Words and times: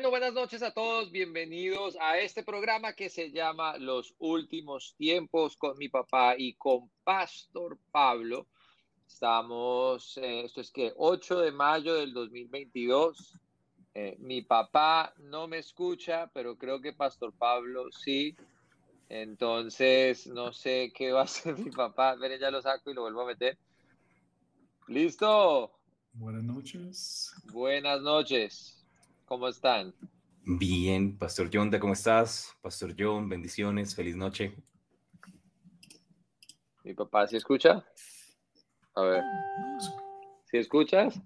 Bueno, 0.00 0.12
buenas 0.12 0.32
noches 0.32 0.62
a 0.62 0.70
todos. 0.70 1.12
Bienvenidos 1.12 1.94
a 2.00 2.18
este 2.18 2.42
programa 2.42 2.94
que 2.94 3.10
se 3.10 3.32
llama 3.32 3.76
Los 3.76 4.14
Últimos 4.18 4.94
Tiempos 4.96 5.58
con 5.58 5.76
mi 5.76 5.90
papá 5.90 6.36
y 6.38 6.54
con 6.54 6.90
Pastor 7.04 7.78
Pablo. 7.92 8.46
Estamos, 9.06 10.16
eh, 10.16 10.46
esto 10.46 10.62
es 10.62 10.70
que 10.70 10.94
8 10.96 11.40
de 11.40 11.52
mayo 11.52 11.96
del 11.96 12.14
2022. 12.14 13.38
Eh, 13.92 14.16
mi 14.20 14.40
papá 14.40 15.12
no 15.18 15.46
me 15.46 15.58
escucha, 15.58 16.30
pero 16.32 16.56
creo 16.56 16.80
que 16.80 16.94
Pastor 16.94 17.34
Pablo 17.34 17.92
sí. 17.92 18.34
Entonces, 19.10 20.26
no 20.28 20.54
sé 20.54 20.94
qué 20.94 21.12
va 21.12 21.20
a 21.20 21.24
hacer 21.24 21.58
mi 21.58 21.70
papá. 21.70 22.14
Ven, 22.14 22.40
ya 22.40 22.50
lo 22.50 22.62
saco 22.62 22.90
y 22.90 22.94
lo 22.94 23.02
vuelvo 23.02 23.20
a 23.20 23.26
meter. 23.26 23.58
¿Listo? 24.88 25.70
Buenas 26.14 26.42
noches. 26.42 27.34
Buenas 27.52 28.00
noches. 28.00 28.79
¿Cómo 29.30 29.46
están? 29.46 29.94
Bien, 30.42 31.16
Pastor 31.16 31.50
John, 31.52 31.70
¿cómo 31.78 31.92
estás? 31.92 32.52
Pastor 32.62 32.96
John, 32.98 33.28
bendiciones, 33.28 33.94
feliz 33.94 34.16
noche. 34.16 34.56
¿Mi 36.82 36.94
papá 36.94 37.28
sí 37.28 37.36
escucha? 37.36 37.86
A 38.96 39.02
ver. 39.02 39.22
¿Sí 40.46 40.58
escuchas? 40.58 41.22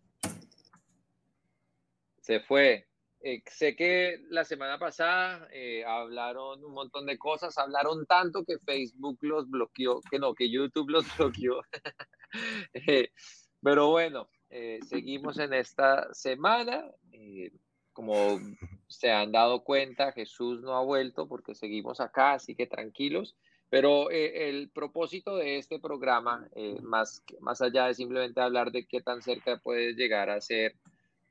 Se 2.20 2.40
fue. 2.40 2.86
Eh, 3.20 3.42
sé 3.46 3.74
que 3.74 4.22
la 4.28 4.44
semana 4.44 4.78
pasada 4.78 5.48
eh, 5.50 5.82
hablaron 5.86 6.62
un 6.62 6.74
montón 6.74 7.06
de 7.06 7.16
cosas, 7.16 7.56
hablaron 7.56 8.04
tanto 8.04 8.44
que 8.44 8.58
Facebook 8.58 9.16
los 9.22 9.48
bloqueó, 9.48 10.02
que 10.10 10.18
no, 10.18 10.34
que 10.34 10.50
YouTube 10.50 10.90
los 10.90 11.06
bloqueó. 11.16 11.62
Eh, 12.74 13.12
pero 13.62 13.90
bueno, 13.90 14.28
seguimos 14.88 15.38
en 15.38 15.52
esta 15.54 16.12
semana 16.12 16.84
como 17.94 18.38
se 18.88 19.10
han 19.10 19.32
dado 19.32 19.64
cuenta, 19.64 20.12
Jesús 20.12 20.60
no 20.60 20.74
ha 20.74 20.82
vuelto 20.82 21.26
porque 21.26 21.54
seguimos 21.54 22.00
acá, 22.00 22.34
así 22.34 22.54
que 22.54 22.66
tranquilos. 22.66 23.34
Pero 23.70 24.10
eh, 24.10 24.48
el 24.50 24.68
propósito 24.68 25.36
de 25.36 25.56
este 25.56 25.78
programa, 25.78 26.46
eh, 26.54 26.78
más, 26.82 27.24
más 27.40 27.62
allá 27.62 27.86
de 27.86 27.94
simplemente 27.94 28.40
hablar 28.40 28.70
de 28.70 28.86
qué 28.86 29.00
tan 29.00 29.22
cerca 29.22 29.56
puede 29.56 29.94
llegar 29.94 30.28
a 30.28 30.40
ser 30.40 30.74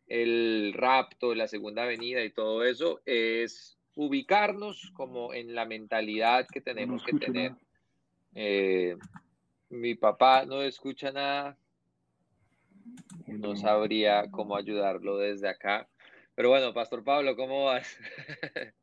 el 0.08 0.74
rapto, 0.76 1.36
la 1.36 1.48
segunda 1.48 1.86
venida 1.86 2.24
y 2.24 2.32
todo 2.32 2.64
eso, 2.64 3.02
es 3.06 3.78
ubicarnos 3.96 4.92
como 4.94 5.34
en 5.34 5.54
la 5.54 5.66
mentalidad 5.66 6.48
que 6.48 6.62
tenemos 6.62 7.04
que 7.04 7.14
tener. 7.18 7.54
Eh, 8.36 8.98
mi 9.70 9.96
papá 9.96 10.46
no 10.46 10.62
escucha 10.64 11.12
nada, 11.12 11.58
no 13.28 13.56
sabría 13.56 14.30
cómo 14.32 14.56
ayudarlo 14.56 15.18
desde 15.18 15.50
acá. 15.50 15.88
Pero 16.36 16.50
bueno, 16.50 16.74
Pastor 16.74 17.04
Pablo, 17.04 17.36
¿cómo 17.36 17.66
vas? 17.66 17.88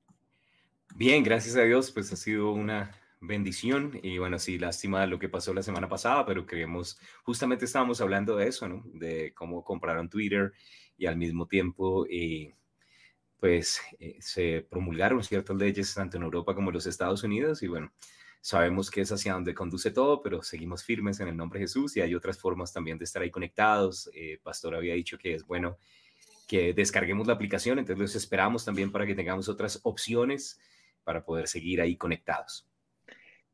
Bien, 0.95 1.23
gracias 1.23 1.57
a 1.57 1.63
Dios, 1.63 1.91
pues 1.91 2.13
ha 2.13 2.17
sido 2.17 2.53
una 2.53 2.95
bendición 3.21 3.99
y 4.03 4.19
bueno, 4.19 4.39
sí, 4.39 4.59
lástima 4.59 5.07
lo 5.07 5.19
que 5.19 5.29
pasó 5.29 5.53
la 5.53 5.63
semana 5.63 5.89
pasada, 5.89 6.25
pero 6.25 6.47
creemos, 6.47 6.99
justamente 7.23 7.65
estábamos 7.65 8.01
hablando 8.01 8.37
de 8.37 8.49
eso, 8.49 8.69
¿no? 8.69 8.83
De 8.87 9.35
cómo 9.35 9.65
compraron 9.65 10.09
Twitter 10.09 10.53
y 10.97 11.07
al 11.07 11.17
mismo 11.17 11.47
tiempo, 11.47 12.07
eh, 12.09 12.55
pues 13.39 13.81
eh, 13.99 14.17
se 14.21 14.67
promulgaron 14.69 15.23
ciertas 15.25 15.57
leyes 15.57 15.95
tanto 15.95 16.17
en 16.17 16.23
Europa 16.23 16.55
como 16.55 16.71
en 16.71 16.75
los 16.75 16.87
Estados 16.87 17.23
Unidos 17.25 17.63
y 17.63 17.69
bueno, 17.69 17.93
sabemos 18.41 18.91
que 18.91 19.01
es 19.01 19.13
hacia 19.13 19.35
donde 19.35 19.55
conduce 19.55 19.91
todo, 19.91 20.23
pero 20.23 20.43
seguimos 20.43 20.85
firmes 20.85 21.21
en 21.21 21.29
el 21.29 21.37
nombre 21.37 21.59
de 21.59 21.65
Jesús 21.65 21.97
y 21.97 22.01
hay 22.01 22.15
otras 22.15 22.39
formas 22.39 22.73
también 22.73 22.99
de 22.99 23.05
estar 23.05 23.23
ahí 23.23 23.31
conectados. 23.31 24.11
Eh, 24.15 24.39
Pastor 24.43 24.75
había 24.75 24.95
dicho 24.95 25.19
que 25.19 25.35
es 25.35 25.45
bueno 25.45 25.79
que 26.51 26.73
descarguemos 26.73 27.29
la 27.29 27.35
aplicación, 27.35 27.79
entonces 27.79 28.01
los 28.01 28.17
esperamos 28.17 28.65
también 28.65 28.91
para 28.91 29.07
que 29.07 29.15
tengamos 29.15 29.49
otras 29.49 29.79
opciones 29.85 30.59
para 31.05 31.25
poder 31.25 31.47
seguir 31.47 31.81
ahí 31.81 31.97
conectados. 31.97 32.67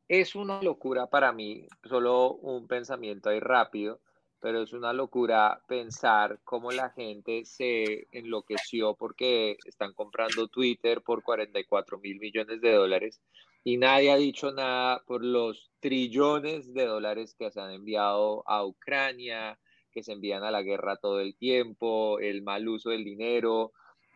Es 0.07 0.33
una 0.33 0.63
locura 0.63 1.05
para 1.05 1.31
mí, 1.31 1.67
solo 1.87 2.31
un 2.37 2.67
pensamiento 2.67 3.29
ahí 3.29 3.39
rápido, 3.39 4.01
pero 4.39 4.63
es 4.63 4.73
una 4.73 4.93
locura 4.93 5.61
pensar 5.67 6.39
cómo 6.43 6.71
la 6.71 6.89
gente 6.89 7.45
se 7.45 8.07
enloqueció 8.11 8.95
porque 8.95 9.57
están 9.65 9.93
comprando 9.93 10.47
Twitter 10.47 11.03
por 11.03 11.21
44 11.21 11.99
mil 11.99 12.17
millones 12.19 12.61
de 12.61 12.71
dólares 12.71 13.21
y 13.63 13.77
nadie 13.77 14.11
ha 14.11 14.17
dicho 14.17 14.51
nada 14.51 15.03
por 15.05 15.23
los 15.23 15.69
trillones 15.81 16.73
de 16.73 16.87
dólares 16.87 17.35
que 17.37 17.51
se 17.51 17.61
han 17.61 17.73
enviado 17.73 18.43
a 18.47 18.65
Ucrania, 18.65 19.59
que 19.97 20.03
se 20.03 20.11
envían 20.11 20.43
a 20.43 20.51
la 20.51 20.61
guerra 20.61 20.97
todo 20.97 21.21
el 21.21 21.35
tiempo, 21.35 22.19
el 22.19 22.43
mal 22.43 22.67
uso 22.67 22.91
del 22.91 23.03
dinero, 23.03 23.71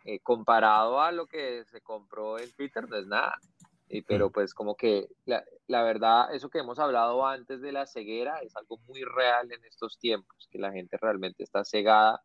eh, 0.06 0.19
comparado 0.19 1.02
a 1.02 1.12
lo 1.12 1.25
que 1.25 1.66
se 1.72 1.81
compró 1.81 2.38
en 2.38 2.52
Twitter, 2.52 2.88
no 2.88 2.97
es 2.97 3.08
nada. 3.08 3.34
Y, 3.90 4.03
pero 4.03 4.30
pues 4.30 4.53
como 4.53 4.75
que 4.75 5.08
la, 5.25 5.44
la, 5.66 5.81
verdad, 5.81 6.36
eso 6.36 6.52
que 6.52 6.59
hemos 6.59 6.78
hablado 6.78 7.25
antes 7.25 7.62
de 7.62 7.72
la 7.72 7.88
ceguera 7.88 8.38
es 8.44 8.56
algo 8.56 8.78
muy 8.88 9.03
real 9.03 9.52
en 9.52 9.66
estos 9.66 9.97
tiempos, 9.97 10.47
que 10.52 10.59
la 10.59 10.72
gente 10.72 10.97
realmente 11.02 11.42
está 11.42 11.66
cegada 11.66 12.22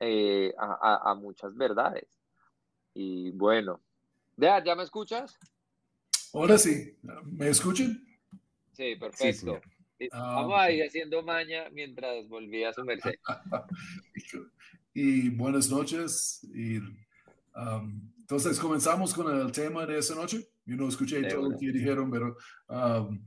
eh, 0.00 0.52
a, 0.58 1.08
a, 1.08 1.14
muchas 1.14 1.54
verdades. 1.54 2.08
Y 2.92 3.30
bueno, 3.30 3.80
¿ya, 4.36 4.64
¿ya 4.64 4.74
me 4.74 4.82
escuchas? 4.82 5.38
Ahora 6.34 6.58
sí, 6.58 6.98
¿me 7.24 7.50
escuchan? 7.50 8.04
Sí, 8.72 8.96
perfecto. 8.96 9.60
Vamos 10.12 10.58
a 10.58 10.70
ir 10.70 10.84
haciendo 10.84 11.22
maña 11.22 11.68
mientras 11.72 12.28
volví 12.28 12.64
a 12.64 12.72
su 12.72 12.84
merced. 12.84 13.14
y 14.94 15.28
buenas 15.30 15.70
noches. 15.70 16.46
Y, 16.54 16.78
um, 16.78 18.12
entonces 18.20 18.58
comenzamos 18.58 19.14
con 19.14 19.34
el 19.40 19.52
tema 19.52 19.86
de 19.86 19.98
esa 19.98 20.14
noche. 20.14 20.48
Yo 20.64 20.76
no 20.76 20.88
escuché 20.88 21.22
todo 21.28 21.50
lo 21.50 21.58
que 21.58 21.70
dijeron, 21.70 22.10
pero 22.10 22.36
um, 22.68 23.24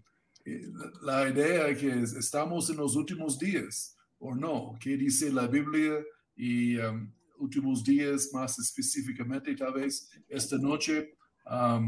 la 1.03 1.29
idea 1.29 1.67
es 1.67 1.77
que 1.77 2.19
estamos 2.19 2.69
en 2.69 2.77
los 2.77 2.95
últimos 2.95 3.39
días, 3.39 3.95
¿o 4.17 4.35
no? 4.35 4.77
¿Qué 4.79 4.97
dice 4.97 5.31
la 5.31 5.47
Biblia? 5.47 6.03
Y 6.35 6.77
um, 6.77 7.11
últimos 7.37 7.83
días, 7.83 8.29
más 8.33 8.59
específicamente, 8.59 9.55
tal 9.55 9.73
vez 9.73 10.09
esta 10.27 10.57
noche, 10.57 11.15
uh, 11.45 11.79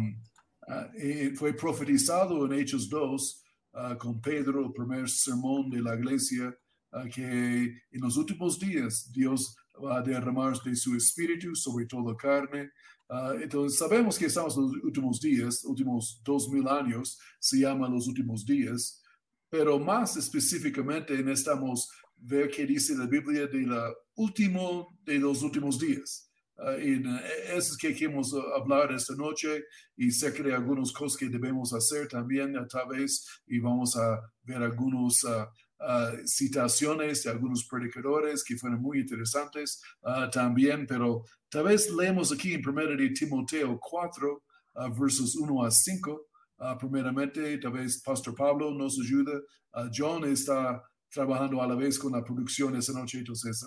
fue 1.36 1.54
profetizado 1.54 2.46
en 2.46 2.54
Hechos 2.60 2.88
2 2.88 3.41
Ah, 3.74 3.98
con 3.98 4.20
Pedro, 4.20 4.66
el 4.66 4.74
primer 4.74 5.10
sermón 5.10 5.70
de 5.70 5.82
la 5.82 5.96
iglesia, 5.96 6.54
ah, 6.92 7.08
que 7.08 7.64
en 7.92 8.02
los 8.02 8.18
últimos 8.18 8.60
días 8.60 9.10
Dios 9.12 9.56
va 9.84 9.98
a 9.98 10.02
derramar 10.02 10.62
de 10.62 10.76
su 10.76 10.96
espíritu 10.96 11.56
sobre 11.56 11.86
toda 11.86 12.16
carne. 12.18 12.70
Ah, 13.08 13.34
entonces 13.42 13.80
sabemos 13.80 14.18
que 14.18 14.26
estamos 14.26 14.58
en 14.58 14.64
los 14.64 14.84
últimos 14.84 15.20
días, 15.22 15.64
últimos 15.64 16.22
dos 16.24 16.50
mil 16.50 16.68
años, 16.68 17.18
se 17.40 17.60
llama 17.60 17.88
los 17.88 18.08
últimos 18.08 18.46
días, 18.46 19.02
pero 19.50 19.80
más 19.80 20.18
específicamente 20.18 21.22
necesitamos 21.24 21.90
ver 22.18 22.50
qué 22.50 22.66
dice 22.66 22.96
la 22.96 23.08
Biblia 23.08 23.48
de 23.48 23.62
la 23.62 23.94
último 24.16 25.00
de 25.04 25.18
los 25.18 25.42
últimos 25.44 25.80
días. 25.80 26.31
Uh, 26.58 26.80
y 26.80 27.04
eso 27.48 27.72
es 27.72 27.78
que 27.78 27.96
queremos 27.96 28.36
hablar 28.56 28.92
esta 28.92 29.16
noche 29.16 29.64
y 29.98 30.12
sé 30.12 30.32
que 30.32 30.44
hay 30.44 30.52
algunas 30.52 30.92
cosas 30.92 31.18
que 31.18 31.28
debemos 31.28 31.74
hacer 31.74 32.08
también 32.08 32.54
tal 32.68 32.88
vez 32.88 33.26
y 33.48 33.60
vamos 33.60 33.96
a 33.96 34.22
ver 34.44 34.62
algunas 34.62 35.24
uh, 35.24 35.48
uh, 35.80 36.28
citaciones 36.28 37.24
de 37.24 37.32
algunos 37.32 37.66
predicadores 37.66 38.44
que 38.44 38.58
fueron 38.58 38.80
muy 38.82 39.00
interesantes 39.00 39.82
también, 40.32 40.86
pero 40.86 41.24
tal 41.50 41.64
vez 41.64 41.90
leemos 41.90 42.32
aquí 42.32 42.54
en 42.54 42.68
1 42.68 42.96
de 42.96 43.10
Timoteo 43.10 43.80
4, 43.80 44.44
versos 45.00 45.36
1 45.36 45.64
a 45.64 45.72
5. 45.72 46.28
primeramente, 46.80 47.58
tal 47.58 47.72
vez 47.72 48.02
Pastor 48.04 48.36
Pablo 48.36 48.72
nos 48.72 49.00
ayuda. 49.00 49.40
John 49.96 50.26
está 50.26 50.84
trabajando 51.10 51.62
a 51.62 51.68
la 51.68 51.76
vez 51.76 52.00
con 52.00 52.14
la 52.14 52.24
producción 52.24 52.76
esta 52.76 52.94
noche, 52.94 53.20
entonces, 53.20 53.64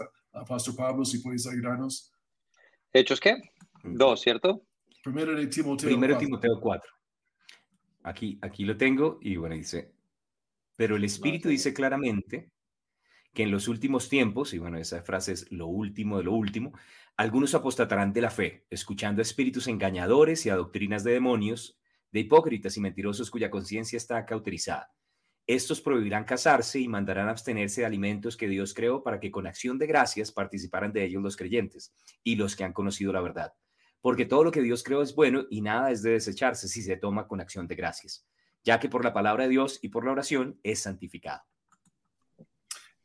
Pastor 0.47 0.75
Pablo, 0.75 1.05
si 1.05 1.19
puedes 1.19 1.47
ayudarnos. 1.47 2.14
¿Hechos 2.95 3.19
qué? 3.19 3.43
Dos, 3.83 4.21
¿cierto? 4.21 4.63
Primero 5.03 5.35
de 5.35 5.49
Timoteo 5.49 5.89
Primero 5.89 6.15
4. 6.15 6.27
Timoteo 6.27 6.61
4. 6.61 6.91
Aquí, 8.05 8.39
aquí 8.41 8.65
lo 8.65 8.77
tengo 8.77 9.19
y 9.21 9.35
bueno, 9.35 9.57
dice, 9.57 9.93
pero 10.77 10.95
el 10.95 11.03
Espíritu 11.03 11.49
dice 11.49 11.75
claramente 11.75 12.53
que 13.33 13.43
en 13.43 13.51
los 13.51 13.67
últimos 13.67 14.09
tiempos, 14.09 14.55
y 14.55 14.59
bueno, 14.59 14.79
esa 14.79 15.03
frase 15.03 15.33
es 15.33 15.51
lo 15.51 15.67
último 15.67 16.19
de 16.19 16.25
lo 16.25 16.35
último, 16.35 16.73
algunos 17.17 17.57
apostatarán 17.57 18.13
de 18.13 18.21
la 18.21 18.31
fe, 18.31 18.65
escuchando 18.71 19.23
espíritus 19.23 19.67
engañadores 19.67 20.47
y 20.47 20.51
a 20.51 20.57
doctrinas 20.57 21.03
de 21.03 21.15
demonios, 21.15 21.81
de 22.13 22.21
hipócritas 22.21 22.77
y 22.77 22.81
mentirosos 22.81 23.29
cuya 23.29 23.51
conciencia 23.51 23.97
está 23.97 24.25
cauterizada. 24.25 24.95
Estos 25.47 25.83
prohibirán 25.83 26.25
casarse 26.25 26.81
y 26.81 26.89
mandarán 26.89 27.29
abstenerse 27.29 27.83
de 27.83 27.87
alimentos 27.87 28.37
que 28.37 28.49
Dios 28.49 28.73
creó 28.73 29.03
para 29.03 29.21
que 29.21 29.31
con 29.31 29.47
acción 29.47 29.79
de 29.79 29.87
gracias 29.87 30.33
participaran 30.33 30.93
de 30.93 31.05
ellos 31.05 31.23
los 31.23 31.37
creyentes 31.37 31.95
y 32.23 32.37
los 32.37 32.57
que 32.57 32.65
han 32.65 32.73
conocido 32.73 33.13
la 33.13 33.21
verdad. 33.21 33.53
Porque 34.01 34.25
todo 34.25 34.45
lo 34.45 34.51
que 34.51 34.63
Dios 34.63 34.83
creó 34.83 35.03
es 35.03 35.15
bueno 35.15 35.45
y 35.51 35.61
nada 35.61 35.91
es 35.91 36.03
de 36.03 36.13
desecharse 36.13 36.69
si 36.69 36.83
se 36.83 36.97
toma 36.97 37.29
con 37.29 37.41
acción 37.41 37.67
de 37.67 37.75
gracias, 37.75 38.27
ya 38.63 38.81
que 38.81 38.89
por 38.89 39.05
la 39.05 39.13
palabra 39.13 39.45
de 39.45 39.51
Dios 39.51 39.79
y 39.83 39.89
por 39.89 40.07
la 40.07 40.13
oración 40.13 40.59
es 40.63 40.81
santificado. 40.81 41.43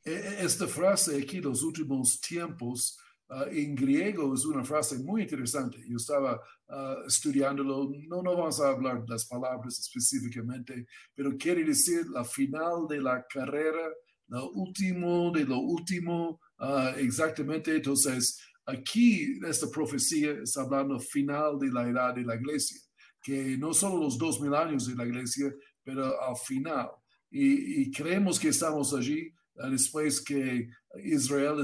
E, 0.06 0.12
e, 0.12 0.46
esta 0.46 0.68
frase 0.68 1.22
aquí, 1.22 1.42
los 1.42 1.62
últimos 1.62 2.22
tiempos, 2.22 2.98
Ah, 3.32 3.46
en 3.52 3.76
griego 3.76 4.34
es 4.34 4.44
una 4.46 4.64
frase 4.64 4.98
muy 4.98 5.22
interesante. 5.22 5.78
Yo 5.88 5.98
estaba 5.98 6.42
uh, 6.70 7.06
estudiándolo, 7.08 7.92
no, 8.08 8.24
no 8.24 8.36
vamos 8.36 8.60
a 8.60 8.70
hablar 8.70 9.04
de 9.04 9.08
las 9.08 9.26
palabras 9.26 9.78
específicamente, 9.78 10.88
pero 11.14 11.38
quiere 11.38 11.64
decir 11.64 12.08
la 12.10 12.26
final 12.26 12.88
de 12.90 13.00
la 13.00 13.24
carrera, 13.32 13.88
lo 14.30 14.50
último 14.54 15.32
de 15.32 15.46
lo 15.46 15.60
último, 15.60 16.42
uh, 16.60 16.98
exactamente. 16.98 17.76
Entonces, 17.76 18.42
aquí 18.66 19.40
esta 19.46 19.68
profecía 19.70 20.32
está 20.42 20.62
hablando 20.62 21.00
final 21.00 21.60
de 21.60 21.72
la 21.72 21.88
edad 21.88 22.16
de 22.16 22.24
la 22.24 22.36
iglesia, 22.36 22.82
que 23.22 23.56
no 23.60 23.76
solo 23.76 24.06
los 24.06 24.18
dos 24.18 24.42
mil 24.42 24.56
años 24.56 24.88
de 24.88 24.96
la 24.96 25.06
iglesia, 25.06 25.54
pero 25.84 26.20
al 26.20 26.36
final. 26.36 26.90
Y, 27.30 27.84
y 27.84 27.92
creemos 27.92 28.40
que 28.40 28.48
estamos 28.48 28.92
allí 28.92 29.32
después 29.68 30.22
que 30.22 30.68
Israel 30.96 31.64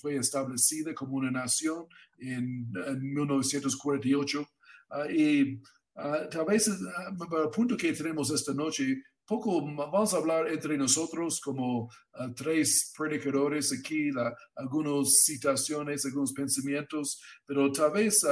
fue 0.00 0.16
establecida 0.16 0.94
como 0.94 1.16
una 1.16 1.30
nación 1.30 1.86
en, 2.18 2.70
1948. 3.00 4.46
Ah, 4.90 5.10
y 5.10 5.54
uh, 5.96 6.28
tal 6.30 6.44
vez 6.46 6.68
uh, 6.68 7.42
el 7.42 7.50
punto 7.50 7.76
que 7.76 7.92
tenemos 7.92 8.30
esta 8.30 8.52
noche, 8.52 9.02
poco 9.26 9.62
vamos 9.74 10.12
a 10.12 10.18
hablar 10.18 10.48
entre 10.48 10.76
nosotros 10.76 11.40
como 11.40 11.88
tres 12.36 12.92
predicadores 12.94 13.72
aquí, 13.72 14.10
algunas 14.54 15.24
citaciones, 15.24 16.04
algunos 16.04 16.34
pensamientos, 16.34 17.22
pero 17.46 17.72
tal 17.72 17.92
vez 17.92 18.22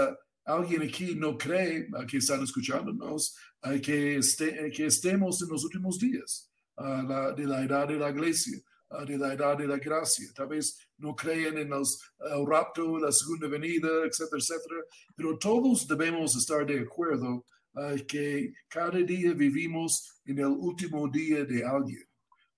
alguien 0.45 0.83
aquí 0.83 1.15
no 1.15 1.39
cree 1.39 1.89
que 2.07 2.19
están 2.19 2.43
escuchándonos 2.43 3.35
que, 3.83 4.17
este, 4.17 4.71
que 4.71 4.85
estemos 4.85 5.41
en 5.41 5.49
los 5.49 5.65
últimos 5.65 5.99
días 5.99 6.51
de 6.77 7.47
la 7.47 7.63
edad 7.63 7.89
de 7.89 7.97
la 7.97 8.11
iglesia. 8.11 8.61
De 9.07 9.17
la 9.17 9.33
edad 9.33 9.57
de 9.57 9.67
la 9.67 9.79
gracia. 9.79 10.29
Tal 10.35 10.49
vez 10.49 10.79
no 10.99 11.17
creen 11.17 11.57
en 11.59 11.71
los, 11.71 11.99
el 12.21 12.47
rapto, 12.47 12.99
la 12.99 13.11
segunda 13.11 13.49
venida, 13.49 13.89
etcétera, 14.05 14.39
etcétera. 14.39 14.81
Pero 15.17 15.39
todos 15.39 15.89
debemos 15.89 16.37
estar 16.37 16.65
de 16.67 16.81
acuerdo 16.81 17.45
uh, 17.75 18.07
que 18.07 18.53
cada 18.69 18.99
día 18.99 19.33
vivimos 19.33 20.21
en 20.27 20.39
el 20.39 20.47
último 20.47 21.09
día 21.09 21.45
de 21.45 21.65
alguien. 21.65 22.05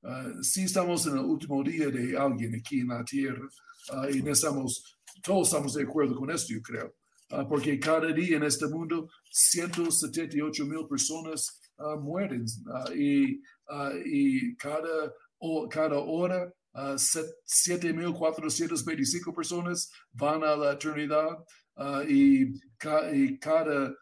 Uh, 0.02 0.42
si 0.42 0.64
estamos 0.64 1.06
en 1.06 1.12
el 1.18 1.24
último 1.24 1.62
día 1.62 1.88
de 1.88 2.18
alguien 2.18 2.54
aquí 2.56 2.80
en 2.80 2.88
la 2.88 3.04
tierra, 3.04 3.48
y 4.12 4.28
estamos, 4.28 4.98
todos 5.22 5.48
estamos 5.48 5.74
de 5.74 5.84
acuerdo 5.84 6.16
con 6.16 6.30
esto, 6.30 6.52
yo 6.52 6.62
creo. 6.62 6.94
porque 7.48 7.78
cada 7.78 8.12
día 8.12 8.38
en 8.38 8.44
este 8.44 8.66
mundo 8.66 9.08
178 9.30 10.64
mil 10.66 10.86
personas 10.88 11.60
mueren 12.00 12.46
y, 12.94 13.42
y 14.04 14.56
cada 14.56 15.12
cada 15.70 15.98
hora 15.98 16.50
uh, 16.74 16.96
7.425 16.96 19.34
personas 19.34 19.90
van 20.12 20.42
a 20.42 20.56
la 20.56 20.72
eternidad 20.72 21.44
y, 22.08 22.58
ca 22.78 23.12
y, 23.12 23.36
cada 23.38 23.92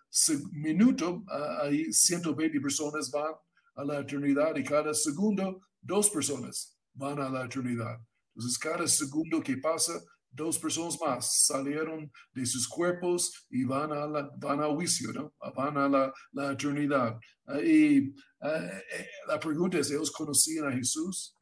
minuto 0.52 1.24
ahí 1.62 1.92
120 1.92 2.60
personas 2.60 3.10
van 3.10 3.32
a 3.76 3.84
la 3.84 4.00
eternidad 4.00 4.54
y 4.56 4.62
cada 4.62 4.92
segundo 4.92 5.62
dos 5.80 6.10
personas 6.10 6.76
van 6.94 7.18
a 7.20 7.30
la 7.30 7.46
eternidad. 7.46 7.98
Entonces 8.34 8.58
cada 8.58 8.86
segundo 8.86 9.40
que 9.40 9.56
pasa 9.56 9.94
dos 10.32 10.58
personas 10.58 10.98
más 11.00 11.46
salieron 11.46 12.10
de 12.32 12.46
sus 12.46 12.66
cuerpos 12.66 13.46
y 13.50 13.64
van 13.64 13.92
a 13.92 14.06
la, 14.06 14.30
van 14.38 14.62
a 14.62 14.66
juicio, 14.66 15.12
¿no? 15.12 15.34
Van 15.54 15.76
a 15.76 15.88
la, 15.88 16.12
la 16.32 16.52
eternidad. 16.52 17.18
y 17.62 17.98
eh, 17.98 18.12
eh, 18.40 19.06
la 19.28 19.38
pregunta 19.38 19.78
es, 19.78 19.90
¿ellos 19.90 20.10
conocían 20.10 20.66
a 20.66 20.72
Jesús? 20.72 21.36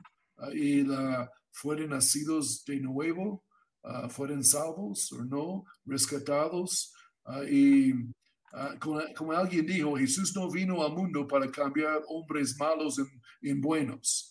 y 0.54 0.82
la, 0.82 1.30
fueron 1.52 1.90
nacidos 1.90 2.64
de 2.64 2.80
nuevo? 2.80 3.44
Uh, 3.82 4.08
¿Fueron 4.08 4.44
salvos 4.44 5.10
o 5.12 5.24
no? 5.24 5.64
¿Rescatados? 5.84 6.92
y 7.48 7.92
como, 8.80 9.00
como, 9.16 9.32
alguien 9.32 9.64
dijo, 9.64 9.96
Jesús 9.96 10.34
no 10.34 10.50
vino 10.50 10.84
al 10.84 10.92
mundo 10.92 11.26
para 11.26 11.48
cambiar 11.50 12.02
hombres 12.08 12.56
malos 12.58 12.98
en, 12.98 13.06
en 13.42 13.60
buenos. 13.60 14.29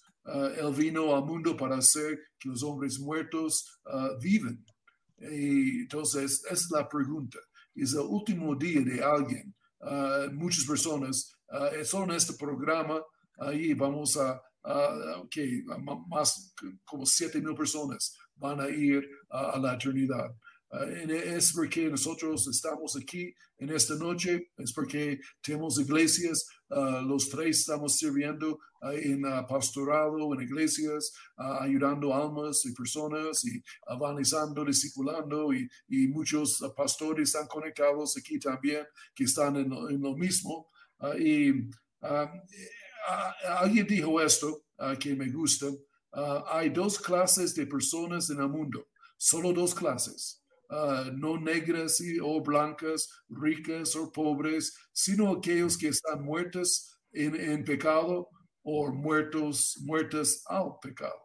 Él 0.58 0.74
vino 0.76 1.16
al 1.16 1.24
mundo 1.24 1.56
para 1.56 1.78
hacer 1.78 2.20
que 2.40 2.50
los 2.50 2.64
hombres 2.64 3.00
muertos 3.00 3.80
uh, 3.86 4.20
viven. 4.22 4.64
Y 5.20 5.82
entonces, 5.82 6.44
es 6.50 6.70
la 6.72 6.88
pregunta. 6.88 7.40
Es 7.76 7.94
el 7.94 8.00
último 8.00 8.56
día 8.56 8.82
de 8.82 9.04
alguien. 9.04 9.54
Uh, 9.80 10.32
muchas 10.34 10.66
personas, 10.66 11.34
solo 11.84 12.06
en 12.12 12.18
este 12.18 12.34
programa, 12.34 13.02
ahí 13.38 13.74
vamos 13.74 14.18
a, 14.18 14.42
que 15.32 15.64
más 16.08 16.54
como 16.86 17.06
7 17.06 17.42
mil 17.42 17.56
personas 17.56 18.18
van 18.36 18.60
a 18.60 18.70
ir 18.70 19.08
a 19.30 19.58
la 19.58 19.74
eternidad. 19.74 20.36
Uh, 20.72 21.12
es 21.12 21.54
porque 21.54 21.90
nosotros 21.90 22.48
estamos 22.48 22.96
aquí 22.96 23.34
en 23.58 23.72
esta 23.72 23.96
noche, 23.96 24.52
es 24.58 24.72
porque 24.72 25.20
tenemos 25.42 25.80
iglesias, 25.80 26.46
uh, 26.70 27.02
los 27.02 27.28
tres 27.28 27.62
estamos 27.62 27.98
sirviendo 27.98 28.60
uh, 28.84 28.90
en 28.90 29.24
pastorado, 29.48 30.32
en 30.36 30.42
iglesias, 30.42 31.12
ayudando 31.38 32.14
almas 32.14 32.64
y 32.66 32.74
personas 32.74 33.44
y 33.46 33.64
avanzando, 33.88 34.64
discipulando 34.64 35.52
y, 35.54 35.68
y 35.88 36.08
muchos 36.08 36.60
pastores 36.78 37.30
están 37.30 37.48
conectados 37.48 38.16
aquí 38.18 38.38
también 38.38 38.86
que 39.16 39.24
están 39.24 39.56
en, 39.56 39.74
en 39.74 40.02
lo 40.02 40.16
mismo. 40.16 40.70
y 41.18 41.52
alguien 43.44 43.88
dijo 43.88 44.22
esto 44.22 44.66
que 45.00 45.16
me 45.16 45.32
gusta. 45.32 45.66
hay 46.52 46.70
dos 46.70 47.00
clases 47.00 47.56
de 47.56 47.66
personas 47.66 48.30
en 48.30 48.40
el 48.40 48.50
mundo, 48.50 48.90
solo 49.18 49.52
dos 49.52 49.74
clases 49.74 50.39
uh, 50.70 51.12
no 51.14 51.38
negras 51.38 52.00
y, 52.02 52.20
o 52.20 52.42
blancas, 52.42 53.10
ricas 53.30 53.96
o 53.96 54.12
pobres, 54.12 54.76
sino 54.94 55.32
aquellos 55.32 55.78
que 55.78 55.90
están 55.90 56.24
muertos 56.24 56.98
en, 57.12 57.36
en 57.36 57.64
pecado 57.64 58.30
o 58.64 58.92
muertos, 58.92 59.78
muertas 59.82 60.44
al 60.48 60.78
pecado. 60.82 61.20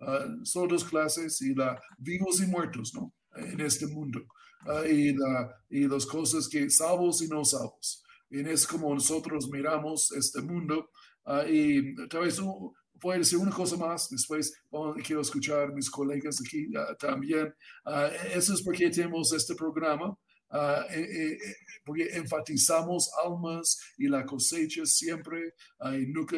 Uh, 0.00 0.44
son 0.44 0.68
dos 0.68 0.84
clases 0.84 1.40
y 1.42 1.54
la 1.54 1.80
vivos 1.98 2.40
y 2.40 2.46
muertos, 2.46 2.92
¿no? 2.94 3.12
En 3.36 3.60
este 3.60 3.86
mundo. 3.86 4.20
Uh, 4.66 4.84
y, 4.86 5.12
la, 5.14 5.54
y 5.68 5.88
las 5.88 6.04
cosas 6.06 6.48
que 6.48 6.68
salvos 6.70 7.22
y 7.22 7.28
no 7.28 7.44
salvos. 7.44 8.02
Y 8.30 8.40
es 8.48 8.66
como 8.66 8.94
nosotros 8.94 9.48
miramos 9.50 10.12
este 10.12 10.40
mundo. 10.40 10.90
y 11.48 11.94
tal 12.08 12.22
vez 12.22 12.40
voy 13.00 13.16
a 13.16 13.18
decir 13.18 13.38
una 13.38 13.50
cosa 13.50 13.76
más, 13.76 14.08
después 14.10 14.52
quiero 15.04 15.22
escuchar 15.22 15.70
a 15.70 15.74
mis 15.74 15.90
colegas 15.90 16.40
aquí 16.40 16.68
uh, 16.68 16.94
también. 16.96 17.54
Uh, 17.84 18.10
eso 18.34 18.54
es 18.54 18.62
porque 18.62 18.90
tenemos 18.90 19.32
este 19.32 19.54
programa, 19.54 20.10
uh, 20.50 20.82
eh, 20.90 21.32
eh, 21.32 21.38
porque 21.84 22.08
enfatizamos 22.12 23.10
almas 23.24 23.78
y 23.98 24.08
la 24.08 24.24
cosecha 24.24 24.84
siempre 24.84 25.54
y 25.98 26.06
nunca 26.06 26.36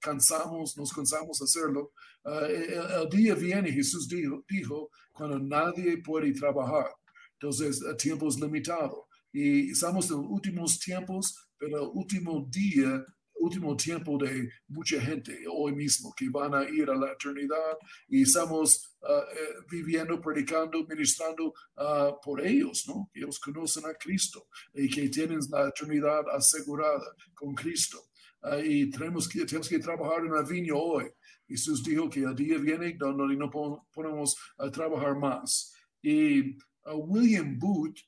cansamos, 0.00 0.76
nos 0.76 0.92
cansamos 0.92 1.38
de 1.38 1.44
hacerlo. 1.44 1.92
El, 2.24 3.08
día 3.08 3.34
viene, 3.34 3.70
Jesús 3.70 4.08
dijo, 4.08 4.44
dijo, 4.48 4.90
cuando 5.12 5.38
nadie 5.38 5.98
puede 6.02 6.32
trabajar. 6.32 6.86
Entonces, 7.34 7.82
el 7.82 7.96
tiempo 7.96 8.28
es 8.28 8.40
limitado. 8.40 9.06
Y 9.32 9.70
estamos 9.70 10.10
en 10.10 10.16
los 10.16 10.26
últimos 10.28 10.78
tiempos, 10.80 11.50
pero 11.58 11.82
el 11.82 11.90
último 11.92 12.46
día 12.48 13.04
último 13.46 13.76
tiempo 13.76 14.18
de 14.18 14.50
mucha 14.68 15.00
gente 15.00 15.44
hoy 15.48 15.72
mismo 15.72 16.12
que 16.16 16.28
van 16.28 16.54
a 16.54 16.68
ir 16.68 16.90
a 16.90 16.96
la 16.96 17.12
eternidad 17.12 17.78
y 18.08 18.22
estamos 18.22 18.96
eh, 19.02 19.62
viviendo, 19.70 20.20
predicando, 20.20 20.84
ministrando 20.84 21.54
ah, 21.76 22.12
por 22.22 22.44
ellos, 22.44 22.84
¿no? 22.88 23.08
Ellos 23.14 23.38
conocen 23.38 23.86
a 23.86 23.94
Cristo 23.94 24.48
y 24.74 24.88
que 24.88 25.08
tienen 25.08 25.38
la 25.50 25.68
eternidad 25.68 26.24
asegurada 26.30 27.14
con 27.34 27.54
Cristo. 27.54 27.98
Ah, 28.42 28.58
y 28.58 28.90
tenemos 28.90 29.28
que, 29.28 29.44
tenemos 29.44 29.68
que 29.68 29.78
trabajar 29.78 30.24
en 30.24 30.32
la 30.32 30.42
viña 30.42 30.74
hoy. 30.74 31.04
Jesús 31.46 31.84
dijo 31.84 32.10
que 32.10 32.24
el 32.24 32.34
día 32.34 32.58
viene 32.58 32.96
donde 32.98 33.36
no 33.36 33.48
podemos 33.48 34.36
trabajar 34.72 35.16
más. 35.16 35.72
Y 36.02 36.58
William 36.84 37.56
Booth 37.56 37.98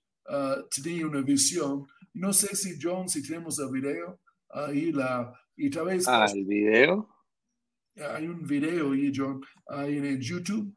tenía 0.75 1.07
una 1.07 1.23
visión. 1.23 1.87
No 2.14 2.33
sé 2.33 2.57
si 2.57 2.76
John, 2.83 3.09
si 3.09 3.23
tenemos 3.23 3.61
el 3.61 3.71
video, 3.71 4.21
ahí 4.50 4.92
la, 4.92 5.32
y 5.56 5.68
vez... 5.68 6.06
Ah, 6.06 6.26
el 6.32 6.44
video. 6.44 7.08
Hay 7.96 8.26
un 8.26 8.46
video 8.46 8.92
ahí, 8.92 9.12
John, 9.14 9.40
ahí 9.66 9.98
en 9.98 10.20
YouTube. 10.20 10.72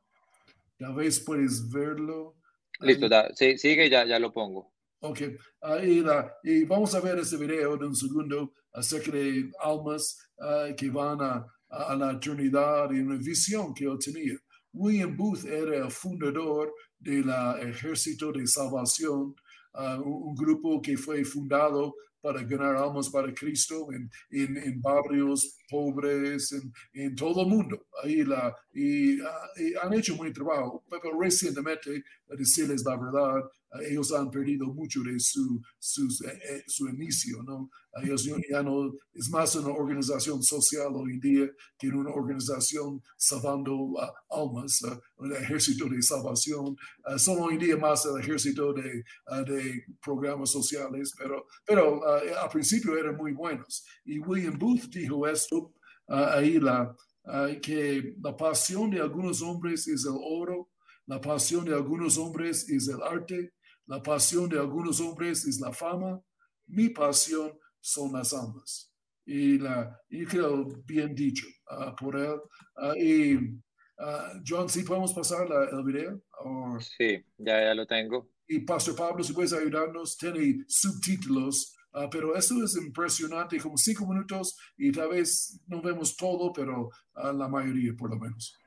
Tal 0.78 0.96
vez 0.96 1.20
puedes 1.20 1.70
verlo. 1.70 2.36
Listo, 2.80 3.08
sí, 3.36 3.58
sigue, 3.58 3.90
ya, 3.90 4.06
ya 4.06 4.18
lo 4.18 4.34
pongo. 4.34 4.74
Ok, 5.04 5.22
ahí 5.62 6.02
la, 6.02 6.32
y 6.44 6.64
vamos 6.64 6.94
a 6.96 7.00
ver 7.00 7.20
ese 7.20 7.38
video 7.38 7.78
de 7.78 7.88
un 7.88 7.96
segundo 7.96 8.54
acerca 8.74 9.12
de 9.12 9.52
almas 9.60 10.18
uh, 10.38 10.76
que 10.76 10.90
van 10.90 11.22
a, 11.22 11.46
a, 11.70 11.96
la 11.96 12.12
eternidad 12.14 12.92
y 12.92 13.00
una 13.00 13.18
visión 13.18 13.74
que 13.74 13.86
él 13.86 13.98
tenía. 14.00 14.38
William 14.74 15.16
Booth 15.16 15.46
era 15.46 15.86
el 15.86 15.92
fundador 15.92 16.74
del 17.00 17.30
Ejército 17.62 18.32
de 18.32 18.46
Salvación, 18.48 19.36
uh, 19.74 20.02
un, 20.04 20.30
un, 20.30 20.36
grupo 20.36 20.82
que 20.82 20.96
fue 20.98 21.26
fundado 21.26 21.96
para 22.22 22.44
ganar 22.44 22.76
almas 22.76 23.10
para 23.10 23.34
Cristo 23.34 23.88
en, 23.92 24.10
en, 24.32 24.82
barrios 24.82 25.58
pobres, 25.70 26.52
en, 26.52 26.72
en, 26.94 27.16
todo 27.16 27.42
el 27.42 27.48
mundo. 27.48 27.88
Ahí 28.04 28.24
la, 28.24 28.56
y, 28.74 29.18
y, 29.18 29.74
han 29.82 29.94
hecho 29.94 30.16
muy 30.16 30.32
trabajo, 30.32 30.84
pero 30.90 31.20
recientemente 31.20 32.04
decirles 32.28 32.84
la 32.86 32.98
verdad, 32.98 33.42
ellos 33.80 34.12
han 34.12 34.30
perdido 34.30 34.68
mucho 34.68 35.02
de 35.02 35.20
su, 35.20 35.62
su 35.80 36.90
inicio, 36.90 37.42
¿no? 37.44 37.70
Ellos 38.04 38.28
ya 38.50 38.64
no, 38.64 38.94
es 39.14 39.30
más 39.30 39.56
una 39.56 39.70
organización 39.70 40.42
social 40.42 40.92
hoy 40.94 41.14
en 41.14 41.20
día 41.20 41.50
que 41.78 41.90
una 41.90 42.12
organización 42.12 43.02
salvando 43.18 43.94
almas, 44.30 44.82
un 45.18 45.34
ejército 45.34 45.90
de 45.90 46.02
salvación. 46.02 46.76
son 47.18 47.40
hoy 47.40 47.56
en 47.56 47.60
día 47.60 47.78
más 47.78 48.06
el 48.06 48.20
ejército 48.20 48.74
de, 48.74 49.04
de 49.46 49.86
programas 50.02 50.52
sociales, 50.52 51.14
pero, 51.18 51.46
pero 51.66 52.02
al 52.08 52.50
principio 52.50 52.98
eran 52.98 53.16
muy 53.18 53.34
buenos. 53.34 53.86
Y 54.06 54.20
William 54.20 54.58
Booth 54.58 54.88
dijo 54.90 55.28
esto 55.28 55.74
ahí, 56.08 56.60
la, 56.60 56.96
que 57.62 58.16
la 58.22 58.36
pasión 58.36 58.90
de 58.90 59.02
algunos 59.02 59.42
hombres 59.42 59.88
es 59.88 60.06
el 60.06 60.16
oro, 60.18 60.70
la 61.08 61.20
pasión 61.20 61.66
de 61.66 61.74
algunos 61.74 62.18
hombres 62.18 62.70
es 62.70 62.88
el 62.88 63.02
arte, 63.02 63.54
la 63.92 64.02
pasión 64.02 64.48
de 64.48 64.58
algunos 64.58 65.02
hombres 65.02 65.46
es 65.46 65.60
la 65.60 65.74
fama, 65.74 66.18
mi 66.68 66.88
pasión 66.88 67.52
son 67.82 68.14
las 68.14 68.34
almas. 68.34 68.90
Y, 69.26 69.58
la, 69.58 70.00
y 70.10 70.26
creo 70.26 70.66
bien 70.86 71.14
dicho 71.14 71.46
ah, 71.70 71.94
por 71.94 72.16
él. 72.16 72.40
Ah, 72.78 72.94
y 72.98 73.36
uh, 73.36 74.42
John, 74.48 74.70
¿sí 74.70 74.84
podemos 74.84 75.14
pasar 75.14 75.50
la, 75.50 75.66
el 75.66 75.84
video? 75.84 76.22
Sí, 76.80 77.22
ya, 77.38 77.66
ya 77.66 77.74
lo 77.74 77.86
tengo. 77.86 78.30
Y 78.48 78.60
Pastor 78.62 78.96
Pablo, 78.96 79.26
si 79.26 79.34
puedes 79.34 79.52
ayudarnos, 79.52 80.18
tiene 80.18 80.64
subtítulos 80.70 81.76
Uh, 81.94 82.10
pero 82.10 82.38
eso 82.38 82.64
es 82.64 82.78
impresionante, 82.78 83.60
como 83.60 83.76
cinco 83.76 84.08
minutos 84.08 84.56
y 84.78 84.94
tal 84.94 85.10
vez 85.10 85.60
no 85.68 85.82
vemos 85.82 86.16
todo, 86.16 86.54
pero 86.54 86.90
uh, 87.16 87.34
la 87.34 87.50
mayoría 87.50 87.94
por 87.98 88.10
lo 88.10 88.18
menos. 88.18 88.58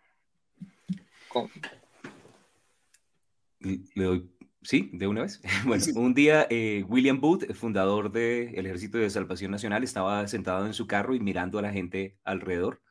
Le 3.64 4.04
doy, 4.04 4.30
sí, 4.64 4.90
de 4.92 5.06
una 5.06 5.22
vez. 5.22 5.40
Bueno, 5.66 5.84
un 5.94 6.14
día 6.14 6.46
eh, 6.50 6.84
William 6.88 7.20
Booth, 7.20 7.52
fundador 7.54 8.10
del 8.10 8.66
Ejército 8.66 8.98
de 8.98 9.10
Salvación 9.10 9.50
Nacional, 9.50 9.84
estaba 9.84 10.26
sentado 10.26 10.66
en 10.66 10.74
su 10.74 10.86
carro 10.86 11.14
y 11.14 11.20
mirando 11.20 11.58
a 11.58 11.62
la 11.62 11.72
gente 11.72 12.18
alrededor. 12.24 12.82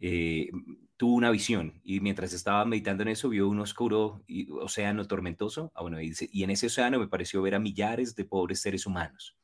Eh, 0.00 0.50
tuvo 0.96 1.14
una 1.14 1.30
visión 1.30 1.80
y 1.84 2.00
mientras 2.00 2.32
estaba 2.32 2.64
meditando 2.64 3.02
en 3.02 3.08
eso 3.10 3.28
vio 3.28 3.48
un 3.48 3.60
oscuro 3.60 4.24
océano 4.60 5.06
tormentoso. 5.06 5.72
Ah, 5.74 5.82
bueno, 5.82 6.00
y, 6.00 6.08
dice, 6.08 6.28
y 6.32 6.42
en 6.42 6.50
ese 6.50 6.66
océano 6.66 6.98
me 6.98 7.08
pareció 7.08 7.42
ver 7.42 7.54
a 7.54 7.58
millares 7.58 8.16
de 8.16 8.24
pobres 8.24 8.60
seres 8.60 8.86
humanos 8.86 9.36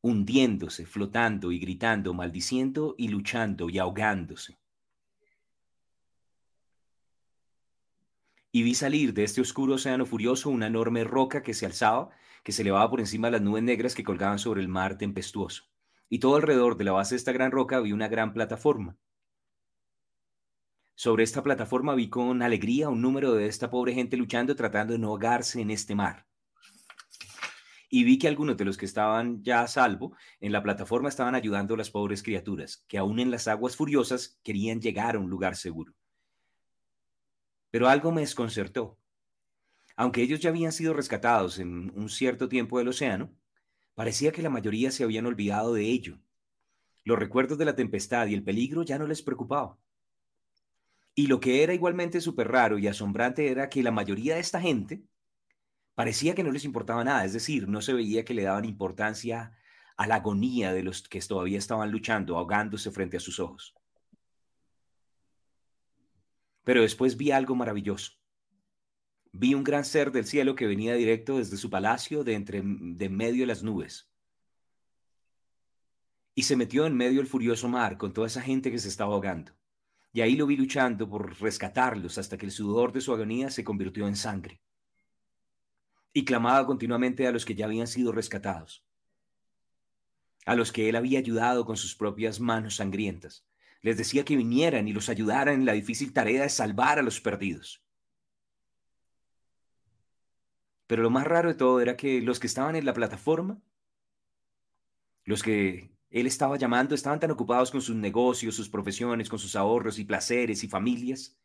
hundiéndose, 0.00 0.86
flotando 0.86 1.52
y 1.52 1.58
gritando, 1.58 2.14
maldiciendo 2.14 2.94
y 2.96 3.08
luchando 3.08 3.68
y 3.68 3.78
ahogándose. 3.78 4.58
Y 8.50 8.62
vi 8.62 8.74
salir 8.74 9.14
de 9.14 9.24
este 9.24 9.40
oscuro 9.40 9.74
océano 9.74 10.06
furioso 10.06 10.50
una 10.50 10.66
enorme 10.66 11.04
roca 11.04 11.42
que 11.42 11.54
se 11.54 11.66
alzaba, 11.66 12.10
que 12.42 12.52
se 12.52 12.62
elevaba 12.62 12.90
por 12.90 13.00
encima 13.00 13.28
de 13.28 13.32
las 13.32 13.42
nubes 13.42 13.62
negras 13.62 13.94
que 13.94 14.04
colgaban 14.04 14.38
sobre 14.38 14.60
el 14.60 14.68
mar 14.68 14.98
tempestuoso 14.98 15.64
y 16.08 16.18
todo 16.18 16.36
alrededor 16.36 16.76
de 16.76 16.84
la 16.84 16.92
base 16.92 17.14
de 17.14 17.18
esta 17.18 17.32
gran 17.32 17.50
roca 17.50 17.80
vi 17.80 17.92
una 17.92 18.08
gran 18.08 18.32
plataforma. 18.32 18.96
Sobre 20.94 21.22
esta 21.22 21.42
plataforma 21.42 21.94
vi 21.94 22.08
con 22.08 22.42
alegría 22.42 22.88
un 22.88 23.00
número 23.00 23.34
de 23.34 23.46
esta 23.46 23.70
pobre 23.70 23.94
gente 23.94 24.16
luchando, 24.16 24.56
tratando 24.56 24.94
de 24.94 24.98
no 24.98 25.08
ahogarse 25.08 25.60
en 25.60 25.70
este 25.70 25.94
mar. 25.94 26.26
Y 27.90 28.04
vi 28.04 28.18
que 28.18 28.28
algunos 28.28 28.56
de 28.56 28.64
los 28.64 28.76
que 28.76 28.84
estaban 28.84 29.42
ya 29.42 29.62
a 29.62 29.68
salvo 29.68 30.14
en 30.40 30.52
la 30.52 30.62
plataforma 30.62 31.08
estaban 31.08 31.34
ayudando 31.34 31.74
a 31.74 31.78
las 31.78 31.90
pobres 31.90 32.22
criaturas, 32.22 32.84
que 32.88 32.98
aún 32.98 33.18
en 33.20 33.30
las 33.30 33.48
aguas 33.48 33.76
furiosas 33.76 34.40
querían 34.42 34.80
llegar 34.80 35.14
a 35.14 35.20
un 35.20 35.30
lugar 35.30 35.56
seguro. 35.56 35.94
Pero 37.70 37.88
algo 37.88 38.12
me 38.12 38.22
desconcertó. 38.22 38.98
Aunque 39.96 40.22
ellos 40.22 40.40
ya 40.40 40.50
habían 40.50 40.72
sido 40.72 40.94
rescatados 40.94 41.58
en 41.58 41.92
un 41.94 42.08
cierto 42.08 42.48
tiempo 42.48 42.78
del 42.78 42.88
océano, 42.88 43.32
Parecía 43.98 44.30
que 44.30 44.42
la 44.42 44.48
mayoría 44.48 44.92
se 44.92 45.02
habían 45.02 45.26
olvidado 45.26 45.74
de 45.74 45.82
ello. 45.82 46.20
Los 47.02 47.18
recuerdos 47.18 47.58
de 47.58 47.64
la 47.64 47.74
tempestad 47.74 48.28
y 48.28 48.34
el 48.34 48.44
peligro 48.44 48.84
ya 48.84 48.96
no 48.96 49.08
les 49.08 49.22
preocupaba. 49.22 49.76
Y 51.16 51.26
lo 51.26 51.40
que 51.40 51.64
era 51.64 51.74
igualmente 51.74 52.20
súper 52.20 52.46
raro 52.46 52.78
y 52.78 52.86
asombrante 52.86 53.50
era 53.50 53.68
que 53.68 53.82
la 53.82 53.90
mayoría 53.90 54.36
de 54.36 54.40
esta 54.40 54.60
gente 54.60 55.02
parecía 55.96 56.36
que 56.36 56.44
no 56.44 56.52
les 56.52 56.64
importaba 56.64 57.02
nada, 57.02 57.24
es 57.24 57.32
decir, 57.32 57.66
no 57.66 57.82
se 57.82 57.92
veía 57.92 58.24
que 58.24 58.34
le 58.34 58.44
daban 58.44 58.66
importancia 58.66 59.58
a 59.96 60.06
la 60.06 60.14
agonía 60.14 60.72
de 60.72 60.84
los 60.84 61.08
que 61.08 61.20
todavía 61.20 61.58
estaban 61.58 61.90
luchando, 61.90 62.38
ahogándose 62.38 62.92
frente 62.92 63.16
a 63.16 63.20
sus 63.20 63.40
ojos. 63.40 63.74
Pero 66.68 66.82
después 66.82 67.16
vi 67.16 67.30
algo 67.30 67.54
maravilloso. 67.54 68.12
Vi 69.32 69.54
un 69.54 69.64
gran 69.64 69.86
ser 69.86 70.12
del 70.12 70.26
cielo 70.26 70.54
que 70.54 70.66
venía 70.66 70.92
directo 70.96 71.38
desde 71.38 71.56
su 71.56 71.70
palacio 71.70 72.24
de 72.24 72.34
entre 72.34 72.60
de 72.62 73.08
medio 73.08 73.40
de 73.40 73.46
las 73.46 73.62
nubes. 73.62 74.12
Y 76.34 76.42
se 76.42 76.56
metió 76.56 76.84
en 76.84 76.94
medio 76.94 77.20
del 77.20 77.26
furioso 77.26 77.70
mar 77.70 77.96
con 77.96 78.12
toda 78.12 78.26
esa 78.26 78.42
gente 78.42 78.70
que 78.70 78.78
se 78.78 78.88
estaba 78.88 79.14
ahogando. 79.14 79.52
Y 80.12 80.20
ahí 80.20 80.36
lo 80.36 80.46
vi 80.46 80.58
luchando 80.58 81.08
por 81.08 81.40
rescatarlos 81.40 82.18
hasta 82.18 82.36
que 82.36 82.44
el 82.44 82.52
sudor 82.52 82.92
de 82.92 83.00
su 83.00 83.14
agonía 83.14 83.48
se 83.48 83.64
convirtió 83.64 84.06
en 84.06 84.16
sangre. 84.16 84.60
Y 86.12 86.26
clamaba 86.26 86.66
continuamente 86.66 87.26
a 87.26 87.32
los 87.32 87.46
que 87.46 87.54
ya 87.54 87.64
habían 87.64 87.86
sido 87.86 88.12
rescatados, 88.12 88.84
a 90.44 90.54
los 90.54 90.70
que 90.70 90.90
él 90.90 90.96
había 90.96 91.18
ayudado 91.18 91.64
con 91.64 91.78
sus 91.78 91.96
propias 91.96 92.40
manos 92.40 92.76
sangrientas. 92.76 93.48
Les 93.82 93.96
decía 93.96 94.24
que 94.24 94.36
vinieran 94.36 94.88
y 94.88 94.92
los 94.92 95.08
ayudaran 95.08 95.54
en 95.54 95.64
la 95.64 95.72
difícil 95.72 96.12
tarea 96.12 96.42
de 96.42 96.48
salvar 96.48 96.98
a 96.98 97.02
los 97.02 97.20
perdidos. 97.20 97.82
Pero 100.86 101.02
lo 101.02 101.10
más 101.10 101.26
raro 101.26 101.48
de 101.50 101.54
todo 101.54 101.80
era 101.80 101.96
que 101.96 102.22
los 102.22 102.40
que 102.40 102.46
estaban 102.46 102.74
en 102.74 102.86
la 102.86 102.94
plataforma, 102.94 103.60
los 105.24 105.42
que 105.42 105.92
él 106.10 106.26
estaba 106.26 106.56
llamando, 106.56 106.94
estaban 106.94 107.20
tan 107.20 107.30
ocupados 107.30 107.70
con 107.70 107.82
sus 107.82 107.94
negocios, 107.94 108.54
sus 108.54 108.70
profesiones, 108.70 109.28
con 109.28 109.38
sus 109.38 109.54
ahorros 109.54 109.98
y 109.98 110.04
placeres 110.04 110.64
y 110.64 110.68
familias, 110.68 111.38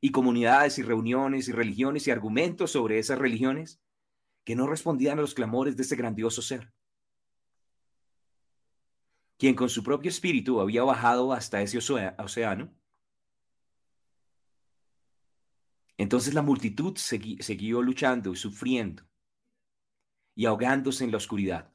y 0.00 0.10
comunidades 0.10 0.78
y 0.78 0.82
reuniones 0.82 1.48
y 1.48 1.52
religiones 1.52 2.06
y 2.06 2.10
argumentos 2.10 2.72
sobre 2.72 2.98
esas 2.98 3.18
religiones, 3.18 3.80
que 4.44 4.56
no 4.56 4.66
respondían 4.66 5.18
a 5.18 5.22
los 5.22 5.34
clamores 5.34 5.76
de 5.76 5.84
ese 5.84 5.94
grandioso 5.94 6.42
ser, 6.42 6.72
quien 9.38 9.54
con 9.54 9.70
su 9.70 9.82
propio 9.82 10.10
espíritu 10.10 10.60
había 10.60 10.82
bajado 10.82 11.32
hasta 11.32 11.62
ese 11.62 11.78
océano 11.78 12.70
Entonces 15.98 16.32
la 16.32 16.42
multitud 16.42 16.96
siguió 16.96 17.82
luchando 17.82 18.32
y 18.32 18.36
sufriendo 18.36 19.02
y 20.36 20.46
ahogándose 20.46 21.04
en 21.04 21.10
la 21.10 21.16
oscuridad. 21.16 21.72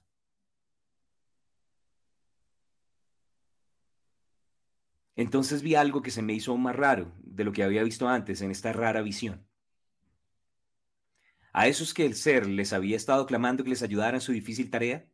Entonces 5.16 5.62
vi 5.62 5.76
algo 5.76 6.02
que 6.02 6.10
se 6.10 6.22
me 6.22 6.34
hizo 6.34 6.52
aún 6.52 6.64
más 6.64 6.76
raro 6.76 7.14
de 7.20 7.44
lo 7.44 7.52
que 7.52 7.64
había 7.64 7.84
visto 7.84 8.08
antes 8.08 8.42
en 8.42 8.50
esta 8.50 8.72
rara 8.72 9.02
visión. 9.02 9.46
A 11.52 11.68
esos 11.68 11.94
que 11.94 12.06
el 12.06 12.16
ser 12.16 12.48
les 12.48 12.74
había 12.74 12.96
estado 12.96 13.26
clamando 13.26 13.64
que 13.64 13.70
les 13.70 13.84
ayudara 13.84 14.18
en 14.18 14.22
su 14.22 14.32
difícil 14.32 14.72
tarea, 14.72 15.06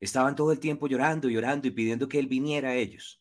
estaban 0.00 0.36
todo 0.36 0.52
el 0.52 0.60
tiempo 0.60 0.86
llorando 0.86 1.28
y 1.28 1.34
llorando 1.34 1.68
y 1.68 1.70
pidiendo 1.70 2.08
que 2.08 2.18
él 2.18 2.26
viniera 2.26 2.70
a 2.70 2.74
ellos. 2.74 3.20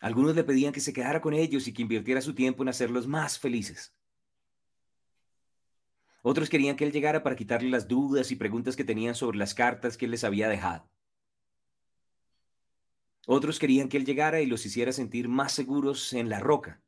Algunos 0.00 0.34
le 0.34 0.44
pedían 0.44 0.72
que 0.72 0.80
se 0.80 0.92
quedara 0.92 1.20
con 1.20 1.32
ellos 1.32 1.68
y 1.68 1.72
que 1.72 1.82
invirtiera 1.82 2.20
su 2.20 2.34
tiempo 2.34 2.62
en 2.62 2.68
hacerlos 2.68 3.06
más 3.06 3.38
felices. 3.38 3.94
Otros 6.22 6.48
querían 6.48 6.76
que 6.76 6.84
él 6.84 6.92
llegara 6.92 7.22
para 7.22 7.36
quitarle 7.36 7.68
las 7.68 7.88
dudas 7.88 8.30
y 8.30 8.36
preguntas 8.36 8.76
que 8.76 8.84
tenían 8.84 9.14
sobre 9.14 9.38
las 9.38 9.54
cartas 9.54 9.96
que 9.96 10.04
él 10.04 10.12
les 10.12 10.24
había 10.24 10.48
dejado. 10.48 10.88
Otros 13.26 13.58
querían 13.58 13.88
que 13.88 13.96
él 13.96 14.04
llegara 14.04 14.40
y 14.40 14.46
los 14.46 14.66
hiciera 14.66 14.92
sentir 14.92 15.28
más 15.28 15.52
seguros 15.52 16.12
en 16.12 16.28
la 16.28 16.40
roca, 16.40 16.80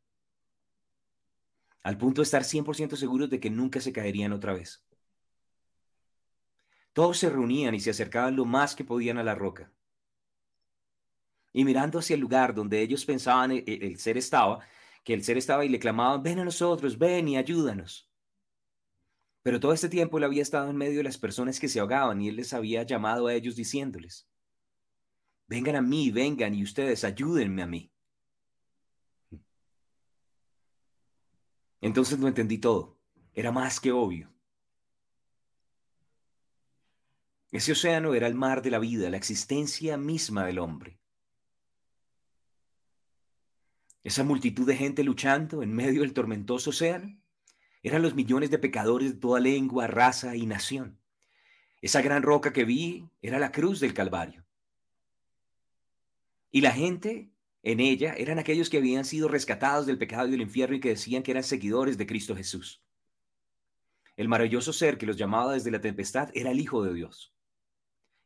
al 1.82 1.98
punto 1.98 2.20
de 2.22 2.24
estar 2.24 2.42
100% 2.42 2.96
seguros 2.96 3.30
de 3.30 3.38
que 3.38 3.50
nunca 3.50 3.80
se 3.80 3.92
caerían 3.92 4.32
otra 4.32 4.54
vez. 4.54 4.84
Todos 6.94 7.18
se 7.18 7.28
reunían 7.28 7.74
y 7.74 7.80
se 7.80 7.90
acercaban 7.90 8.36
lo 8.36 8.46
más 8.46 8.74
que 8.74 8.84
podían 8.84 9.18
a 9.18 9.22
la 9.22 9.34
roca 9.34 9.70
y 11.54 11.64
mirando 11.64 12.00
hacia 12.00 12.14
el 12.14 12.20
lugar 12.20 12.52
donde 12.52 12.82
ellos 12.82 13.06
pensaban 13.06 13.52
el, 13.52 13.58
e, 13.66 13.86
el 13.86 13.98
ser 13.98 14.18
estaba, 14.18 14.58
que 15.04 15.14
el 15.14 15.22
ser 15.22 15.38
estaba 15.38 15.64
y 15.64 15.68
le 15.68 15.78
clamaban, 15.78 16.22
ven 16.22 16.40
a 16.40 16.44
nosotros, 16.44 16.98
ven 16.98 17.28
y 17.28 17.36
ayúdanos. 17.38 18.10
Pero 19.42 19.60
todo 19.60 19.72
este 19.72 19.88
tiempo 19.88 20.18
él 20.18 20.24
había 20.24 20.42
estado 20.42 20.68
en 20.68 20.76
medio 20.76 20.98
de 20.98 21.04
las 21.04 21.16
personas 21.16 21.60
que 21.60 21.68
se 21.68 21.78
ahogaban 21.78 22.20
y 22.20 22.28
él 22.28 22.36
les 22.36 22.52
había 22.52 22.82
llamado 22.82 23.28
a 23.28 23.34
ellos 23.34 23.54
diciéndoles, 23.54 24.28
vengan 25.46 25.76
a 25.76 25.82
mí, 25.82 26.10
vengan 26.10 26.54
y 26.54 26.64
ustedes 26.64 27.04
ayúdenme 27.04 27.62
a 27.62 27.66
mí. 27.66 27.92
Entonces 31.80 32.18
lo 32.18 32.26
entendí 32.26 32.58
todo, 32.58 32.98
era 33.32 33.52
más 33.52 33.78
que 33.78 33.92
obvio. 33.92 34.33
Ese 37.54 37.70
océano 37.70 38.14
era 38.14 38.26
el 38.26 38.34
mar 38.34 38.62
de 38.62 38.70
la 38.72 38.80
vida, 38.80 39.08
la 39.08 39.16
existencia 39.16 39.96
misma 39.96 40.44
del 40.44 40.58
hombre. 40.58 40.98
Esa 44.02 44.24
multitud 44.24 44.66
de 44.66 44.74
gente 44.74 45.04
luchando 45.04 45.62
en 45.62 45.72
medio 45.72 46.00
del 46.00 46.14
tormentoso 46.14 46.70
océano 46.70 47.16
eran 47.84 48.02
los 48.02 48.16
millones 48.16 48.50
de 48.50 48.58
pecadores 48.58 49.12
de 49.12 49.20
toda 49.20 49.38
lengua, 49.38 49.86
raza 49.86 50.34
y 50.34 50.46
nación. 50.46 50.98
Esa 51.80 52.02
gran 52.02 52.24
roca 52.24 52.52
que 52.52 52.64
vi 52.64 53.08
era 53.22 53.38
la 53.38 53.52
cruz 53.52 53.78
del 53.78 53.94
Calvario. 53.94 54.44
Y 56.50 56.60
la 56.60 56.72
gente 56.72 57.30
en 57.62 57.78
ella 57.78 58.14
eran 58.14 58.40
aquellos 58.40 58.68
que 58.68 58.78
habían 58.78 59.04
sido 59.04 59.28
rescatados 59.28 59.86
del 59.86 59.96
pecado 59.96 60.26
y 60.26 60.32
del 60.32 60.40
infierno 60.40 60.74
y 60.74 60.80
que 60.80 60.88
decían 60.88 61.22
que 61.22 61.30
eran 61.30 61.44
seguidores 61.44 61.98
de 61.98 62.06
Cristo 62.08 62.34
Jesús. 62.34 62.82
El 64.16 64.26
maravilloso 64.26 64.72
ser 64.72 64.98
que 64.98 65.06
los 65.06 65.16
llamaba 65.16 65.52
desde 65.52 65.70
la 65.70 65.80
tempestad 65.80 66.30
era 66.34 66.50
el 66.50 66.58
Hijo 66.58 66.82
de 66.82 66.94
Dios, 66.94 67.33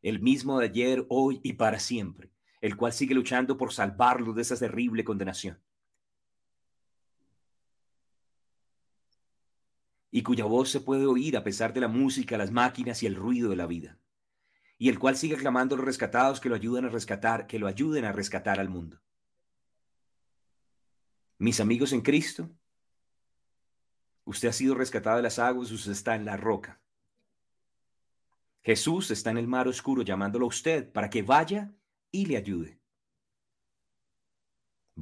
el 0.01 0.21
mismo 0.21 0.59
de 0.59 0.65
ayer, 0.65 1.05
hoy 1.09 1.39
y 1.43 1.53
para 1.53 1.79
siempre, 1.79 2.31
el 2.61 2.75
cual 2.77 2.93
sigue 2.93 3.15
luchando 3.15 3.57
por 3.57 3.73
salvarlos 3.73 4.35
de 4.35 4.41
esa 4.41 4.57
terrible 4.57 5.03
condenación. 5.03 5.59
Y 10.11 10.23
cuya 10.23 10.45
voz 10.45 10.69
se 10.69 10.81
puede 10.81 11.05
oír 11.05 11.37
a 11.37 11.43
pesar 11.43 11.73
de 11.73 11.81
la 11.81 11.87
música, 11.87 12.37
las 12.37 12.51
máquinas 12.51 13.03
y 13.03 13.05
el 13.05 13.15
ruido 13.15 13.49
de 13.49 13.55
la 13.55 13.67
vida. 13.67 13.99
Y 14.77 14.89
el 14.89 14.97
cual 14.97 15.17
sigue 15.17 15.35
clamando 15.35 15.75
a 15.75 15.77
los 15.77 15.85
rescatados 15.85 16.39
que 16.39 16.49
lo 16.49 16.55
ayuden 16.55 16.85
a 16.85 16.89
rescatar, 16.89 17.45
que 17.47 17.59
lo 17.59 17.67
ayuden 17.67 18.05
a 18.05 18.11
rescatar 18.11 18.59
al 18.59 18.69
mundo 18.69 19.01
mis 21.39 21.61
amigos 21.61 21.93
en 21.93 22.01
Cristo, 22.01 22.51
usted 24.25 24.49
ha 24.49 24.53
sido 24.53 24.75
rescatado 24.75 25.17
de 25.17 25.23
las 25.23 25.39
aguas, 25.39 25.71
usted 25.71 25.93
está 25.93 26.15
en 26.15 26.25
la 26.25 26.37
roca. 26.37 26.79
Jesús 28.69 29.09
está 29.09 29.31
en 29.31 29.39
el 29.39 29.47
mar 29.47 29.67
oscuro 29.67 30.03
llamándolo 30.03 30.45
a 30.45 30.49
usted 30.49 30.91
para 30.91 31.09
que 31.09 31.23
vaya 31.23 31.73
y 32.11 32.27
le 32.27 32.37
ayude. 32.37 32.79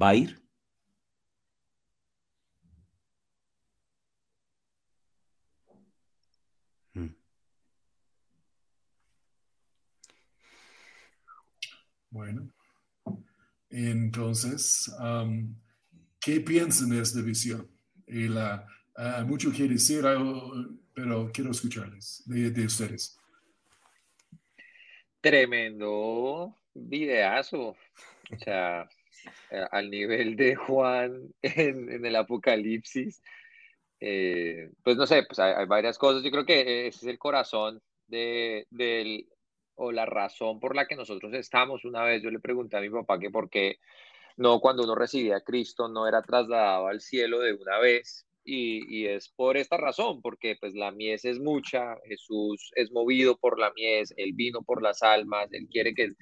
¿Va 0.00 0.08
a 0.08 0.14
ir? 0.14 0.42
Hmm. 6.94 7.14
Bueno, 12.10 12.50
entonces, 13.68 14.90
¿Qué 16.18 16.40
piensan 16.40 16.88
de 16.88 17.02
esta 17.02 17.20
visión? 17.20 17.68
Y 18.06 18.28
la, 18.28 18.66
uh, 18.96 19.26
mucho 19.26 19.52
que 19.52 19.68
decir, 19.68 20.04
pero 20.94 21.30
quiero 21.30 21.50
escucharles 21.50 22.22
de, 22.24 22.64
ustedes. 22.64 23.17
Tremendo 25.20 26.54
videazo. 26.74 27.76
O 28.30 28.38
sea, 28.38 28.88
eh, 29.50 29.64
al 29.70 29.90
nivel 29.90 30.36
de 30.36 30.54
Juan 30.54 31.34
en, 31.42 32.04
el 32.04 32.16
Apocalipsis. 32.16 33.22
Eh, 34.00 34.70
pues 34.82 34.96
no 34.96 35.06
sé, 35.06 35.24
pues 35.24 35.38
hay, 35.38 35.66
varias 35.66 35.98
cosas. 35.98 36.22
Yo 36.22 36.30
creo 36.30 36.46
que 36.46 36.86
ese 36.88 36.98
es 36.98 37.06
el 37.06 37.18
corazón 37.18 37.82
de, 38.06 38.66
del, 38.70 39.28
o 39.74 39.92
la 39.92 40.06
razón 40.06 40.60
por 40.60 40.76
la 40.76 40.86
que 40.86 40.96
nosotros 40.96 41.32
estamos. 41.34 41.84
Una 41.84 42.04
vez 42.04 42.22
yo 42.22 42.30
le 42.30 42.40
pregunté 42.40 42.76
a 42.76 42.80
mi 42.80 42.90
papá 42.90 43.18
que 43.18 43.30
por 43.30 43.50
qué 43.50 43.78
no 44.36 44.60
cuando 44.60 44.84
uno 44.84 44.94
recibía 44.94 45.38
a 45.38 45.40
Cristo 45.40 45.88
no 45.88 46.06
era 46.06 46.22
trasladado 46.22 46.86
al 46.86 47.00
cielo 47.00 47.40
de 47.40 47.54
una 47.54 47.78
vez. 47.78 48.27
Y, 48.50 49.06
es 49.06 49.28
por 49.28 49.58
esta 49.58 49.76
razón, 49.76 50.22
porque 50.22 50.56
pues 50.58 50.74
la 50.74 50.90
mies 50.90 51.26
es 51.26 51.38
mucha, 51.38 51.96
Jesús 52.06 52.70
es 52.76 52.90
movido 52.90 53.36
por 53.36 53.58
la 53.58 53.70
mies, 53.74 54.14
Él 54.16 54.32
vino 54.34 54.62
por 54.62 54.82
las 54.82 55.02
almas, 55.02 55.52
Él 55.52 55.68
quiere 55.70 55.92
que 55.94 56.12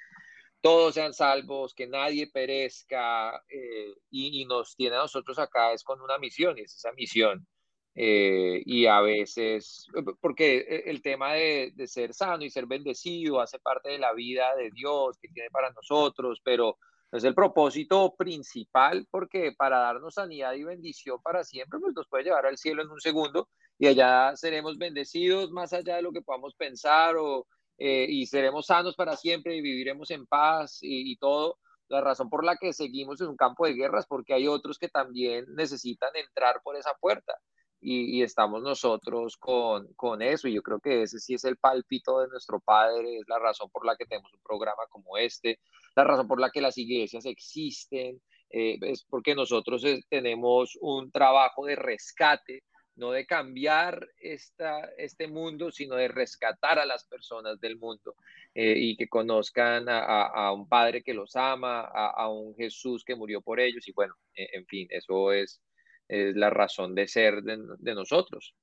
todos 0.60 0.94
sean 0.94 1.14
salvos, 1.14 1.72
que 1.72 1.86
nadie 1.86 2.26
perezca, 2.26 3.30
eh, 3.48 3.94
y, 4.10 4.44
nos 4.46 4.74
tiene 4.74 4.96
a 4.96 5.00
nosotros 5.00 5.38
acá 5.38 5.72
es 5.72 5.84
con 5.84 6.00
una 6.00 6.18
misión, 6.18 6.58
y 6.58 6.62
es 6.62 6.74
esa 6.74 6.90
misión. 6.92 7.46
Eh, 7.94 8.60
y 8.66 8.86
a 8.86 9.00
veces, 9.00 9.86
porque 10.20 10.82
el 10.86 11.02
tema 11.02 11.34
de, 11.34 11.72
de, 11.76 11.86
ser 11.86 12.12
sano 12.12 12.44
y 12.44 12.50
ser 12.50 12.66
bendecido 12.66 13.40
hace 13.40 13.58
parte 13.60 13.90
de 13.90 13.98
la 13.98 14.12
vida 14.12 14.54
de 14.56 14.70
Dios 14.72 15.16
que 15.20 15.28
tiene 15.28 15.50
para 15.50 15.70
nosotros, 15.70 16.40
pero 16.44 16.76
es 17.12 17.24
el 17.24 17.34
propósito 17.34 18.14
principal 18.16 19.06
porque 19.10 19.52
para 19.56 19.78
darnos 19.78 20.14
sanidad 20.14 20.54
y 20.54 20.64
bendición 20.64 21.20
para 21.22 21.44
siempre, 21.44 21.78
pues 21.80 21.94
nos 21.94 22.08
puede 22.08 22.24
llevar 22.24 22.46
al 22.46 22.58
cielo 22.58 22.82
en 22.82 22.90
un 22.90 23.00
segundo 23.00 23.48
y 23.78 23.86
allá 23.86 24.34
seremos 24.36 24.78
bendecidos 24.78 25.50
más 25.50 25.72
allá 25.72 25.96
de 25.96 26.02
lo 26.02 26.12
que 26.12 26.22
podamos 26.22 26.54
pensar 26.54 27.16
o, 27.16 27.46
eh, 27.78 28.06
y 28.08 28.26
seremos 28.26 28.66
sanos 28.66 28.94
para 28.96 29.16
siempre 29.16 29.56
y 29.56 29.60
viviremos 29.60 30.10
en 30.10 30.26
paz 30.26 30.78
y, 30.82 31.16
todo. 31.16 31.58
La 31.88 32.00
razón 32.00 32.28
por 32.28 32.44
la 32.44 32.56
que 32.56 32.72
seguimos 32.72 33.20
en 33.20 33.28
un 33.28 33.36
campo 33.36 33.66
de 33.66 33.74
guerras 33.74 34.06
porque 34.08 34.34
hay 34.34 34.48
otros 34.48 34.78
que 34.78 34.88
también 34.88 35.44
necesitan 35.54 36.10
entrar 36.14 36.60
por 36.64 36.76
esa 36.76 36.94
puerta 36.94 37.34
y, 37.80 38.22
estamos 38.22 38.62
nosotros 38.62 39.36
con, 39.36 39.92
con, 39.94 40.22
eso. 40.22 40.48
Y 40.48 40.54
yo 40.54 40.62
creo 40.62 40.80
que 40.80 41.02
ese 41.02 41.20
sí 41.20 41.34
es 41.34 41.44
el 41.44 41.56
pálpito 41.56 42.20
de 42.20 42.28
nuestro 42.28 42.58
Padre, 42.60 43.18
es 43.18 43.28
la 43.28 43.38
razón 43.38 43.70
por 43.70 43.86
la 43.86 43.96
que 43.96 44.06
tenemos 44.06 44.32
un 44.32 44.40
programa 44.42 44.82
como 44.90 45.16
este, 45.18 45.60
la 45.96 46.04
razón 46.04 46.28
por 46.28 46.40
la 46.40 46.50
que 46.50 46.61
las 46.61 46.78
iglesias 46.78 47.26
existen, 47.26 48.20
eh, 48.50 48.78
es 48.82 49.04
porque 49.04 49.35
nosotros 49.35 49.85
eh, 49.85 50.02
tenemos 50.09 50.78
un 50.80 51.11
trabajo 51.11 51.66
de 51.66 51.76
rescate, 51.76 52.62
no 52.94 53.11
de 53.11 53.26
cambiar 53.26 54.09
esta, 54.18 54.80
este 54.96 55.26
mundo, 55.26 55.70
sino 55.70 55.96
de 55.96 56.09
rescatar 56.09 56.78
a 56.78 56.87
las 56.87 57.04
personas 57.06 57.61
del 57.61 57.78
mundo 57.78 58.14
eh, 58.54 58.74
y 58.76 58.96
que 58.96 59.09
conozcan 59.09 59.88
a, 59.88 60.22
a, 60.26 60.52
un 60.52 60.68
Padre 60.68 61.02
que 61.02 61.12
los 61.12 61.35
ama, 61.37 61.80
a, 61.80 62.11
a, 62.11 62.28
un 62.30 62.54
Jesús 62.56 63.04
que 63.04 63.16
murió 63.16 63.42
por 63.42 63.61
ellos. 63.61 63.87
Y 63.88 63.92
bueno, 63.92 64.14
en 64.35 64.64
fin, 64.66 64.87
eso 64.90 65.32
es 65.32 65.61
es 66.09 66.37
la 66.37 66.50
razón 66.50 66.94
de 66.94 67.09
ser 67.09 67.42
de, 67.42 67.94
nosotros. 67.94 68.54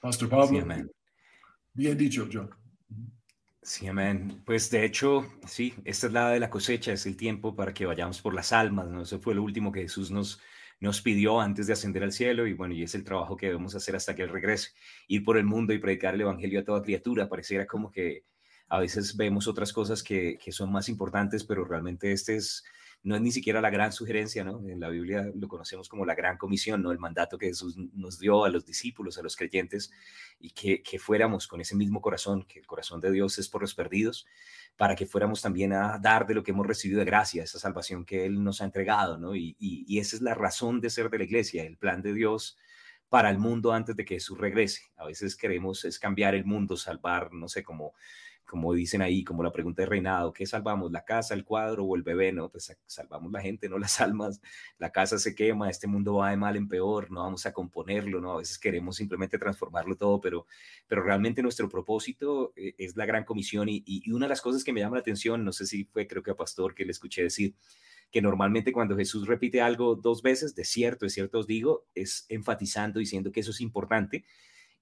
Pastor 0.00 0.28
Pablo. 0.28 0.66
Bien 1.72 1.98
dicho, 1.98 2.28
John. 2.32 2.50
Sí, 3.66 3.86
amén. 3.86 4.42
Pues 4.44 4.70
de 4.70 4.84
hecho, 4.84 5.26
sí, 5.46 5.74
esta 5.86 6.06
es 6.06 6.12
la 6.12 6.28
de 6.28 6.38
la 6.38 6.50
cosecha, 6.50 6.92
es 6.92 7.06
el 7.06 7.16
tiempo 7.16 7.56
para 7.56 7.72
que 7.72 7.86
vayamos 7.86 8.20
por 8.20 8.34
las 8.34 8.52
almas, 8.52 8.88
¿no? 8.88 9.02
Eso 9.02 9.18
fue 9.20 9.34
lo 9.34 9.42
último 9.42 9.72
que 9.72 9.80
Jesús 9.80 10.10
nos, 10.10 10.38
nos 10.80 11.00
pidió 11.00 11.40
antes 11.40 11.66
de 11.66 11.72
ascender 11.72 12.02
al 12.02 12.12
cielo 12.12 12.46
y 12.46 12.52
bueno, 12.52 12.74
y 12.74 12.82
es 12.82 12.94
el 12.94 13.04
trabajo 13.04 13.38
que 13.38 13.46
debemos 13.46 13.74
hacer 13.74 13.96
hasta 13.96 14.14
que 14.14 14.22
Él 14.22 14.28
regrese. 14.28 14.72
Ir 15.08 15.24
por 15.24 15.38
el 15.38 15.44
mundo 15.44 15.72
y 15.72 15.78
predicar 15.78 16.14
el 16.14 16.20
Evangelio 16.20 16.60
a 16.60 16.64
toda 16.64 16.82
criatura, 16.82 17.26
pareciera 17.26 17.66
como 17.66 17.90
que 17.90 18.26
a 18.68 18.80
veces 18.80 19.16
vemos 19.16 19.48
otras 19.48 19.72
cosas 19.72 20.02
que, 20.02 20.36
que 20.38 20.52
son 20.52 20.70
más 20.70 20.90
importantes, 20.90 21.42
pero 21.44 21.64
realmente 21.64 22.12
este 22.12 22.36
es 22.36 22.64
no 23.04 23.14
es 23.14 23.20
ni 23.20 23.30
siquiera 23.30 23.60
la 23.60 23.68
gran 23.68 23.92
sugerencia, 23.92 24.44
¿no? 24.44 24.66
En 24.66 24.80
la 24.80 24.88
Biblia 24.88 25.30
lo 25.34 25.46
conocemos 25.46 25.90
como 25.90 26.06
la 26.06 26.14
gran 26.14 26.38
comisión, 26.38 26.82
¿no? 26.82 26.90
El 26.90 26.98
mandato 26.98 27.36
que 27.36 27.48
Jesús 27.48 27.76
nos 27.76 28.18
dio 28.18 28.46
a 28.46 28.48
los 28.48 28.64
discípulos, 28.64 29.18
a 29.18 29.22
los 29.22 29.36
creyentes, 29.36 29.92
y 30.40 30.50
que, 30.50 30.82
que 30.82 30.98
fuéramos 30.98 31.46
con 31.46 31.60
ese 31.60 31.76
mismo 31.76 32.00
corazón, 32.00 32.44
que 32.44 32.60
el 32.60 32.66
corazón 32.66 33.00
de 33.02 33.12
Dios 33.12 33.38
es 33.38 33.50
por 33.50 33.60
los 33.60 33.74
perdidos, 33.74 34.26
para 34.76 34.96
que 34.96 35.04
fuéramos 35.04 35.42
también 35.42 35.74
a 35.74 35.98
dar 35.98 36.26
de 36.26 36.34
lo 36.34 36.42
que 36.42 36.52
hemos 36.52 36.66
recibido 36.66 36.98
de 36.98 37.04
gracia, 37.04 37.44
esa 37.44 37.58
salvación 37.58 38.06
que 38.06 38.24
Él 38.24 38.42
nos 38.42 38.62
ha 38.62 38.64
entregado, 38.64 39.18
¿no? 39.18 39.36
Y, 39.36 39.54
y, 39.58 39.98
esa 39.98 40.16
es 40.16 40.22
la 40.22 40.34
razón 40.34 40.80
de 40.80 40.88
ser 40.88 41.10
de 41.10 41.18
la 41.18 41.24
iglesia, 41.24 41.62
el 41.62 41.76
plan 41.76 42.00
de 42.00 42.14
Dios 42.14 42.56
para 43.10 43.28
el 43.28 43.38
mundo 43.38 43.72
antes 43.72 43.94
de 43.96 44.04
que 44.06 44.14
Jesús 44.14 44.38
regrese. 44.38 44.80
A 44.96 45.04
veces 45.04 45.36
queremos 45.36 45.84
es 45.84 45.98
cambiar 45.98 46.34
el 46.34 46.46
mundo, 46.46 46.76
salvar, 46.78 47.34
no 47.34 47.48
sé, 47.48 47.62
como 47.62 47.92
como 48.46 48.74
dicen 48.74 49.02
ahí, 49.02 49.24
como 49.24 49.42
la 49.42 49.52
pregunta 49.52 49.82
de 49.82 49.86
Reinado, 49.86 50.32
¿qué 50.32 50.46
salvamos? 50.46 50.92
¿La 50.92 51.04
casa, 51.04 51.34
el 51.34 51.44
cuadro 51.44 51.84
o 51.84 51.96
el 51.96 52.02
bebé? 52.02 52.32
No, 52.32 52.50
pues 52.50 52.76
salvamos 52.86 53.32
la 53.32 53.40
gente, 53.40 53.68
no 53.68 53.78
las 53.78 54.00
almas. 54.00 54.40
La 54.78 54.90
casa 54.90 55.18
se 55.18 55.34
quema, 55.34 55.70
este 55.70 55.86
mundo 55.86 56.16
va 56.16 56.30
de 56.30 56.36
mal 56.36 56.56
en 56.56 56.68
peor, 56.68 57.10
no 57.10 57.20
vamos 57.22 57.46
a 57.46 57.52
componerlo, 57.52 58.20
¿no? 58.20 58.34
A 58.34 58.38
veces 58.38 58.58
queremos 58.58 58.96
simplemente 58.96 59.38
transformarlo 59.38 59.96
todo, 59.96 60.20
pero, 60.20 60.46
pero 60.86 61.02
realmente 61.02 61.42
nuestro 61.42 61.68
propósito 61.68 62.52
eh, 62.56 62.74
es 62.78 62.96
la 62.96 63.06
gran 63.06 63.24
comisión 63.24 63.68
y, 63.68 63.84
una 64.10 64.26
de 64.26 64.30
las 64.30 64.42
cosas 64.42 64.62
que 64.62 64.72
me 64.72 64.80
llama 64.80 64.96
la 64.96 65.00
atención, 65.00 65.44
no 65.44 65.52
sé 65.52 65.66
si 65.66 65.84
fue 65.84 66.06
creo 66.06 66.22
que 66.22 66.30
a 66.30 66.36
Pastor 66.36 66.74
que 66.74 66.84
le 66.84 66.92
escuché 66.92 67.22
decir, 67.22 67.54
que 68.10 68.22
normalmente 68.22 68.72
cuando 68.72 68.96
Jesús 68.96 69.26
repite 69.26 69.60
algo 69.60 69.96
dos 69.96 70.22
veces, 70.22 70.54
de 70.54 70.64
cierto, 70.64 71.06
de 71.06 71.10
cierto 71.10 71.40
os 71.40 71.46
digo, 71.46 71.86
es 71.94 72.26
enfatizando, 72.28 73.00
diciendo 73.00 73.32
que 73.32 73.40
eso 73.40 73.50
es 73.50 73.60
importante 73.60 74.24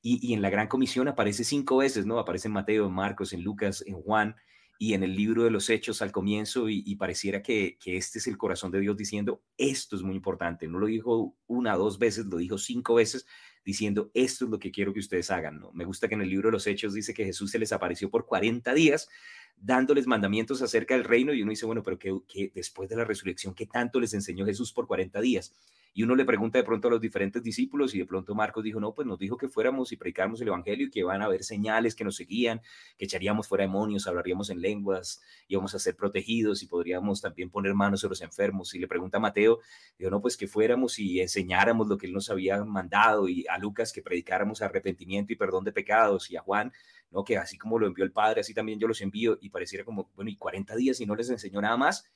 y, 0.02 0.34
en 0.34 0.42
la 0.42 0.50
Gran 0.50 0.66
Comisión 0.66 1.06
aparece 1.06 1.44
cinco 1.44 1.78
veces, 1.78 2.04
¿no? 2.04 2.18
Aparece 2.18 2.48
en 2.48 2.54
Mateo, 2.54 2.86
en 2.86 2.92
Marcos, 2.92 3.32
en 3.32 3.42
Lucas, 3.42 3.84
en 3.86 3.94
Juan 3.94 4.34
y 4.76 4.94
en 4.94 5.04
el 5.04 5.14
libro 5.14 5.44
de 5.44 5.50
los 5.50 5.70
Hechos 5.70 6.02
al 6.02 6.10
comienzo 6.10 6.68
y, 6.68 6.96
pareciera 6.96 7.40
que, 7.40 7.78
este 7.84 8.18
es 8.18 8.26
el 8.26 8.36
corazón 8.36 8.72
de 8.72 8.80
Dios 8.80 8.96
diciendo, 8.96 9.40
esto 9.56 9.94
es 9.94 10.02
muy 10.02 10.16
importante. 10.16 10.66
No 10.66 10.80
lo 10.80 10.86
dijo 10.86 11.36
una, 11.46 11.76
dos 11.76 12.00
veces, 12.00 12.26
lo 12.26 12.38
dijo 12.38 12.58
cinco 12.58 12.94
veces 12.94 13.26
diciendo, 13.64 14.10
esto 14.12 14.46
es 14.46 14.50
lo 14.50 14.58
que 14.58 14.72
quiero 14.72 14.92
que 14.92 14.98
ustedes 14.98 15.30
hagan, 15.30 15.60
¿no? 15.60 15.70
Me 15.72 15.84
gusta 15.84 16.08
que 16.08 16.14
en 16.14 16.22
el 16.22 16.30
libro 16.30 16.48
de 16.48 16.52
los 16.52 16.66
Hechos 16.66 16.94
dice 16.94 17.14
que 17.14 17.24
Jesús 17.24 17.52
se 17.52 17.60
les 17.60 17.72
apareció 17.72 18.10
por 18.10 18.26
40 18.26 18.74
días 18.74 19.08
dándoles 19.56 20.08
mandamientos 20.08 20.62
acerca 20.62 20.94
del 20.94 21.04
reino 21.04 21.32
y 21.32 21.42
uno 21.42 21.50
dice, 21.50 21.66
bueno, 21.66 21.84
pero 21.84 21.96
que 21.96 22.50
después 22.52 22.88
de 22.88 22.96
la 22.96 23.04
resurrección, 23.04 23.54
¿qué 23.54 23.66
tanto 23.66 24.00
les 24.00 24.14
enseñó 24.14 24.44
Jesús 24.44 24.72
por 24.72 24.88
40 24.88 25.20
días? 25.20 25.54
Y 25.94 26.02
uno 26.02 26.14
le 26.14 26.24
pregunta 26.24 26.58
de 26.58 26.64
pronto 26.64 26.88
a 26.88 26.90
los 26.92 27.00
diferentes 27.00 27.42
discípulos 27.42 27.94
y 27.94 27.98
de 27.98 28.06
pronto 28.06 28.34
Marcos 28.34 28.64
dijo, 28.64 28.80
no, 28.80 28.94
pues 28.94 29.06
nos 29.06 29.18
dijo 29.18 29.36
que 29.36 29.48
fuéramos 29.48 29.92
y 29.92 29.96
predicáramos 29.96 30.40
el 30.40 30.48
Evangelio 30.48 30.86
y 30.86 30.90
que 30.90 31.00
iban 31.00 31.20
a 31.20 31.26
haber 31.26 31.44
señales 31.44 31.94
que 31.94 32.04
nos 32.04 32.16
seguían, 32.16 32.62
que 32.96 33.04
echaríamos 33.04 33.46
fuera 33.46 33.64
demonios, 33.64 34.06
hablaríamos 34.06 34.48
en 34.48 34.62
lenguas, 34.62 35.20
íbamos 35.48 35.74
a 35.74 35.78
ser 35.78 35.94
protegidos 35.94 36.62
y 36.62 36.66
podríamos 36.66 37.20
también 37.20 37.50
poner 37.50 37.74
manos 37.74 38.00
sobre 38.00 38.12
los 38.12 38.22
enfermos. 38.22 38.74
Y 38.74 38.78
le 38.78 38.88
pregunta 38.88 39.18
a 39.18 39.20
Mateo, 39.20 39.60
dijo, 39.98 40.10
no, 40.10 40.22
pues 40.22 40.38
que 40.38 40.46
fuéramos 40.46 40.98
y 40.98 41.20
enseñáramos 41.20 41.88
lo 41.88 41.98
que 41.98 42.06
él 42.06 42.14
nos 42.14 42.30
había 42.30 42.64
mandado 42.64 43.28
y 43.28 43.44
a 43.48 43.58
Lucas 43.58 43.92
que 43.92 44.00
predicáramos 44.00 44.62
arrepentimiento 44.62 45.32
y 45.32 45.36
perdón 45.36 45.64
de 45.64 45.72
pecados 45.72 46.30
y 46.30 46.36
a 46.36 46.40
Juan, 46.40 46.72
¿no? 47.10 47.22
Que 47.22 47.36
así 47.36 47.58
como 47.58 47.78
lo 47.78 47.86
envió 47.86 48.04
el 48.04 48.12
Padre, 48.12 48.40
así 48.40 48.54
también 48.54 48.78
yo 48.78 48.88
los 48.88 49.02
envío 49.02 49.36
y 49.42 49.50
pareciera 49.50 49.84
como, 49.84 50.10
bueno, 50.14 50.30
y 50.30 50.36
40 50.36 50.74
días 50.76 51.00
y 51.00 51.06
no 51.06 51.14
les 51.14 51.28
enseñó 51.28 51.60
nada 51.60 51.76
más 51.76 52.10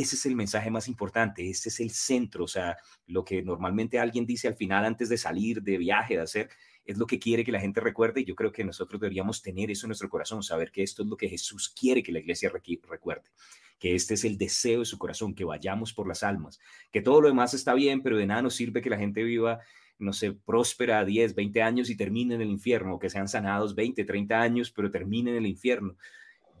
ese 0.00 0.16
es 0.16 0.26
el 0.26 0.36
mensaje 0.36 0.70
más 0.70 0.88
importante, 0.88 1.48
ese 1.48 1.68
es 1.68 1.80
el 1.80 1.90
centro, 1.90 2.44
o 2.44 2.48
sea, 2.48 2.76
lo 3.06 3.24
que 3.24 3.42
normalmente 3.42 3.98
alguien 3.98 4.26
dice 4.26 4.48
al 4.48 4.56
final 4.56 4.84
antes 4.84 5.08
de 5.08 5.18
salir 5.18 5.62
de 5.62 5.78
viaje, 5.78 6.14
de 6.14 6.22
hacer, 6.22 6.50
es 6.84 6.98
lo 6.98 7.06
que 7.06 7.18
quiere 7.18 7.44
que 7.44 7.52
la 7.52 7.60
gente 7.60 7.80
recuerde 7.80 8.20
y 8.20 8.24
yo 8.24 8.34
creo 8.34 8.52
que 8.52 8.64
nosotros 8.64 9.00
deberíamos 9.00 9.40
tener 9.42 9.70
eso 9.70 9.86
en 9.86 9.88
nuestro 9.88 10.08
corazón, 10.08 10.42
saber 10.42 10.70
que 10.70 10.82
esto 10.82 11.02
es 11.02 11.08
lo 11.08 11.16
que 11.16 11.28
Jesús 11.28 11.68
quiere 11.68 12.02
que 12.02 12.12
la 12.12 12.18
iglesia 12.18 12.50
recuerde, 12.50 13.30
que 13.78 13.94
este 13.94 14.14
es 14.14 14.24
el 14.24 14.36
deseo 14.36 14.80
de 14.80 14.84
su 14.84 14.98
corazón, 14.98 15.34
que 15.34 15.44
vayamos 15.44 15.94
por 15.94 16.06
las 16.06 16.22
almas, 16.22 16.60
que 16.92 17.00
todo 17.00 17.22
lo 17.22 17.28
demás 17.28 17.54
está 17.54 17.72
bien, 17.74 18.02
pero 18.02 18.18
de 18.18 18.26
nada 18.26 18.42
nos 18.42 18.54
sirve 18.54 18.82
que 18.82 18.90
la 18.90 18.98
gente 18.98 19.22
viva 19.22 19.60
no 19.98 20.12
sé, 20.12 20.32
próspera 20.32 21.04
10, 21.04 21.34
20 21.34 21.62
años 21.62 21.90
y 21.90 21.96
termine 21.96 22.34
en 22.34 22.42
el 22.42 22.50
infierno, 22.50 22.98
que 22.98 23.10
sean 23.10 23.28
sanados 23.28 23.74
20, 23.74 24.04
30 24.04 24.40
años, 24.40 24.70
pero 24.70 24.90
termine 24.90 25.30
en 25.30 25.36
el 25.36 25.46
infierno. 25.46 25.96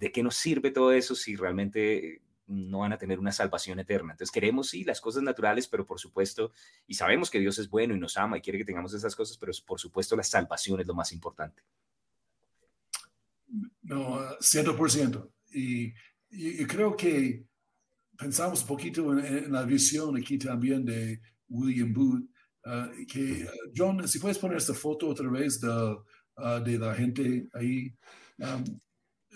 ¿De 0.00 0.12
qué 0.12 0.22
nos 0.22 0.36
sirve 0.36 0.70
todo 0.70 0.92
eso 0.92 1.14
si 1.14 1.36
realmente 1.36 2.22
no 2.46 2.80
van 2.80 2.92
a 2.92 2.98
tener 2.98 3.18
una 3.18 3.32
salvación 3.32 3.78
eterna. 3.78 4.12
Entonces 4.12 4.32
queremos, 4.32 4.68
sí, 4.68 4.84
las 4.84 5.00
cosas 5.00 5.22
naturales, 5.22 5.68
pero 5.68 5.86
por 5.86 5.98
supuesto, 5.98 6.52
y 6.86 6.94
sabemos 6.94 7.30
que 7.30 7.40
Dios 7.40 7.58
es 7.58 7.68
bueno 7.68 7.94
y 7.94 8.00
nos 8.00 8.16
ama 8.16 8.38
y 8.38 8.40
quiere 8.40 8.58
que 8.58 8.64
tengamos 8.64 8.92
esas 8.94 9.16
cosas, 9.16 9.38
pero 9.38 9.52
por 9.66 9.80
supuesto 9.80 10.16
la 10.16 10.22
salvación 10.22 10.80
es 10.80 10.86
lo 10.86 10.94
más 10.94 11.12
importante. 11.12 11.62
No, 13.82 14.18
100%. 14.38 15.30
Y, 15.52 15.94
y, 16.30 16.66
creo 16.66 16.96
que 16.96 17.44
pensamos 18.16 18.62
un 18.62 18.66
poquito 18.66 19.16
en, 19.18 19.52
la 19.52 19.62
visión 19.62 20.16
aquí 20.16 20.38
también 20.38 20.84
de 20.84 21.20
William 21.48 21.92
Booth, 21.92 22.24
ah, 22.64 22.90
que 23.08 23.46
John, 23.74 24.06
si 24.08 24.18
puedes 24.18 24.38
poner 24.38 24.58
esta 24.58 24.74
foto 24.74 25.08
otra 25.08 25.30
vez 25.30 25.60
de, 25.60 25.96
ah, 26.36 26.60
de 26.60 26.78
la 26.78 26.94
gente 26.94 27.48
ahí. 27.54 27.94
Um, 28.38 28.80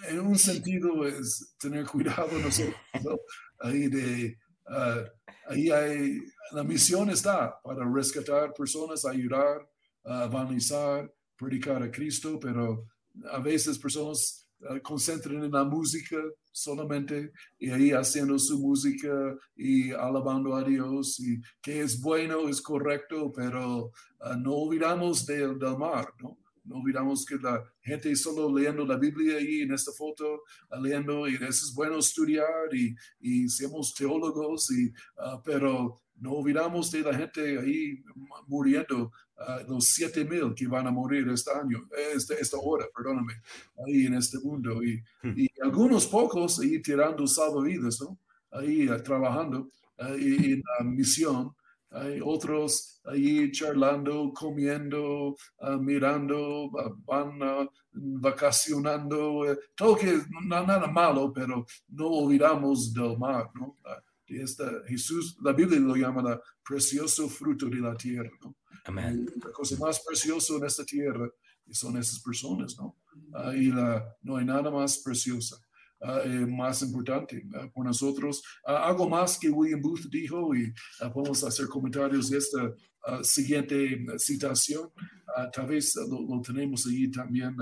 en 0.07 0.21
un 0.21 0.39
sentido 0.39 1.07
es 1.07 1.55
tener 1.59 1.87
cuidado 1.87 2.39
nosotros, 2.39 2.77
Ahí, 3.61 3.89
de, 3.89 4.39
ah, 4.69 5.03
ahí 5.49 5.71
hay, 5.71 6.21
la 6.53 6.63
misión 6.63 7.11
está 7.11 7.61
para 7.61 7.85
rescatar 7.93 8.55
personas, 8.55 9.05
ayudar, 9.05 9.69
uh, 10.05 10.27
evangelizar, 10.27 11.13
predicar 11.37 11.83
a 11.83 11.91
Cristo, 11.91 12.39
pero 12.41 12.87
a 13.33 13.41
veces 13.41 13.77
personas 13.77 14.49
uh, 14.61 14.81
concentran 14.81 15.43
en 15.43 15.51
la 15.51 15.65
música 15.65 16.19
solamente 16.53 17.33
y 17.59 17.71
ahí 17.71 17.91
haciendo 17.91 18.39
su 18.39 18.61
música 18.61 19.37
y 19.57 19.91
alabando 19.91 20.55
a 20.55 20.63
Dios 20.63 21.19
y 21.19 21.41
que 21.61 21.81
es 21.81 22.01
bueno, 22.01 22.49
es 22.49 22.63
correcto, 22.63 23.33
pero 23.35 23.91
no 24.39 24.55
olvidamos 24.55 25.27
del, 25.27 25.59
del 25.59 25.77
mar, 25.77 26.13
¿no? 26.21 26.39
No 26.69 26.77
olvidamos 26.77 27.25
que 27.25 27.37
la 27.37 27.65
gente 27.81 28.15
solo 28.15 28.55
leyendo 28.55 28.85
la 28.85 28.97
Biblia 28.97 29.39
ahí 29.39 29.63
en 29.63 29.73
esta 29.73 29.93
foto, 29.93 30.43
ah, 30.71 30.79
leyendo, 30.81 31.27
y 31.27 31.35
eso 31.35 31.49
es 31.49 31.73
bueno 31.75 31.99
estudiar 31.99 32.73
y, 32.73 32.95
y 33.21 33.49
somos 33.49 33.95
teólogos, 33.95 34.71
y, 34.71 34.89
uh, 34.89 35.43
pero 35.45 36.01
no 36.17 36.33
olvidamos 36.33 36.91
de 36.91 37.01
la 37.01 37.15
gente 37.15 37.59
ahí 37.59 38.03
muriendo, 38.47 39.13
uh, 39.39 39.71
los 39.71 39.85
siete 39.85 40.25
mil 40.25 40.55
que 40.55 40.67
van 40.67 40.87
a 40.87 40.91
morir 40.91 41.29
este 41.29 41.51
año, 41.51 41.89
este, 42.15 42.35
esta 42.41 42.59
hora, 42.59 42.87
perdóname, 42.95 43.35
ahí 43.87 44.07
en 44.07 44.15
este 44.15 44.39
mundo, 44.39 44.83
y, 44.83 45.03
hmm. 45.23 45.35
y 45.37 45.49
algunos 45.63 46.07
pocos 46.07 46.61
ahí 46.61 46.81
tirando 46.83 47.27
salvavidas, 47.27 48.01
¿no? 48.01 48.19
Ahí 48.51 48.89
uh, 48.89 49.03
trabajando 49.03 49.69
en 49.99 50.63
la 50.79 50.85
misión 50.85 51.53
hay 51.91 52.21
otros 52.23 53.01
ahí 53.05 53.51
charlando, 53.51 54.33
comiendo, 54.35 55.37
ah, 55.61 55.79
mirando, 55.81 56.71
van 57.07 57.69
vacacionando, 57.93 59.51
eh, 59.51 59.59
todo 59.75 59.97
que 59.97 60.21
no 60.29 60.41
nada 60.41 60.87
malo, 60.87 61.33
pero 61.33 61.67
no 61.89 62.07
olvidamos 62.07 62.93
del 62.93 63.19
mar, 63.19 63.51
¿no? 63.55 63.79
Jesús, 64.87 65.39
la 65.43 65.53
Biblia 65.53 65.81
lo 65.81 65.97
llama 65.97 66.23
la 66.23 66.41
precioso 66.63 67.29
fruto 67.29 67.67
de 67.67 67.81
la 67.81 67.97
tierra, 67.97 68.31
¿no? 68.43 68.57
Amén. 68.85 69.27
La 69.43 69.51
cosa 69.53 69.77
más 69.79 70.01
preciosa 70.01 70.55
en 70.55 70.65
esta 70.65 70.85
tierra 70.85 71.29
son 71.71 71.97
esas 71.97 72.21
personas, 72.21 72.77
¿no? 72.79 72.97
y 73.55 73.71
la, 73.71 74.17
no 74.23 74.37
hay 74.37 74.45
nada 74.45 74.71
más 74.71 74.99
preciosa. 74.99 75.57
Ah, 76.01 76.23
eh, 76.25 76.47
más 76.47 76.81
importante 76.83 77.45
uh, 77.45 77.69
por 77.73 77.85
nosotros. 77.85 78.41
Ah, 78.65 78.87
algo 78.87 79.09
más 79.09 79.37
que 79.37 79.51
William 79.51 79.81
Booth 79.81 80.07
dijo 80.09 80.55
y 80.55 80.73
podemos 81.13 81.43
hacer 81.43 81.67
comentarios 81.67 82.31
de 82.31 82.39
esta 82.39 82.73
siguiente 83.23 84.07
citación. 84.19 84.91
tal 85.53 85.67
vez 85.67 85.97
lo, 85.97 86.41
tenemos 86.43 86.87
ahí 86.87 87.11
también, 87.11 87.57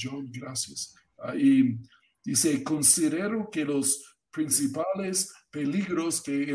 John, 0.00 0.30
gracias. 0.32 0.94
y 1.36 1.78
dice, 2.24 2.64
considero 2.64 3.50
que 3.50 3.64
los 3.64 4.16
principales 4.30 5.32
peligros 5.50 6.22
que 6.22 6.50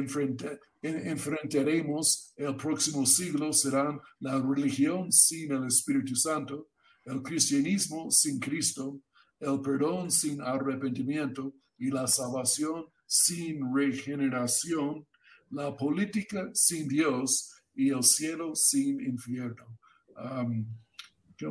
enfrentaremos 0.82 2.34
el 2.36 2.56
próximo 2.56 3.06
siglo 3.06 3.54
serán 3.54 4.00
la 4.20 4.42
religión 4.42 5.12
sin 5.12 5.52
el 5.52 5.68
Espíritu 5.68 6.16
Santo, 6.16 6.70
el 7.06 7.22
cristianismo 7.22 8.10
sin 8.10 8.40
Cristo, 8.40 9.02
el 9.40 9.62
perdón 9.62 10.12
sin 10.12 10.42
arrepentimiento 10.42 11.54
y 11.78 11.92
la 11.92 12.08
salvación 12.08 12.86
sin 13.06 13.74
regeneración, 13.76 15.06
la 15.52 15.76
política 15.76 16.50
sin 16.54 16.88
Dios 16.88 17.54
y 17.74 17.90
el 17.90 18.04
cielo 18.04 18.56
sin 18.56 19.00
infierno. 19.02 19.78
Um, 20.18 20.66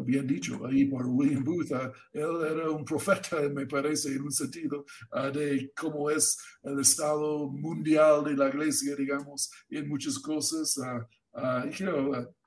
bien 0.04 0.26
dicho 0.26 0.64
ahí 0.66 0.86
por 0.86 1.06
William 1.06 1.44
Booth, 1.44 1.70
uh, 1.70 1.92
él 2.12 2.46
era 2.50 2.70
un 2.70 2.84
profeta, 2.84 3.40
me 3.54 3.66
parece, 3.66 4.14
en 4.14 4.22
un 4.22 4.32
sentido, 4.32 4.84
uh, 5.12 5.30
de 5.30 5.70
cómo 5.76 6.10
es 6.10 6.36
el 6.62 6.80
estado 6.80 7.50
mundial 7.50 8.24
de 8.24 8.34
la 8.34 8.48
iglesia, 8.48 8.96
digamos, 8.96 9.50
en 9.68 9.88
muchas 9.88 10.18
cosas. 10.18 10.76
Uh 10.78 11.04
y 11.36 11.72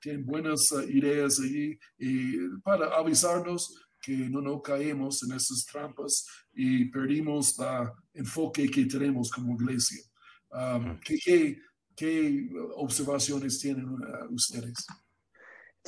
tiene 0.00 0.22
buenas 0.22 0.72
ideas 0.88 1.40
ahí 1.40 1.78
y 1.98 2.38
para 2.64 2.86
avisarnos 2.96 3.87
que 4.08 4.30
no 4.30 4.40
nos 4.40 4.62
caemos 4.62 5.22
en 5.22 5.36
esas 5.36 5.66
trampas 5.66 6.26
y 6.54 6.86
perdimos 6.86 7.58
el 7.58 7.88
enfoque 8.14 8.70
que 8.70 8.86
tenemos 8.86 9.30
como 9.30 9.54
iglesia. 9.60 10.02
Um, 10.50 10.98
¿qué, 11.00 11.58
qué, 11.94 12.48
observaciones 12.76 13.60
tienen 13.60 13.84
uh, 13.84 14.32
ustedes? 14.32 14.86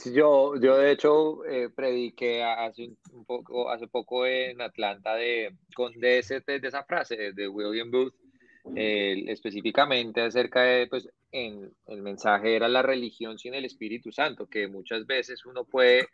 Yo, 0.04 0.54
yo 0.60 0.76
de 0.76 0.92
hecho 0.92 1.46
eh, 1.46 1.70
prediqué 1.74 2.42
hace 2.42 2.90
un 3.12 3.24
poco, 3.24 3.70
hace 3.70 3.86
poco 3.86 4.26
en 4.26 4.60
Atlanta 4.60 5.14
de, 5.14 5.56
con 5.74 5.92
de, 5.98 6.22
de 6.46 6.68
esa 6.68 6.84
frase 6.84 7.32
de 7.32 7.48
William 7.48 7.90
Booth, 7.90 8.14
específicamente 8.76 10.20
acerca 10.20 10.60
de, 10.62 10.86
pues, 10.88 11.08
en 11.32 11.72
el 11.86 12.02
mensaje 12.02 12.54
era 12.54 12.68
la 12.68 12.82
religión 12.82 13.38
sin 13.38 13.54
el 13.54 13.64
Espíritu 13.64 14.12
Santo, 14.12 14.46
que 14.46 14.68
muchas 14.68 15.06
veces 15.06 15.46
uno 15.46 15.64
puede 15.64 16.06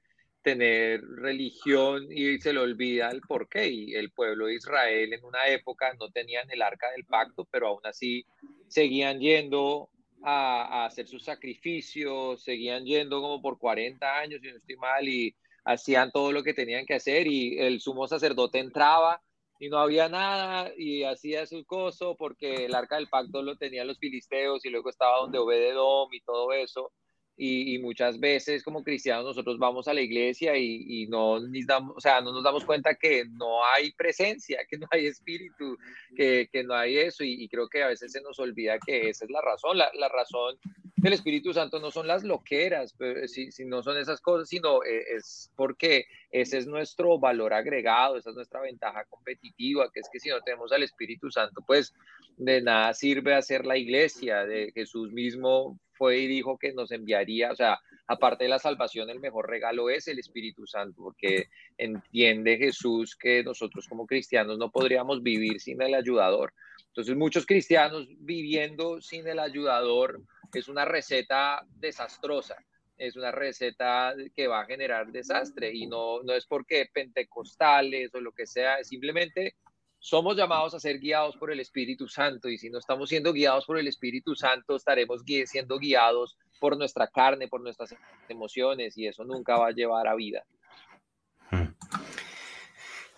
tener 0.46 1.00
religión 1.02 2.06
y 2.08 2.38
se 2.38 2.52
le 2.52 2.60
olvida 2.60 3.10
el 3.10 3.20
porqué. 3.20 3.68
Y 3.68 3.94
el 3.94 4.12
pueblo 4.12 4.46
de 4.46 4.54
Israel 4.54 5.12
en 5.12 5.24
una 5.24 5.48
época 5.48 5.92
no 5.98 6.08
tenían 6.10 6.48
el 6.52 6.62
arca 6.62 6.88
del 6.92 7.04
pacto, 7.04 7.48
pero 7.50 7.66
aún 7.66 7.80
así 7.84 8.24
seguían 8.68 9.18
yendo 9.18 9.90
a, 10.22 10.84
hacer 10.84 11.08
sus 11.08 11.24
sacrificios, 11.24 12.44
seguían 12.44 12.84
yendo 12.84 13.20
como 13.20 13.42
por 13.42 13.58
40 13.58 14.18
años, 14.18 14.40
si 14.40 14.48
no 14.48 14.56
estoy 14.58 14.76
mal, 14.76 15.08
y 15.08 15.34
hacían 15.64 16.12
todo 16.12 16.30
lo 16.30 16.44
que 16.44 16.54
tenían 16.54 16.86
que 16.86 16.94
hacer 16.94 17.26
y 17.26 17.58
el 17.58 17.80
sumo 17.80 18.06
sacerdote 18.06 18.60
entraba 18.60 19.20
y 19.58 19.68
no 19.68 19.78
había 19.78 20.08
nada 20.08 20.70
y 20.76 21.02
hacía 21.02 21.44
su 21.44 21.64
coso 21.64 22.14
porque 22.16 22.66
el 22.66 22.74
arca 22.76 22.96
del 22.96 23.08
pacto 23.08 23.42
lo 23.42 23.56
tenían 23.56 23.88
los 23.88 23.98
filisteos 23.98 24.64
y 24.64 24.70
luego 24.70 24.90
estaba 24.90 25.18
donde 25.22 25.38
Obededom 25.38 26.08
y 26.14 26.20
todo 26.20 26.52
eso 26.52 26.92
y, 27.38 27.78
muchas 27.78 28.18
veces 28.18 28.62
como 28.62 28.82
cristianos 28.82 29.24
nosotros 29.24 29.58
vamos 29.58 29.88
a 29.88 29.94
la 29.94 30.00
iglesia 30.00 30.56
y, 30.56 31.06
no, 31.08 31.38
nos 31.38 31.66
damos, 31.66 31.96
o 31.96 32.00
sea, 32.00 32.20
no 32.20 32.32
nos 32.32 32.42
damos 32.42 32.64
cuenta 32.64 32.94
que 32.94 33.24
no 33.26 33.64
hay 33.74 33.92
presencia, 33.92 34.60
que 34.68 34.78
no 34.78 34.86
hay 34.90 35.06
espíritu, 35.06 35.76
que, 36.16 36.48
que 36.50 36.64
no 36.64 36.74
hay 36.74 36.96
eso 36.98 37.24
y, 37.24 37.46
creo 37.48 37.68
que 37.68 37.82
a 37.82 37.88
veces 37.88 38.12
se 38.12 38.22
nos 38.22 38.38
olvida 38.38 38.78
que 38.78 39.10
esa 39.10 39.24
es 39.24 39.30
la 39.30 39.42
razón. 39.42 39.76
La, 39.76 39.90
la 39.94 40.08
razón 40.08 40.58
el 41.06 41.14
Espíritu 41.14 41.52
Santo 41.52 41.78
no 41.78 41.90
son 41.90 42.06
las 42.06 42.24
loqueras, 42.24 42.94
pero, 42.96 43.26
si, 43.28 43.50
si, 43.52 43.64
no 43.64 43.82
son 43.82 43.96
esas 43.96 44.20
cosas, 44.20 44.48
sino 44.48 44.82
eh, 44.84 45.16
es 45.16 45.50
porque 45.56 46.06
ese 46.30 46.58
es 46.58 46.66
nuestro 46.66 47.18
valor 47.18 47.54
agregado, 47.54 48.16
esa 48.16 48.30
es 48.30 48.36
nuestra 48.36 48.60
ventaja 48.60 49.04
competitiva, 49.04 49.90
que 49.92 50.00
es 50.00 50.08
que 50.10 50.20
si 50.20 50.28
no 50.28 50.40
tenemos 50.42 50.72
al 50.72 50.82
Espíritu 50.82 51.30
Santo, 51.30 51.62
pues 51.66 51.94
de 52.36 52.60
nada 52.60 52.92
sirve 52.94 53.34
hacer 53.34 53.64
la 53.64 53.76
iglesia, 53.76 54.44
de 54.44 54.72
Jesús 54.74 55.12
mismo 55.12 55.78
fue 55.96 56.18
y 56.18 56.26
dijo 56.26 56.58
que 56.58 56.72
nos 56.72 56.92
enviaría, 56.92 57.52
o 57.52 57.56
sea, 57.56 57.78
aparte 58.06 58.44
de 58.44 58.50
la 58.50 58.58
salvación, 58.58 59.10
el 59.10 59.20
mejor 59.20 59.48
regalo 59.48 59.90
es 59.90 60.08
el 60.08 60.18
Espíritu 60.18 60.66
Santo, 60.66 61.02
porque 61.02 61.48
entiende 61.78 62.58
Jesús 62.58 63.16
que 63.16 63.42
nosotros 63.42 63.86
como 63.88 64.06
cristianos 64.06 64.58
no 64.58 64.70
podríamos 64.70 65.22
vivir 65.22 65.60
sin 65.60 65.80
el 65.82 65.94
ayudador. 65.94 66.52
Entonces, 66.88 67.16
muchos 67.16 67.46
cristianos 67.46 68.06
viviendo 68.18 69.00
sin 69.00 69.26
el 69.26 69.38
ayudador 69.38 70.22
es 70.54 70.68
una 70.68 70.84
receta 70.84 71.64
desastrosa, 71.78 72.56
es 72.98 73.16
una 73.16 73.30
receta 73.30 74.14
que 74.34 74.46
va 74.46 74.60
a 74.60 74.66
generar 74.66 75.12
desastre 75.12 75.72
y 75.72 75.86
no, 75.86 76.22
no 76.22 76.32
es 76.32 76.46
porque 76.46 76.88
pentecostales 76.92 78.14
o 78.14 78.20
lo 78.20 78.32
que 78.32 78.46
sea, 78.46 78.82
simplemente 78.84 79.54
somos 79.98 80.36
llamados 80.36 80.74
a 80.74 80.80
ser 80.80 80.98
guiados 80.98 81.36
por 81.36 81.50
el 81.50 81.60
Espíritu 81.60 82.06
Santo 82.06 82.48
y 82.48 82.58
si 82.58 82.70
no 82.70 82.78
estamos 82.78 83.08
siendo 83.08 83.32
guiados 83.32 83.66
por 83.66 83.78
el 83.78 83.88
Espíritu 83.88 84.34
Santo, 84.34 84.76
estaremos 84.76 85.22
siendo 85.46 85.78
guiados 85.78 86.36
por 86.60 86.76
nuestra 86.76 87.08
carne, 87.08 87.48
por 87.48 87.60
nuestras 87.60 87.94
emociones 88.28 88.96
y 88.96 89.06
eso 89.06 89.24
nunca 89.24 89.56
va 89.56 89.68
a 89.68 89.72
llevar 89.72 90.06
a 90.06 90.14
vida. 90.14 90.44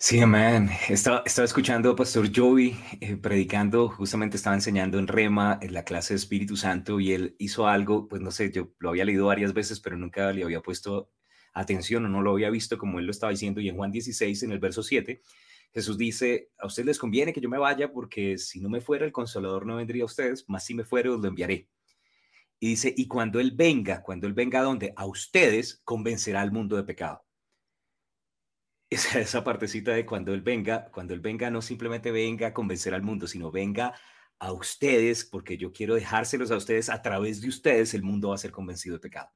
Sí, 0.01 0.19
amén. 0.21 0.69
Estaba, 0.87 1.23
escuchando 1.25 1.91
a 1.91 1.95
Pastor 1.95 2.29
Joey 2.33 2.77
eh, 3.01 3.17
predicando, 3.17 3.89
justamente 3.89 4.37
estaba 4.37 4.55
enseñando 4.55 4.97
en 4.97 5.07
Rema 5.07 5.59
en 5.61 5.73
la 5.73 5.83
clase 5.83 6.13
de 6.13 6.19
Espíritu 6.19 6.55
Santo 6.55 7.01
y 7.01 7.11
él 7.11 7.35
hizo 7.37 7.67
algo, 7.67 8.07
pues 8.07 8.21
no 8.21 8.31
sé, 8.31 8.49
yo 8.49 8.71
lo 8.79 8.89
había 8.89 9.03
leído 9.03 9.25
varias 9.25 9.53
veces, 9.53 9.81
pero 9.81 9.97
nunca 9.97 10.31
le 10.31 10.43
había 10.43 10.61
puesto 10.61 11.11
atención 11.53 12.05
o 12.05 12.09
no 12.09 12.21
lo 12.21 12.31
había 12.31 12.49
visto 12.49 12.77
como 12.77 12.99
él 12.99 13.05
lo 13.05 13.11
estaba 13.11 13.31
diciendo. 13.31 13.59
Y 13.59 13.67
en 13.67 13.75
Juan 13.75 13.91
16, 13.91 14.43
en 14.43 14.51
el 14.53 14.59
verso 14.59 14.83
7, 14.83 15.21
Jesús 15.73 15.97
dice, 15.97 16.49
a 16.57 16.67
ustedes 16.67 16.85
les 16.85 16.99
conviene 16.99 17.33
que 17.33 17.41
yo 17.41 17.49
me 17.49 17.57
vaya 17.57 17.91
porque 17.91 18.37
si 18.37 18.61
no 18.61 18.69
me 18.69 18.79
fuera 18.79 19.05
el 19.05 19.11
consolador 19.11 19.65
no 19.65 19.75
vendría 19.75 20.03
a 20.03 20.05
ustedes, 20.05 20.47
más 20.47 20.65
si 20.65 20.75
me 20.75 20.85
fuera 20.85 21.11
os 21.11 21.19
lo 21.19 21.27
enviaré. 21.27 21.67
Y 22.59 22.69
dice, 22.69 22.93
y 22.95 23.07
cuando 23.07 23.41
Él 23.41 23.51
venga, 23.51 24.01
cuando 24.01 24.27
Él 24.27 24.33
venga 24.33 24.61
a 24.61 24.63
donde? 24.63 24.93
A 24.95 25.05
ustedes 25.05 25.81
convencerá 25.83 26.41
al 26.41 26.53
mundo 26.53 26.77
de 26.77 26.83
pecado. 26.83 27.23
Esa, 28.89 29.19
esa 29.19 29.43
partecita 29.43 29.91
de 29.91 30.05
cuando 30.05 30.33
Él 30.33 30.41
venga, 30.41 30.89
cuando 30.91 31.13
Él 31.13 31.19
venga 31.19 31.51
no 31.51 31.61
simplemente 31.61 32.11
venga 32.11 32.47
a 32.47 32.53
convencer 32.53 32.93
al 32.93 33.03
mundo, 33.03 33.27
sino 33.27 33.51
venga 33.51 33.93
a 34.39 34.51
ustedes, 34.53 35.25
porque 35.25 35.57
yo 35.57 35.71
quiero 35.71 35.95
dejárselos 35.95 36.49
a 36.51 36.57
ustedes, 36.57 36.89
a 36.89 37.01
través 37.01 37.41
de 37.41 37.49
ustedes 37.49 37.93
el 37.93 38.03
mundo 38.03 38.29
va 38.29 38.35
a 38.35 38.39
ser 38.39 38.51
convencido 38.51 38.95
de 38.95 39.01
pecado 39.01 39.29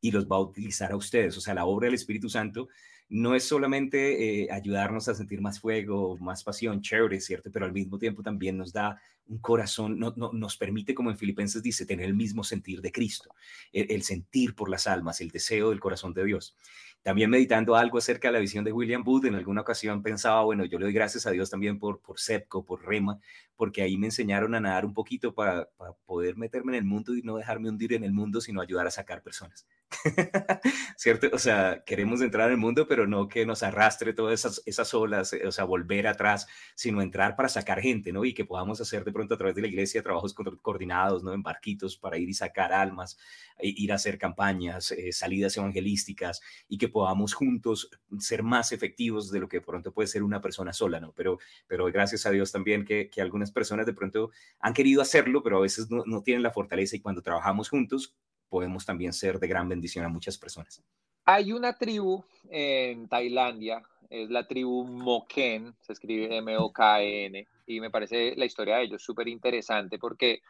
y 0.00 0.10
los 0.10 0.26
va 0.26 0.36
a 0.36 0.40
utilizar 0.40 0.92
a 0.92 0.96
ustedes. 0.96 1.36
O 1.36 1.40
sea, 1.40 1.54
la 1.54 1.66
obra 1.66 1.86
del 1.86 1.94
Espíritu 1.94 2.28
Santo 2.28 2.68
no 3.10 3.34
es 3.34 3.44
solamente 3.44 4.44
eh, 4.44 4.48
ayudarnos 4.50 5.08
a 5.08 5.14
sentir 5.14 5.40
más 5.40 5.60
fuego, 5.60 6.16
más 6.18 6.42
pasión, 6.42 6.80
chévere, 6.80 7.20
¿cierto? 7.20 7.50
Pero 7.52 7.66
al 7.66 7.72
mismo 7.72 7.98
tiempo 7.98 8.22
también 8.22 8.56
nos 8.56 8.72
da 8.72 9.00
un 9.30 9.38
corazón, 9.38 9.98
no, 9.98 10.12
nos 10.16 10.56
permite, 10.56 10.92
como 10.92 11.10
en 11.10 11.16
Filipenses 11.16 11.62
dice, 11.62 11.86
tener 11.86 12.06
el 12.06 12.14
mismo 12.14 12.42
sentir 12.42 12.80
de 12.80 12.90
Cristo, 12.90 13.34
el, 13.72 14.02
sentir 14.02 14.56
por 14.56 14.68
las 14.68 14.88
almas, 14.88 15.20
el 15.20 15.30
deseo 15.30 15.70
del 15.70 15.78
corazón 15.78 16.12
de 16.12 16.24
Dios. 16.24 16.56
También 17.02 17.30
meditando 17.30 17.76
algo 17.76 17.98
acerca 17.98 18.28
de 18.28 18.32
la 18.32 18.40
visión 18.40 18.64
de 18.64 18.72
William 18.72 19.04
Booth, 19.04 19.24
en 19.26 19.36
alguna 19.36 19.60
ocasión 19.60 20.02
pensaba, 20.02 20.42
bueno, 20.42 20.64
yo 20.64 20.78
le 20.78 20.86
doy 20.86 20.92
gracias 20.92 21.26
a 21.26 21.30
Dios 21.30 21.48
también 21.48 21.78
por, 21.78 22.00
por 22.00 22.18
SEPCO, 22.18 22.64
por 22.64 22.84
REMA, 22.84 23.20
porque 23.56 23.82
ahí 23.82 23.96
me 23.96 24.08
enseñaron 24.08 24.54
a 24.54 24.60
nadar 24.60 24.84
un 24.84 24.94
poquito 24.94 25.32
para, 25.32 25.70
para 25.76 25.92
poder 26.04 26.36
meterme 26.36 26.72
en 26.72 26.78
el 26.78 26.84
mundo 26.84 27.14
y 27.14 27.22
no 27.22 27.36
dejarme 27.36 27.68
hundir 27.68 27.92
en 27.92 28.04
el 28.04 28.12
mundo, 28.12 28.40
sino 28.40 28.60
ayudar 28.60 28.86
a 28.86 28.90
sacar 28.90 29.22
personas. 29.22 29.66
¿Cierto? 30.96 31.28
O 31.32 31.38
sea, 31.38 31.82
queremos 31.84 32.20
entrar 32.20 32.48
en 32.48 32.54
el 32.54 32.58
mundo, 32.58 32.86
pero 32.86 33.06
no 33.06 33.28
que 33.28 33.44
nos 33.46 33.62
arrastre 33.62 34.12
todas 34.12 34.34
esas, 34.34 34.62
esas 34.66 34.92
olas, 34.94 35.32
eh, 35.32 35.46
o 35.46 35.52
sea, 35.52 35.64
volver 35.64 36.06
atrás, 36.06 36.46
sino 36.74 37.02
entrar 37.02 37.36
para 37.36 37.48
sacar 37.48 37.80
gente, 37.80 38.12
¿no? 38.12 38.24
Y 38.24 38.34
que 38.34 38.44
podamos 38.44 38.80
hacer 38.80 39.04
de 39.04 39.12
a 39.28 39.38
través 39.38 39.54
de 39.54 39.62
la 39.62 39.68
iglesia 39.68 40.02
trabajos 40.02 40.34
coordinados, 40.34 41.22
¿no? 41.22 41.32
En 41.32 41.42
barquitos 41.42 41.96
para 41.96 42.18
ir 42.18 42.28
y 42.28 42.34
sacar 42.34 42.72
almas, 42.72 43.18
ir 43.60 43.92
a 43.92 43.96
hacer 43.96 44.18
campañas, 44.18 44.92
eh, 44.92 45.12
salidas 45.12 45.56
evangelísticas 45.56 46.40
y 46.68 46.78
que 46.78 46.88
podamos 46.88 47.34
juntos 47.34 47.90
ser 48.18 48.42
más 48.42 48.72
efectivos 48.72 49.30
de 49.30 49.40
lo 49.40 49.48
que 49.48 49.58
de 49.58 49.66
pronto 49.66 49.92
puede 49.92 50.08
ser 50.08 50.22
una 50.22 50.40
persona 50.40 50.72
sola, 50.72 51.00
¿no? 51.00 51.12
Pero, 51.12 51.38
pero 51.66 51.86
gracias 51.86 52.26
a 52.26 52.30
Dios 52.30 52.52
también 52.52 52.84
que, 52.84 53.10
que 53.10 53.20
algunas 53.20 53.50
personas 53.50 53.86
de 53.86 53.92
pronto 53.92 54.30
han 54.60 54.74
querido 54.74 55.02
hacerlo, 55.02 55.42
pero 55.42 55.58
a 55.58 55.62
veces 55.62 55.90
no, 55.90 56.04
no 56.06 56.22
tienen 56.22 56.42
la 56.42 56.50
fortaleza 56.50 56.96
y 56.96 57.00
cuando 57.00 57.22
trabajamos 57.22 57.68
juntos, 57.68 58.14
podemos 58.48 58.84
también 58.84 59.12
ser 59.12 59.38
de 59.38 59.48
gran 59.48 59.68
bendición 59.68 60.04
a 60.04 60.08
muchas 60.08 60.36
personas. 60.36 60.82
Hay 61.24 61.52
una 61.52 61.76
tribu 61.76 62.24
en 62.50 63.08
Tailandia, 63.08 63.82
es 64.10 64.28
la 64.28 64.46
tribu 64.46 64.84
Moken, 64.84 65.74
se 65.80 65.92
escribe 65.92 66.36
M-O-K-N, 66.36 67.46
y 67.70 67.80
me 67.80 67.90
parece 67.90 68.34
la 68.36 68.44
historia 68.44 68.76
de 68.76 68.84
ellos 68.84 69.02
súper 69.02 69.28
interesante 69.28 69.98
porque 69.98 70.40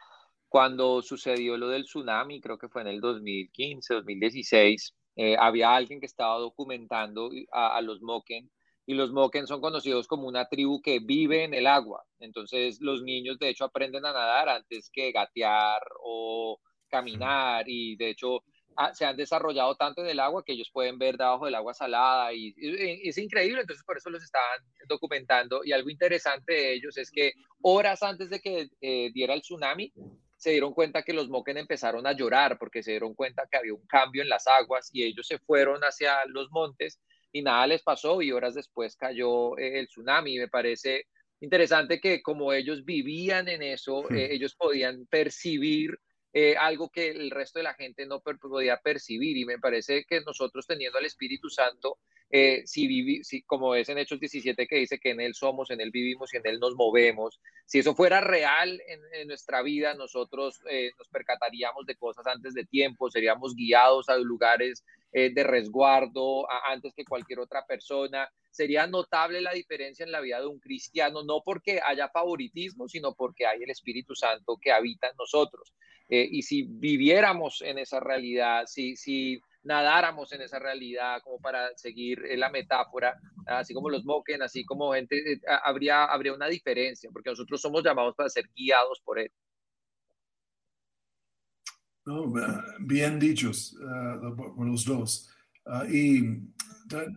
cuando 0.48 1.00
sucedió 1.02 1.56
lo 1.56 1.68
del 1.68 1.84
tsunami, 1.84 2.40
creo 2.40 2.58
que 2.58 2.68
fue 2.68 2.82
en 2.82 2.88
el 2.88 3.00
2015, 3.00 3.94
2016, 3.94 4.94
eh, 5.16 5.36
había 5.38 5.74
alguien 5.74 6.00
que 6.00 6.06
estaba 6.06 6.38
documentando 6.38 7.30
a, 7.52 7.76
a, 7.76 7.80
los 7.82 8.02
Moken 8.02 8.50
y 8.86 8.94
los 8.94 9.12
Moken 9.12 9.46
son 9.46 9.60
conocidos 9.60 10.08
como 10.08 10.26
una 10.26 10.46
tribu 10.46 10.80
que 10.82 10.98
vive 10.98 11.44
en 11.44 11.54
el 11.54 11.66
agua. 11.66 12.04
Entonces 12.18 12.80
los 12.80 13.02
niños 13.02 13.38
de 13.38 13.50
hecho 13.50 13.64
aprenden 13.64 14.06
a 14.06 14.12
nadar 14.12 14.48
antes 14.48 14.90
que 14.90 15.12
gatear 15.12 15.82
o 16.02 16.58
caminar 16.88 17.64
y 17.68 17.96
de 17.96 18.10
hecho 18.10 18.42
se 18.94 19.04
han 19.04 19.16
desarrollado 19.16 19.74
tanto 19.74 20.02
en 20.02 20.08
el 20.08 20.20
agua 20.20 20.44
que 20.44 20.52
ellos 20.52 20.70
pueden 20.72 20.98
ver 20.98 21.16
debajo 21.16 21.44
del 21.44 21.54
agua 21.54 21.74
salada 21.74 22.32
y, 22.32 22.54
es 22.56 23.18
increíble, 23.18 23.60
entonces 23.62 23.84
por 23.84 23.96
eso 23.96 24.10
los 24.10 24.22
estaban 24.22 24.60
documentando 24.88 25.62
y 25.64 25.72
algo 25.72 25.90
interesante 25.90 26.52
de 26.52 26.72
ellos 26.74 26.96
es 26.96 27.10
que 27.10 27.32
horas 27.62 28.02
antes 28.02 28.30
de 28.30 28.40
que 28.40 28.70
eh, 28.80 29.10
diera 29.12 29.34
el 29.34 29.42
tsunami 29.42 29.92
se 30.40 30.52
dieron 30.52 30.72
cuenta 30.72 31.02
que 31.02 31.12
los 31.12 31.28
moken 31.28 31.58
empezaron 31.58 32.06
a 32.06 32.12
llorar 32.12 32.58
porque 32.58 32.82
se 32.82 32.92
dieron 32.92 33.14
cuenta 33.14 33.46
que 33.50 33.58
había 33.58 33.74
un 33.74 33.86
cambio 33.86 34.22
en 34.22 34.28
las 34.30 34.46
aguas 34.46 34.88
y 34.90 35.02
ellos 35.02 35.26
se 35.26 35.38
fueron 35.38 35.82
hacia 35.82 36.24
los 36.26 36.50
montes 36.50 36.98
y 37.30 37.42
nada 37.42 37.66
les 37.66 37.82
pasó 37.82 38.22
y 38.22 38.32
horas 38.32 38.54
después 38.54 38.96
cayó 38.96 39.58
eh, 39.58 39.78
el 39.78 39.88
tsunami. 39.88 40.38
Me 40.38 40.48
parece 40.48 41.06
interesante 41.40 42.00
que 42.00 42.22
como 42.22 42.54
ellos 42.54 42.84
vivían 42.86 43.48
en 43.48 43.62
eso, 43.62 44.04
hmm. 44.08 44.16
eh, 44.16 44.28
ellos 44.32 44.54
podían 44.54 45.06
percibir 45.06 45.98
eh, 46.32 46.54
algo 46.56 46.90
que 46.90 47.10
el 47.10 47.30
resto 47.30 47.58
de 47.58 47.64
la 47.64 47.74
gente 47.74 48.06
no 48.06 48.20
podía 48.20 48.76
percibir 48.76 49.36
y 49.36 49.44
me 49.44 49.58
parece 49.58 50.04
que 50.04 50.20
nosotros 50.20 50.64
teniendo 50.64 50.98
al 50.98 51.04
Espíritu 51.04 51.50
Santo, 51.50 51.98
eh, 52.30 52.62
si, 52.66 53.24
si, 53.24 53.42
como 53.42 53.74
es 53.74 53.88
en 53.88 53.98
Hechos 53.98 54.20
17 54.20 54.68
que 54.68 54.76
dice 54.76 55.00
que 55.00 55.10
en 55.10 55.20
Él 55.20 55.34
somos, 55.34 55.72
en 55.72 55.80
Él 55.80 55.90
vivimos 55.90 56.32
y 56.32 56.36
en 56.36 56.46
Él 56.46 56.60
nos 56.60 56.76
movemos, 56.76 57.40
si 57.66 57.80
eso 57.80 57.96
fuera 57.96 58.20
real 58.20 58.80
en, 58.86 59.26
nuestra 59.26 59.62
vida, 59.62 59.94
nosotros 59.94 60.60
eh, 60.70 60.92
nos 60.96 61.08
percataríamos 61.08 61.84
de 61.86 61.96
cosas 61.96 62.24
antes 62.28 62.54
de 62.54 62.64
tiempo, 62.64 63.10
seríamos 63.10 63.56
guiados 63.56 64.08
a 64.08 64.16
lugares 64.16 64.84
de 65.12 65.42
resguardo 65.42 66.46
antes 66.68 66.94
que 66.94 67.04
cualquier 67.04 67.40
otra 67.40 67.66
persona. 67.66 68.30
Sería 68.52 68.86
notable 68.86 69.40
la 69.40 69.52
diferencia 69.52 70.04
en 70.04 70.12
la 70.12 70.20
vida 70.20 70.38
de 70.38 70.46
un 70.46 70.60
cristiano, 70.60 71.24
no 71.24 71.42
porque 71.44 71.80
haya 71.84 72.08
favoritismo, 72.10 72.86
sino 72.86 73.16
porque 73.16 73.44
hay 73.44 73.64
el 73.64 73.70
Espíritu 73.70 74.14
Santo 74.14 74.56
que 74.62 74.70
habita 74.70 75.08
en 75.08 75.16
nosotros. 75.16 75.74
Eh, 76.12 76.28
y 76.28 76.42
si 76.42 76.62
viviéramos 76.64 77.62
en 77.62 77.78
esa 77.78 78.00
realidad, 78.00 78.64
si, 78.66 78.96
si 78.96 79.40
nadáramos 79.62 80.32
en 80.32 80.42
esa 80.42 80.58
realidad, 80.58 81.20
como 81.22 81.38
para 81.38 81.70
seguir 81.76 82.20
eh, 82.28 82.36
la 82.36 82.50
metáfora, 82.50 83.16
así 83.46 83.72
como 83.72 83.88
los 83.88 84.04
moquen, 84.04 84.42
así 84.42 84.64
como 84.64 84.92
gente, 84.92 85.34
eh, 85.34 85.40
habría, 85.62 86.06
habría 86.06 86.34
una 86.34 86.48
diferencia, 86.48 87.08
porque 87.12 87.30
nosotros 87.30 87.60
somos 87.60 87.84
llamados 87.84 88.16
para 88.16 88.28
ser 88.28 88.44
guiados 88.56 89.00
por 89.04 89.20
él. 89.20 89.30
bien 92.80 93.20
dichos 93.20 93.76
por 94.36 94.66
los 94.66 94.84
dos. 94.84 95.30
Ah, 95.64 95.86
y 95.88 96.42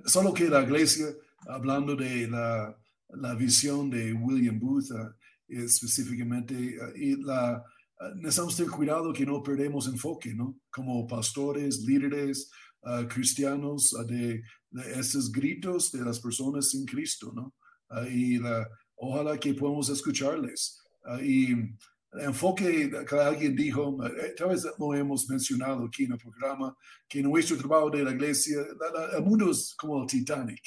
solo 0.06 0.36
que 0.36 0.50
la 0.50 0.62
iglesia, 0.62 1.08
hablando 1.48 1.96
de 1.96 2.28
la, 2.28 2.78
la 3.10 3.34
visión 3.34 3.90
de 3.90 4.14
William 4.14 4.60
Booth 4.60 4.92
ah, 4.92 5.16
específicamente, 5.48 6.54
y 6.96 7.16
la, 7.24 7.64
necesitamos 8.16 8.56
tener 8.56 8.72
cuidado 8.72 9.14
que 9.14 9.26
no 9.26 9.42
perdemos 9.42 9.88
enfoque, 9.88 10.34
¿no? 10.34 10.58
Como 10.70 11.08
pastores, 11.08 11.80
líderes, 11.80 12.50
ah, 12.84 13.06
cristianos, 13.08 13.94
uh, 13.94 14.04
de, 14.06 14.42
esos 14.96 15.32
gritos 15.32 15.92
de 15.92 16.04
las 16.04 16.20
personas 16.20 16.70
sin 16.70 16.86
Cristo, 16.86 17.32
¿no? 17.34 17.54
y 18.10 18.40
la, 18.40 18.68
ojalá 18.96 19.40
que 19.40 19.54
podamos 19.54 19.88
escucharles. 19.90 20.82
y 21.22 21.54
el 22.14 22.26
enfoque 22.26 22.92
que 23.08 23.16
alguien 23.16 23.56
dijo, 23.56 23.98
eh, 24.06 24.34
tal 24.38 24.50
vez 24.50 24.66
lo 24.78 24.94
hemos 24.94 25.28
mencionado 25.30 25.86
aquí 25.86 26.04
en 26.04 26.14
el 26.14 26.18
programa, 26.18 26.76
que 27.08 27.24
nuestro 27.24 27.58
trabajo 27.58 27.90
de 27.90 28.04
la 28.04 28.12
iglesia, 28.12 28.58
el 29.16 29.24
mundo 29.24 29.50
es 29.50 29.74
como 29.76 30.02
el 30.02 30.08
Titanic, 30.08 30.62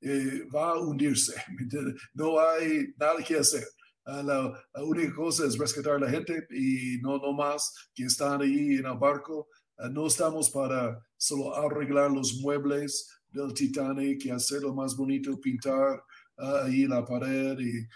eh, 0.00 0.46
va 0.54 0.70
a 0.70 0.78
hundirse, 0.78 1.34
no 2.14 2.38
hay 2.38 2.94
nada 2.96 3.22
que 3.24 3.36
hacer. 3.36 3.64
La, 4.06 4.52
única 4.82 5.14
cosa 5.14 5.46
es 5.46 5.58
rescatar 5.58 5.94
a 5.94 5.98
la 6.00 6.10
gente 6.10 6.46
y 6.50 6.98
no, 7.00 7.18
no 7.18 7.32
más 7.32 7.72
que 7.94 8.04
están 8.04 8.42
ahí 8.42 8.76
en 8.76 8.86
el 8.86 8.98
barco. 8.98 9.48
no 9.90 10.06
estamos 10.06 10.50
para 10.50 11.04
solo 11.16 11.54
arreglar 11.56 12.10
los 12.10 12.34
muebles 12.40 13.08
del 13.30 13.52
Titanic 13.52 14.24
y 14.24 14.30
hacerlo 14.30 14.74
más 14.74 14.96
bonito, 14.96 15.40
pintar 15.40 16.02
ahí 16.36 16.86
la 16.86 17.04
pared 17.04 17.56
y, 17.58 17.86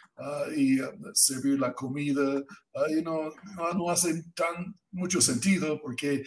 y 0.56 0.78
servir 1.12 1.58
la 1.58 1.72
comida. 1.72 2.42
y 2.90 3.02
no, 3.02 3.30
no, 3.56 3.72
no, 3.74 3.90
hace 3.90 4.22
tan 4.34 4.74
mucho 4.90 5.20
sentido 5.20 5.80
porque 5.80 6.14
eh, 6.14 6.24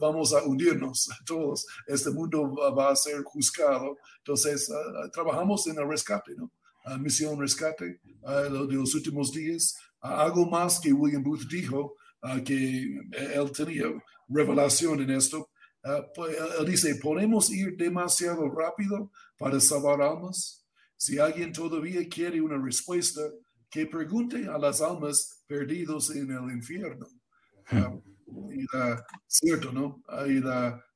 vamos 0.00 0.32
a 0.32 0.42
hundirnos 0.42 1.08
todos. 1.26 1.66
Este 1.86 2.10
mundo 2.10 2.54
va 2.76 2.90
a 2.90 2.96
ser 2.96 3.22
juzgado. 3.22 3.96
Entonces, 4.18 4.70
trabajamos 5.12 5.66
en 5.66 5.78
el 5.78 5.88
rescate, 5.88 6.34
¿no? 6.36 6.50
Misión 6.98 7.38
rescate 7.38 8.00
de 8.04 8.50
los 8.50 8.94
últimos 8.94 9.32
días. 9.32 9.76
algo 10.00 10.48
más 10.48 10.80
que 10.80 10.92
William 10.92 11.22
Booth 11.22 11.46
dijo, 11.48 11.96
que 12.44 12.98
él 13.12 13.52
tenía 13.52 13.84
revelación 14.28 15.00
en 15.02 15.10
esto. 15.10 15.50
Pues, 16.14 16.36
él 16.58 16.66
dice, 16.66 16.96
¿podemos 16.96 17.50
ir 17.50 17.76
demasiado 17.76 18.48
rápido 18.48 19.10
para 19.38 19.60
salvar 19.60 20.02
almas? 20.02 20.66
Si 20.96 21.18
alguien 21.18 21.52
todavía 21.52 22.06
quiere 22.08 22.40
una 22.40 22.58
respuesta, 22.58 23.22
que 23.70 23.86
pregunte 23.86 24.46
a 24.48 24.58
las 24.58 24.80
almas 24.80 25.44
perdidos 25.46 26.10
en 26.10 26.30
el 26.30 26.50
infierno. 26.50 27.06
Hmm. 27.70 28.00
y 28.52 28.66
cierto, 29.28 29.72
¿no? 29.72 30.02
Ahí, 30.08 30.42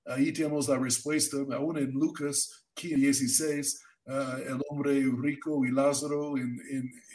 ahí, 0.06 0.32
tenemos 0.32 0.68
la 0.68 0.76
respuesta, 0.76 1.36
aún 1.52 1.78
en 1.78 1.92
Lucas 1.92 2.66
16, 2.74 3.80
ah, 4.06 4.38
el 4.46 4.60
hombre 4.68 5.04
rico 5.20 5.64
y 5.64 5.70
Lázaro 5.70 6.36
en, 6.36 6.60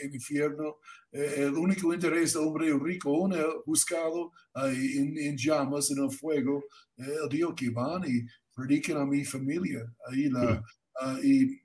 el 0.01 0.13
infierno. 0.13 0.77
Eh, 1.11 1.35
el 1.37 1.53
único 1.55 1.93
interés 1.93 2.33
del 2.33 2.43
hombre 2.43 2.71
rico, 2.77 3.11
uno 3.11 3.37
buscado 3.65 4.31
en, 4.55 5.37
llamas, 5.37 5.89
en 5.91 6.03
el 6.03 6.11
fuego, 6.11 6.63
el 6.97 7.29
dijo 7.29 7.55
que 7.55 7.69
van 7.69 8.03
y 8.05 8.25
prediquen 8.53 8.97
a 8.97 9.05
mi 9.05 9.23
familia. 9.25 9.81
Ahí 10.07 10.29
la. 10.29 10.63
Ah, 11.01 11.17
y 11.23 11.61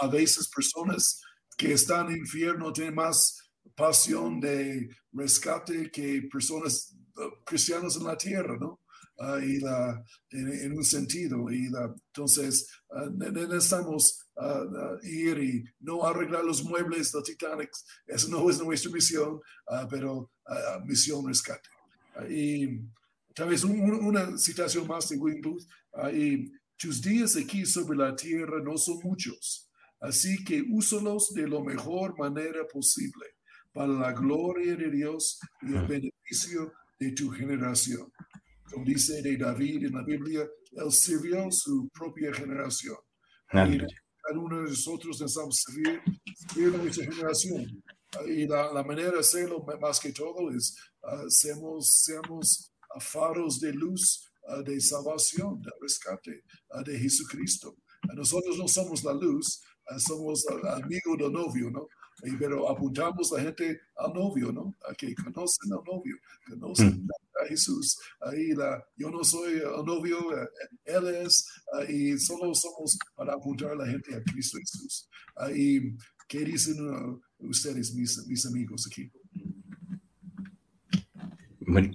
a 0.00 0.08
veces 0.08 0.48
personas 0.48 1.22
que 1.56 1.72
están 1.72 2.10
en 2.10 2.18
infierno 2.18 2.72
tienen 2.72 2.96
más 2.96 3.42
pasión 3.76 4.40
de 4.40 4.88
rescate 5.12 5.90
que 5.90 6.28
personas 6.30 6.94
uh, 7.16 7.44
cristianas 7.44 7.96
en 7.96 8.04
la 8.04 8.16
tierra, 8.16 8.56
¿no? 8.58 8.80
Uh, 9.18 9.38
y 9.38 9.60
la, 9.60 10.02
en, 10.30 10.72
un 10.72 10.84
sentido. 10.84 11.50
Y 11.50 11.68
la, 11.68 11.94
entonces, 12.08 12.68
uh, 12.90 13.10
necesitamos 13.10 14.21
ir 15.02 15.38
y 15.38 15.64
no 15.80 16.04
arreglar 16.04 16.44
los 16.44 16.64
muebles 16.64 17.12
del 17.12 17.22
Titanic. 17.22 17.70
Eso 18.06 18.28
no 18.28 18.48
es 18.48 18.58
nuestra 18.60 18.90
misión, 18.90 19.40
pero 19.90 20.30
misión 20.84 21.26
rescate. 21.26 21.68
y 22.28 22.80
tal 23.34 23.48
vez 23.48 23.64
una 23.64 24.36
citación 24.36 24.86
más 24.86 25.08
de 25.08 25.16
William 25.16 25.42
Booth. 25.42 25.66
y 26.14 26.50
tus 26.76 27.00
días 27.00 27.36
aquí 27.36 27.64
sobre 27.64 27.96
la 27.96 28.16
tierra 28.16 28.60
no 28.62 28.76
son 28.76 28.98
muchos, 29.04 29.70
así 30.00 30.42
que 30.44 30.62
úsalos 30.70 31.32
de 31.34 31.48
la 31.48 31.62
mejor 31.62 32.18
manera 32.18 32.66
posible 32.66 33.26
para 33.72 33.92
la 33.92 34.12
gloria 34.12 34.74
de 34.76 34.90
Dios 34.90 35.38
y 35.62 35.74
el 35.74 35.86
beneficio 35.86 36.72
de 36.98 37.12
tu 37.12 37.30
generación. 37.30 38.12
Como 38.70 38.84
dice 38.84 39.22
de 39.22 39.36
David 39.36 39.86
en 39.86 39.92
la 39.92 40.02
Biblia, 40.02 40.48
él 40.72 40.90
sirvió 40.90 41.50
su 41.50 41.88
propia 41.92 42.32
generación. 42.34 42.96
Y 43.52 43.78
uno 44.38 44.62
de 44.62 44.70
nosotros 44.70 45.20
necesitamos 45.20 45.56
servir, 45.56 46.00
servir 46.48 46.74
a 46.74 46.78
nuestra 46.78 47.04
generación. 47.04 47.82
Y 48.26 48.46
la, 48.46 48.82
manera 48.84 49.10
de 49.10 49.20
hacerlo 49.20 49.64
más 49.80 49.98
que 49.98 50.12
todo 50.12 50.50
es, 50.50 50.76
uh, 51.02 51.28
seamos, 51.28 51.88
seamos 51.88 52.72
faros 53.00 53.58
de 53.60 53.72
luz 53.72 54.28
de 54.64 54.80
salvación, 54.80 55.62
de 55.62 55.70
rescate 55.80 56.44
de 56.84 56.98
Jesucristo. 56.98 57.76
Nosotros 58.14 58.58
no 58.58 58.66
somos 58.66 59.04
la 59.04 59.12
luz, 59.12 59.62
somos 59.98 60.44
amigos 60.48 61.18
del 61.18 61.32
novio, 61.32 61.70
¿no? 61.70 61.86
Pero 62.38 62.68
apuntamos 62.68 63.32
a 63.32 63.36
la 63.36 63.42
gente 63.44 63.80
al 63.96 64.12
novio, 64.12 64.52
¿no? 64.52 64.74
A 64.88 64.94
que 64.94 65.14
conocen 65.14 65.72
al 65.72 65.84
novio, 65.84 66.16
conocen 66.48 67.04
mm. 67.04 67.08
A 67.42 67.46
Jesús. 67.46 67.98
Ahí 68.20 68.52
la, 68.52 68.82
yo 68.96 69.10
no 69.10 69.22
soy 69.24 69.54
el 69.54 69.84
novio, 69.84 70.18
Él 70.84 71.08
es, 71.08 71.46
y 71.88 72.18
solo 72.18 72.54
somos 72.54 72.98
para 73.14 73.34
apuntar 73.34 73.72
a 73.72 73.76
la 73.76 73.86
gente 73.86 74.14
a 74.14 74.22
Cristo 74.22 74.58
Jesús. 74.58 75.08
¿Y 75.54 75.96
qué 76.28 76.40
dicen 76.40 76.88
uh, 76.88 77.20
ustedes, 77.38 77.94
mis, 77.94 78.26
mis 78.26 78.46
amigos 78.46 78.86
aquí? 78.90 79.10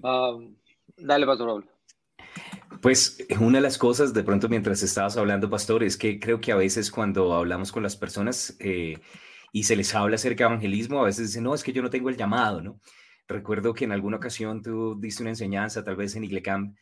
Um, 0.03 0.55
dale, 0.97 1.25
Pastor 1.25 1.77
pues 2.81 3.17
una 3.39 3.57
de 3.57 3.61
las 3.61 3.77
cosas, 3.77 4.13
de 4.13 4.23
pronto 4.23 4.49
mientras 4.49 4.83
estabas 4.83 5.17
hablando, 5.17 5.49
Pastor, 5.49 5.83
es 5.83 5.97
que 5.97 6.19
creo 6.19 6.39
que 6.39 6.51
a 6.51 6.55
veces 6.55 6.91
cuando 6.91 7.33
hablamos 7.33 7.71
con 7.71 7.83
las 7.83 7.95
personas 7.95 8.55
eh, 8.59 8.99
y 9.51 9.63
se 9.63 9.75
les 9.75 9.93
habla 9.95 10.15
acerca 10.15 10.43
de 10.43 10.51
evangelismo, 10.51 11.01
a 11.01 11.05
veces 11.05 11.27
dicen, 11.27 11.43
no, 11.43 11.53
es 11.53 11.63
que 11.63 11.73
yo 11.73 11.81
no 11.81 11.89
tengo 11.89 12.09
el 12.09 12.17
llamado, 12.17 12.61
¿no? 12.61 12.79
Recuerdo 13.27 13.73
que 13.73 13.83
en 13.85 13.91
alguna 13.91 14.17
ocasión 14.17 14.61
tú 14.61 14.95
diste 14.99 15.21
una 15.21 15.31
enseñanza, 15.31 15.83
tal 15.83 15.97
vez 15.97 16.15
en 16.15 16.23
Iglecam, 16.23 16.75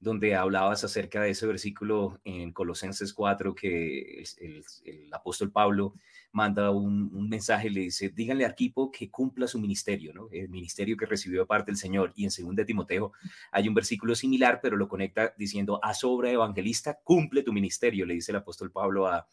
donde 0.00 0.34
hablabas 0.34 0.82
acerca 0.84 1.22
de 1.22 1.30
ese 1.30 1.46
versículo 1.46 2.20
en 2.24 2.52
Colosenses 2.52 3.12
4 3.12 3.54
que 3.54 4.22
el, 4.38 5.12
apóstol 5.12 5.50
Pablo 5.50 5.94
manda 6.32 6.70
un, 6.70 7.28
mensaje, 7.28 7.70
le 7.70 7.80
dice, 7.80 8.10
díganle 8.10 8.44
a 8.44 8.48
Arquipo 8.48 8.90
que 8.90 9.10
cumpla 9.10 9.46
su 9.46 9.58
ministerio, 9.58 10.12
¿no? 10.12 10.28
El 10.30 10.48
ministerio 10.48 10.96
que 10.96 11.06
recibió 11.06 11.40
de 11.40 11.46
parte 11.46 11.70
del 11.70 11.78
Señor. 11.78 12.12
Y 12.16 12.24
en 12.24 12.56
2 12.56 12.66
Timoteo 12.66 13.12
hay 13.52 13.68
un 13.68 13.74
versículo 13.74 14.14
similar, 14.14 14.60
pero 14.62 14.76
lo 14.76 14.88
conecta 14.88 15.34
diciendo, 15.38 15.80
a 15.82 15.94
sobra 15.94 16.30
evangelista, 16.30 16.98
cumple 17.02 17.42
tu 17.42 17.52
ministerio, 17.52 18.04
le 18.06 18.14
dice 18.14 18.32
el 18.32 18.36
apóstol 18.36 18.72
Pablo 18.72 19.06
a 19.06 19.26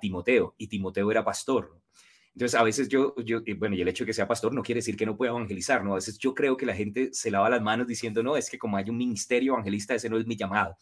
Timoteo. 0.00 0.54
Y 0.58 0.68
Timoteo 0.68 1.10
era 1.10 1.24
pastor. 1.24 1.82
Entonces, 2.34 2.58
a 2.58 2.62
veces 2.62 2.88
yo, 2.88 3.14
bueno, 3.58 3.76
y 3.76 3.82
el 3.82 3.88
hecho 3.88 4.04
de 4.04 4.06
que 4.06 4.14
sea 4.14 4.26
pastor 4.26 4.54
no 4.54 4.62
quiere 4.62 4.78
decir 4.78 4.96
que 4.96 5.04
no 5.04 5.16
pueda 5.16 5.32
evangelizar, 5.32 5.84
¿no? 5.84 5.92
A 5.92 5.96
veces 5.96 6.16
yo 6.18 6.34
creo 6.34 6.56
que 6.56 6.64
la 6.64 6.74
gente 6.74 7.10
se 7.12 7.30
lava 7.30 7.50
las 7.50 7.60
manos 7.60 7.86
diciendo, 7.86 8.22
no, 8.22 8.36
es 8.36 8.48
que 8.48 8.58
como 8.58 8.76
hay 8.78 8.88
un 8.88 8.96
ministerio 8.96 9.52
evangelista, 9.52 9.94
ese 9.94 10.08
no 10.08 10.18
es 10.18 10.26
mi 10.26 10.36
llamado. 10.36 10.76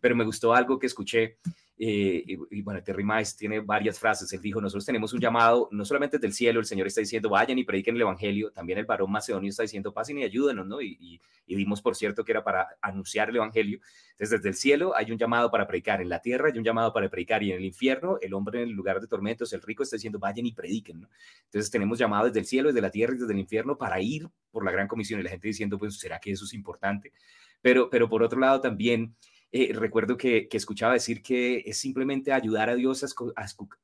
Pero 0.00 0.16
me 0.16 0.24
gustó 0.24 0.52
algo 0.52 0.78
que 0.78 0.86
escuché 0.86 1.38
eh, 1.78 2.24
y, 2.50 2.62
bueno, 2.62 2.82
Terry 2.82 3.04
Mice 3.04 3.36
tiene 3.36 3.60
varias 3.60 3.98
frases. 3.98 4.32
Él 4.32 4.40
dijo, 4.40 4.60
nosotros 4.60 4.86
tenemos 4.86 5.12
un 5.12 5.20
llamado, 5.20 5.68
no 5.72 5.84
solamente 5.84 6.18
del 6.18 6.32
cielo, 6.32 6.60
el 6.60 6.64
Señor 6.64 6.86
está 6.86 7.02
diciendo, 7.02 7.28
vayan 7.28 7.58
y 7.58 7.64
prediquen 7.64 7.96
el 7.96 8.00
Evangelio, 8.00 8.50
también 8.50 8.78
el 8.78 8.86
varón 8.86 9.12
macedonio 9.12 9.50
está 9.50 9.62
diciendo, 9.62 9.92
pasen 9.92 10.18
y 10.18 10.24
ayúdenos, 10.24 10.66
¿no? 10.66 10.80
Y, 10.80 11.20
y, 11.46 11.54
dimos 11.54 11.82
por 11.82 11.94
cierto 11.94 12.24
que 12.24 12.32
era 12.32 12.42
para 12.42 12.76
anunciar 12.80 13.28
el 13.28 13.36
Evangelio. 13.36 13.80
Entonces, 14.12 14.38
desde 14.38 14.48
el 14.48 14.54
cielo 14.54 14.96
hay 14.96 15.12
un 15.12 15.18
llamado 15.18 15.50
para 15.50 15.66
predicar, 15.66 16.00
en 16.00 16.08
la 16.08 16.20
tierra 16.20 16.48
hay 16.50 16.58
un 16.58 16.64
llamado 16.64 16.92
para 16.94 17.10
predicar, 17.10 17.42
y 17.42 17.52
en 17.52 17.58
el 17.58 17.64
infierno, 17.66 18.18
el 18.22 18.32
hombre 18.32 18.62
en 18.62 18.70
el 18.70 18.74
lugar 18.74 19.00
de 19.00 19.06
tormentos, 19.06 19.52
el 19.52 19.60
rico 19.60 19.82
está 19.82 19.96
diciendo, 19.96 20.18
vayan 20.18 20.46
y 20.46 20.52
prediquen, 20.52 21.02
¿no? 21.02 21.10
Entonces, 21.44 21.70
tenemos 21.70 21.98
llamado 21.98 22.26
desde 22.26 22.40
el 22.40 22.46
cielo, 22.46 22.68
desde 22.68 22.80
la 22.80 22.90
tierra 22.90 23.14
y 23.14 23.18
desde 23.18 23.32
el 23.34 23.38
infierno 23.38 23.76
para 23.76 24.00
ir 24.00 24.28
por 24.50 24.64
la 24.64 24.70
gran 24.70 24.88
comisión, 24.88 25.20
y 25.20 25.24
la 25.24 25.30
gente 25.30 25.48
diciendo, 25.48 25.78
pues, 25.78 25.98
¿será 25.98 26.18
que 26.18 26.32
eso 26.32 26.46
es 26.46 26.54
importante? 26.54 27.12
Pero, 27.60 27.90
pero 27.90 28.08
por 28.08 28.22
otro 28.22 28.40
lado, 28.40 28.60
también 28.60 29.14
eh, 29.52 29.72
recuerdo 29.72 30.16
que, 30.16 30.48
escuchaba 30.52 30.94
decir 30.94 31.22
que 31.22 31.62
es 31.66 31.78
simplemente 31.78 32.32
ayudar 32.32 32.68
a 32.68 32.74
Dios 32.74 33.04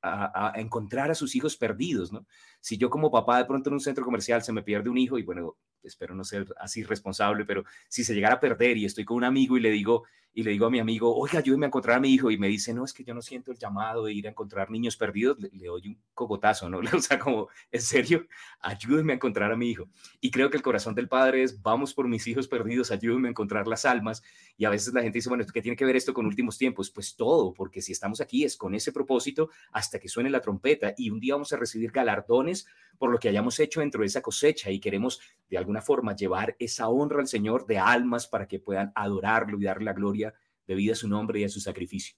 a, 0.02 0.52
encontrar 0.56 1.10
a 1.10 1.14
sus 1.14 1.34
hijos 1.34 1.56
perdidos, 1.56 2.12
¿no? 2.12 2.26
Si 2.60 2.76
yo 2.76 2.90
como 2.90 3.10
papá 3.10 3.38
de 3.38 3.44
pronto 3.44 3.70
en 3.70 3.74
un 3.74 3.80
centro 3.80 4.04
comercial 4.04 4.42
se 4.42 4.52
me 4.52 4.62
pierde 4.62 4.90
un 4.90 4.98
hijo 4.98 5.18
y 5.18 5.22
bueno, 5.22 5.56
espero 5.88 6.14
no 6.14 6.24
ser 6.24 6.46
así 6.58 6.82
responsable, 6.82 7.44
pero 7.44 7.64
si 7.88 8.04
se 8.04 8.14
llegara 8.14 8.36
a 8.36 8.40
perder 8.40 8.76
y 8.76 8.84
estoy 8.84 9.04
con 9.04 9.16
un 9.18 9.24
amigo 9.24 9.56
y 9.56 9.60
le 9.60 9.70
digo, 9.70 10.04
y 10.34 10.42
le 10.42 10.52
digo 10.52 10.66
a 10.66 10.70
mi 10.70 10.80
amigo, 10.80 11.14
oiga, 11.14 11.40
ayúdeme 11.40 11.66
a 11.66 11.68
encontrar 11.68 11.98
a 11.98 12.00
mi 12.00 12.08
hijo, 12.10 12.30
y 12.30 12.38
me 12.38 12.48
dice, 12.48 12.72
no, 12.72 12.84
es 12.84 12.92
que 12.92 13.04
yo 13.04 13.12
no 13.12 13.20
siento 13.20 13.52
el 13.52 13.58
llamado 13.58 14.04
de 14.04 14.14
ir 14.14 14.26
a 14.26 14.30
encontrar 14.30 14.70
niños 14.70 14.96
perdidos, 14.96 15.38
le, 15.38 15.66
doy 15.66 15.88
un 15.88 15.98
cogotazo, 16.14 16.70
¿no? 16.70 16.80
O 16.96 17.00
sea, 17.00 17.18
como, 17.18 17.48
en 17.70 17.80
serio, 17.80 18.26
ayúdenme 18.60 19.12
a 19.12 19.16
encontrar 19.16 19.52
a 19.52 19.56
mi 19.56 19.70
hijo. 19.70 19.88
Y 20.20 20.30
creo 20.30 20.50
que 20.50 20.56
el 20.56 20.62
corazón 20.62 20.94
del 20.94 21.08
padre 21.08 21.42
es, 21.42 21.60
vamos 21.60 21.92
por 21.92 22.08
mis 22.08 22.26
hijos 22.26 22.48
perdidos, 22.48 22.90
ayúdenme 22.90 23.28
a 23.28 23.30
encontrar 23.30 23.66
las 23.66 23.84
almas. 23.84 24.22
Y 24.56 24.64
a 24.64 24.70
veces 24.70 24.94
la 24.94 25.02
gente 25.02 25.18
dice, 25.18 25.28
bueno, 25.28 25.44
¿qué 25.52 25.60
tiene 25.60 25.76
que 25.76 25.84
ver 25.84 25.96
esto 25.96 26.14
con 26.14 26.26
últimos 26.26 26.56
tiempos? 26.56 26.90
Pues 26.90 27.14
todo, 27.16 27.52
porque 27.52 27.82
si 27.82 27.92
estamos 27.92 28.20
aquí 28.20 28.44
es 28.44 28.56
con 28.56 28.74
ese 28.74 28.92
propósito 28.92 29.50
hasta 29.72 29.98
que 29.98 30.08
suene 30.08 30.30
la 30.30 30.40
trompeta 30.40 30.94
y 30.96 31.10
un 31.10 31.20
día 31.20 31.34
vamos 31.34 31.52
a 31.52 31.56
recibir 31.56 31.90
galardones 31.90 32.66
por 32.98 33.10
lo 33.10 33.18
que 33.18 33.28
hayamos 33.28 33.58
hecho 33.58 33.80
dentro 33.80 34.02
de 34.02 34.06
esa 34.06 34.22
cosecha 34.22 34.70
y 34.70 34.78
queremos 34.78 35.20
de 35.50 35.58
alguna 35.58 35.71
forma 35.80 36.14
llevar 36.14 36.56
esa 36.58 36.88
honra 36.88 37.20
al 37.20 37.28
Señor 37.28 37.66
de 37.66 37.78
almas 37.78 38.26
para 38.26 38.46
que 38.46 38.58
puedan 38.58 38.92
adorarlo 38.94 39.58
y 39.58 39.64
darle 39.64 39.86
la 39.86 39.92
gloria 39.94 40.34
debida 40.66 40.92
a 40.92 40.96
su 40.96 41.08
nombre 41.08 41.40
y 41.40 41.44
a 41.44 41.48
su 41.48 41.60
sacrificio. 41.60 42.16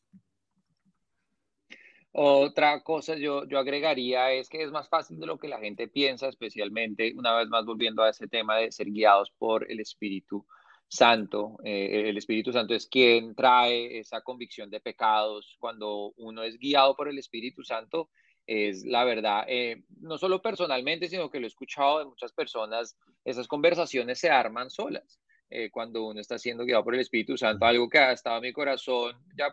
Otra 2.17 2.81
cosa 2.83 3.17
yo, 3.17 3.45
yo 3.47 3.59
agregaría 3.59 4.31
es 4.33 4.49
que 4.49 4.63
es 4.63 4.71
más 4.71 4.89
fácil 4.89 5.19
de 5.19 5.27
lo 5.27 5.37
que 5.37 5.49
la 5.49 5.59
gente 5.59 5.89
piensa, 5.89 6.29
especialmente 6.29 7.13
una 7.17 7.35
vez 7.37 7.49
más 7.49 7.65
volviendo 7.65 8.03
a 8.03 8.11
ese 8.11 8.29
tema 8.29 8.57
de 8.57 8.71
ser 8.71 8.91
guiados 8.91 9.33
por 9.37 9.71
el 9.71 9.81
Espíritu 9.81 10.47
Santo. 10.87 11.59
Eh, 11.65 12.09
el 12.09 12.17
Espíritu 12.17 12.53
Santo 12.53 12.73
es 12.73 12.87
quien 12.87 13.35
trae 13.35 13.99
esa 13.99 14.21
convicción 14.21 14.71
de 14.71 14.79
pecados. 14.79 15.57
Cuando 15.59 16.13
uno 16.17 16.45
es 16.45 16.57
guiado 16.57 16.95
por 16.95 17.09
el 17.09 17.19
Espíritu 17.19 17.65
Santo, 17.65 18.11
es 18.47 18.85
la 18.85 19.05
verdad, 19.05 19.45
eh, 19.49 19.83
no 20.01 20.19
solo 20.19 20.43
personalmente, 20.43 21.09
sino 21.09 21.31
que 21.31 21.41
lo 21.41 21.47
he 21.47 21.49
escuchado 21.49 22.01
de 22.01 22.05
muchas 22.05 22.33
personas, 22.33 22.97
esas 23.25 23.49
conversaciones 23.49 24.19
se 24.19 24.31
arman 24.31 24.71
solas. 24.71 25.21
Eh, 25.51 25.71
cuando 25.71 26.07
uno 26.07 26.21
está 26.21 26.39
siendo 26.39 26.65
guiado 26.65 26.83
por 26.83 26.95
el 26.95 27.01
Espíritu 27.01 27.37
Santo, 27.37 27.65
algo 27.65 27.89
que 27.89 27.99
ha 27.99 28.13
estado 28.13 28.37
en 28.39 28.43
mi 28.43 28.53
corazón 28.53 29.17
ya 29.39 29.53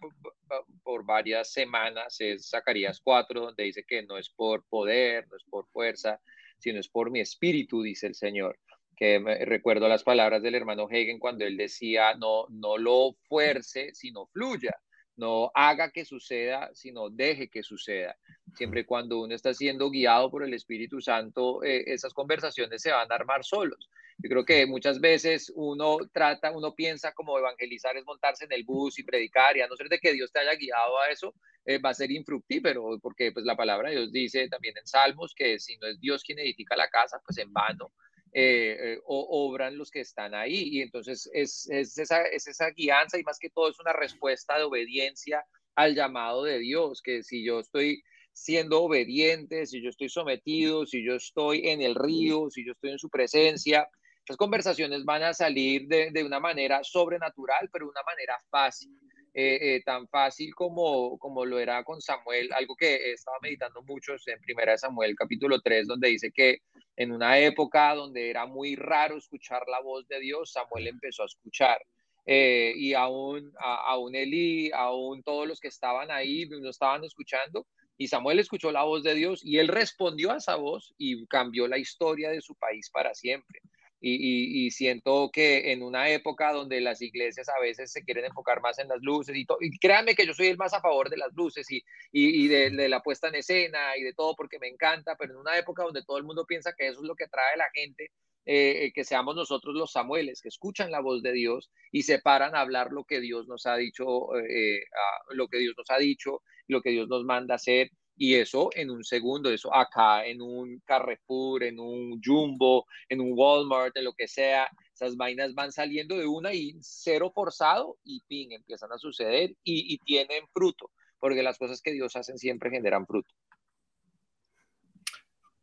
por, 0.84 1.06
varias 1.06 1.52
semanas 1.52 2.16
es 2.20 2.50
Zacarías 2.50 3.00
4, 3.02 3.42
donde 3.42 3.64
dice 3.64 3.84
que 3.88 4.02
no 4.04 4.18
es 4.18 4.30
por 4.30 4.66
poder, 4.68 5.28
no 5.30 5.38
es 5.38 5.44
por 5.44 5.68
fuerza, 5.68 6.20
sino 6.58 6.80
es 6.80 6.90
por 6.90 7.12
mi 7.12 7.20
espíritu, 7.20 7.82
dice 7.82 8.08
el 8.08 8.16
Señor. 8.16 8.58
Que 8.96 9.20
recuerdo 9.46 9.88
las 9.88 10.04
palabras 10.04 10.42
del 10.42 10.56
hermano 10.56 10.88
Hegen 10.90 11.20
cuando 11.20 11.46
él 11.46 11.58
decía, 11.58 12.14
no, 12.16 12.46
no 12.50 12.78
lo 12.78 13.14
fuerce, 13.28 13.94
sino 13.94 14.28
fluya 14.28 14.76
no 15.16 15.52
haga 15.54 15.92
que 15.92 16.06
suceda, 16.06 16.70
sino 16.74 17.10
deje 17.10 17.50
que 17.50 17.64
suceda. 17.64 18.18
Siempre 18.56 18.86
cuando 18.86 19.22
uno 19.22 19.34
está 19.34 19.54
siendo 19.54 19.90
guiado 19.90 20.30
por 20.30 20.44
el 20.44 20.54
Espíritu 20.54 21.02
Santo, 21.02 21.64
eh, 21.64 21.84
esas 21.88 22.14
conversaciones 22.14 22.82
se 22.82 22.92
van 22.92 23.12
a 23.12 23.16
armar 23.16 23.44
solos. 23.44 23.90
Yo 24.18 24.30
creo 24.30 24.46
que 24.46 24.66
muchas 24.66 25.00
veces 25.00 25.52
uno 25.56 25.98
trata, 26.12 26.52
uno 26.52 26.76
piensa 26.76 27.12
como 27.14 27.38
evangelizar 27.38 27.98
es 27.98 28.06
montarse 28.06 28.46
en 28.46 28.52
el 28.52 28.64
bus 28.64 29.00
y 29.00 29.04
predicar, 29.04 29.58
y 29.58 29.62
a 29.62 29.68
no 29.68 29.76
ser 29.76 29.90
de 29.90 30.00
que 30.00 30.14
Dios 30.14 30.32
te 30.32 30.40
haya 30.40 30.56
guiado 30.56 31.00
a 31.00 31.10
eso, 31.10 31.34
eh, 31.66 31.80
va 31.80 31.90
a 31.90 31.94
ser 31.94 32.12
infructífero, 32.12 33.00
porque 33.02 33.32
pues 33.32 33.46
la 33.46 33.56
palabra 33.56 33.90
de 33.90 33.96
Dios 33.98 34.12
dice 34.12 34.48
también 34.48 34.78
en 34.78 34.86
Salmos 34.86 35.34
que 35.36 35.60
si 35.60 35.78
no 35.78 35.88
es 35.88 36.00
Dios 36.00 36.24
quien 36.24 36.40
edifica 36.40 36.76
la 36.76 36.90
casa, 36.90 37.20
pues 37.26 37.38
en 37.38 37.52
vano 37.52 37.92
eh, 38.34 39.00
o, 39.06 39.48
obran 39.48 39.78
los 39.78 39.92
que 39.92 40.02
están 40.02 40.34
ahí. 40.34 40.70
Y 40.72 40.82
entonces 40.82 41.30
es, 41.34 41.70
es, 41.70 41.98
esa, 41.98 42.24
es 42.24 42.48
esa 42.48 42.70
guianza 42.72 43.20
y 43.20 43.24
más 43.24 43.40
que 43.40 43.50
todo 43.50 43.70
es 43.70 43.80
una 43.80 43.94
respuesta 43.94 44.58
de 44.58 44.64
obediencia 44.64 45.46
al 45.76 45.96
llamado 45.96 46.44
de 46.44 46.60
Dios, 46.60 47.02
que 47.02 47.24
si 47.24 47.46
yo 47.46 47.60
estoy 47.60 48.04
siendo 48.34 48.84
obediente, 48.84 49.66
si 49.66 49.82
yo 49.82 49.90
estoy 49.90 50.10
sometido, 50.10 50.86
si 50.86 51.04
yo 51.04 51.16
estoy 51.16 51.68
en 51.68 51.82
el 51.82 51.96
río, 51.96 52.50
si 52.50 52.66
yo 52.66 52.74
estoy 52.74 52.92
en 52.92 53.00
su 53.00 53.10
presencia, 53.10 53.88
esas 54.24 54.38
conversaciones 54.38 55.04
van 55.04 55.24
a 55.24 55.34
salir 55.34 55.88
de, 55.88 56.12
de 56.12 56.24
una 56.24 56.40
manera 56.40 56.84
sobrenatural, 56.84 57.70
pero 57.72 57.86
de 57.86 57.92
una 57.92 58.04
manera 58.04 58.38
fácil. 58.50 58.98
Eh, 59.34 59.76
eh, 59.76 59.82
tan 59.86 60.10
fácil 60.10 60.54
como, 60.54 61.18
como 61.18 61.46
lo 61.46 61.58
era 61.58 61.86
con 61.86 62.02
Samuel, 62.02 62.52
algo 62.52 62.76
que 62.76 63.14
estaba 63.14 63.38
meditando 63.42 63.82
mucho 63.84 64.14
en 64.26 64.42
Primera 64.42 64.74
de 64.74 64.78
Samuel 64.78 65.16
capítulo 65.16 65.62
3, 65.62 65.88
donde 65.88 66.10
dice 66.10 66.34
que 66.34 66.58
en 66.98 67.14
una 67.14 67.40
época 67.40 67.96
donde 67.96 68.30
era 68.30 68.46
muy 68.46 68.76
raro 68.76 69.18
escuchar 69.18 69.64
la 69.72 69.80
voz 69.80 70.06
de 70.10 70.20
Dios, 70.20 70.52
Samuel 70.52 70.88
empezó 70.88 71.24
a 71.24 71.28
escuchar. 71.28 71.82
Eh, 72.26 72.74
y 72.76 72.94
aún, 72.94 73.54
a, 73.58 73.92
aún 73.92 74.16
Elí, 74.16 74.70
aún 74.74 75.24
todos 75.24 75.48
los 75.48 75.62
que 75.62 75.70
estaban 75.70 76.12
ahí 76.12 76.46
no 76.50 76.70
estaban 76.70 77.06
escuchando, 77.06 77.66
y 77.98 78.08
Samuel 78.10 78.40
escuchó 78.40 78.70
la 78.72 78.84
voz 78.84 79.02
de 79.04 79.14
Dios 79.14 79.46
y 79.46 79.60
él 79.60 79.70
respondió 79.70 80.32
a 80.32 80.38
esa 80.38 80.56
voz 80.56 80.94
y 80.98 81.26
cambió 81.28 81.68
la 81.68 81.78
historia 81.78 82.32
de 82.32 82.42
su 82.42 82.56
país 82.56 82.90
para 82.90 83.14
siempre. 83.14 83.62
Y, 84.04 84.72
siento 84.72 85.30
que 85.32 85.72
en 85.72 85.84
una 85.84 86.10
época 86.10 86.52
donde 86.54 86.82
las 86.82 87.02
iglesias 87.02 87.48
a 87.50 87.60
veces 87.62 87.92
se 87.92 88.04
quieren 88.04 88.26
enfocar 88.26 88.60
más 88.62 88.80
en 88.80 88.88
las 88.88 89.00
luces 89.02 89.36
y, 89.36 89.46
y 89.60 89.78
créanme 89.78 90.16
que 90.16 90.26
yo 90.26 90.34
soy 90.34 90.48
el 90.48 90.58
más 90.58 90.74
a 90.74 90.82
favor 90.82 91.10
de 91.10 91.18
las 91.18 91.32
luces 91.36 91.68
y, 92.12 92.48
de, 92.48 92.90
la 92.90 93.02
puesta 93.02 93.28
en 93.28 93.36
escena 93.36 93.96
y 93.98 94.04
de 94.04 94.14
todo 94.14 94.36
porque 94.36 94.58
me 94.60 94.68
encanta, 94.68 95.16
pero 95.18 95.34
en 95.34 95.40
una 95.40 95.58
época 95.58 95.84
donde 95.84 96.04
todo 96.04 96.18
el 96.18 96.24
mundo 96.24 96.46
piensa 96.48 96.74
que 96.76 96.88
eso 96.88 97.02
es 97.02 97.08
lo 97.08 97.16
que 97.16 97.28
trae 97.28 97.58
la 97.58 97.70
gente, 97.74 98.12
eh, 98.46 98.86
eh, 98.86 98.92
que 98.94 99.04
seamos 99.04 99.36
nosotros 99.36 99.76
los 99.76 99.92
Samueles, 99.92 100.42
que 100.42 100.50
escuchan 100.50 100.90
la 100.90 101.00
voz 101.00 101.22
de 101.22 101.32
Dios 101.32 101.70
y 101.92 102.04
se 102.04 102.20
paran 102.20 102.56
a 102.56 102.62
hablar 102.62 102.92
lo 102.92 103.04
que 103.04 103.20
Dios 103.20 103.48
nos 103.48 103.68
ha 103.68 103.76
dicho, 103.76 104.36
eh, 104.36 104.84
lo 105.30 105.48
que 105.48 105.60
Dios 105.60 105.76
nos 105.78 105.90
ha 105.92 106.00
dicho, 106.00 106.42
lo 106.68 106.82
que 106.82 106.90
Dios 106.90 107.08
nos 107.08 107.24
manda 107.24 107.56
hacer 107.56 107.92
y 108.22 108.36
eso 108.36 108.70
en 108.76 108.92
un 108.92 109.04
segundo, 109.04 109.50
eso 109.50 109.74
acá 109.74 110.28
en 110.28 110.44
un 110.44 110.80
Carrefour, 110.86 111.64
en 111.64 111.80
un 111.80 112.22
Jumbo, 112.24 112.86
en 113.10 113.20
un 113.20 113.32
Walmart, 113.34 113.98
en 113.98 114.04
lo 114.04 114.14
que 114.14 114.28
sea, 114.28 114.70
esas 114.94 115.18
vainas 115.18 115.56
van 115.56 115.72
saliendo 115.72 116.16
de 116.16 116.28
una 116.28 116.54
y 116.54 116.78
cero 116.82 117.32
forzado 117.34 117.98
y 118.04 118.22
ping, 118.28 118.52
empiezan 118.52 118.92
a 118.92 119.00
suceder 119.00 119.56
y, 119.64 119.98
tienen 120.06 120.44
fruto, 120.54 120.92
porque 121.18 121.42
las 121.42 121.58
cosas 121.58 121.82
que 121.82 121.94
Dios 121.94 122.16
hace 122.16 122.38
siempre 122.38 122.70
generan 122.70 123.08
fruto. 123.08 123.34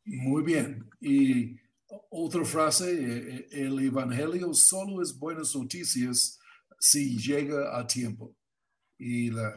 Muy 0.04 0.42
bien. 0.42 0.90
Y 1.00 1.60
otra 2.10 2.44
frase, 2.44 2.90
eh, 2.90 3.46
el 3.52 3.78
Evangelio 3.78 4.52
solo 4.52 5.00
es 5.00 5.16
buenas 5.16 5.54
noticias 5.54 6.40
si 6.80 7.16
llega 7.18 7.78
a 7.78 7.86
tiempo. 7.86 8.34
Y 8.98 9.30
la, 9.30 9.54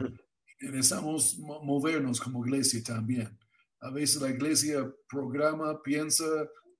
necesitamos 0.70 1.38
movernos 1.38 2.20
como 2.20 2.44
iglesia 2.44 2.82
también. 2.82 3.38
A 3.80 3.90
veces 3.90 4.22
la 4.22 4.30
iglesia 4.30 4.88
programa, 5.08 5.80
piensa, 5.82 6.24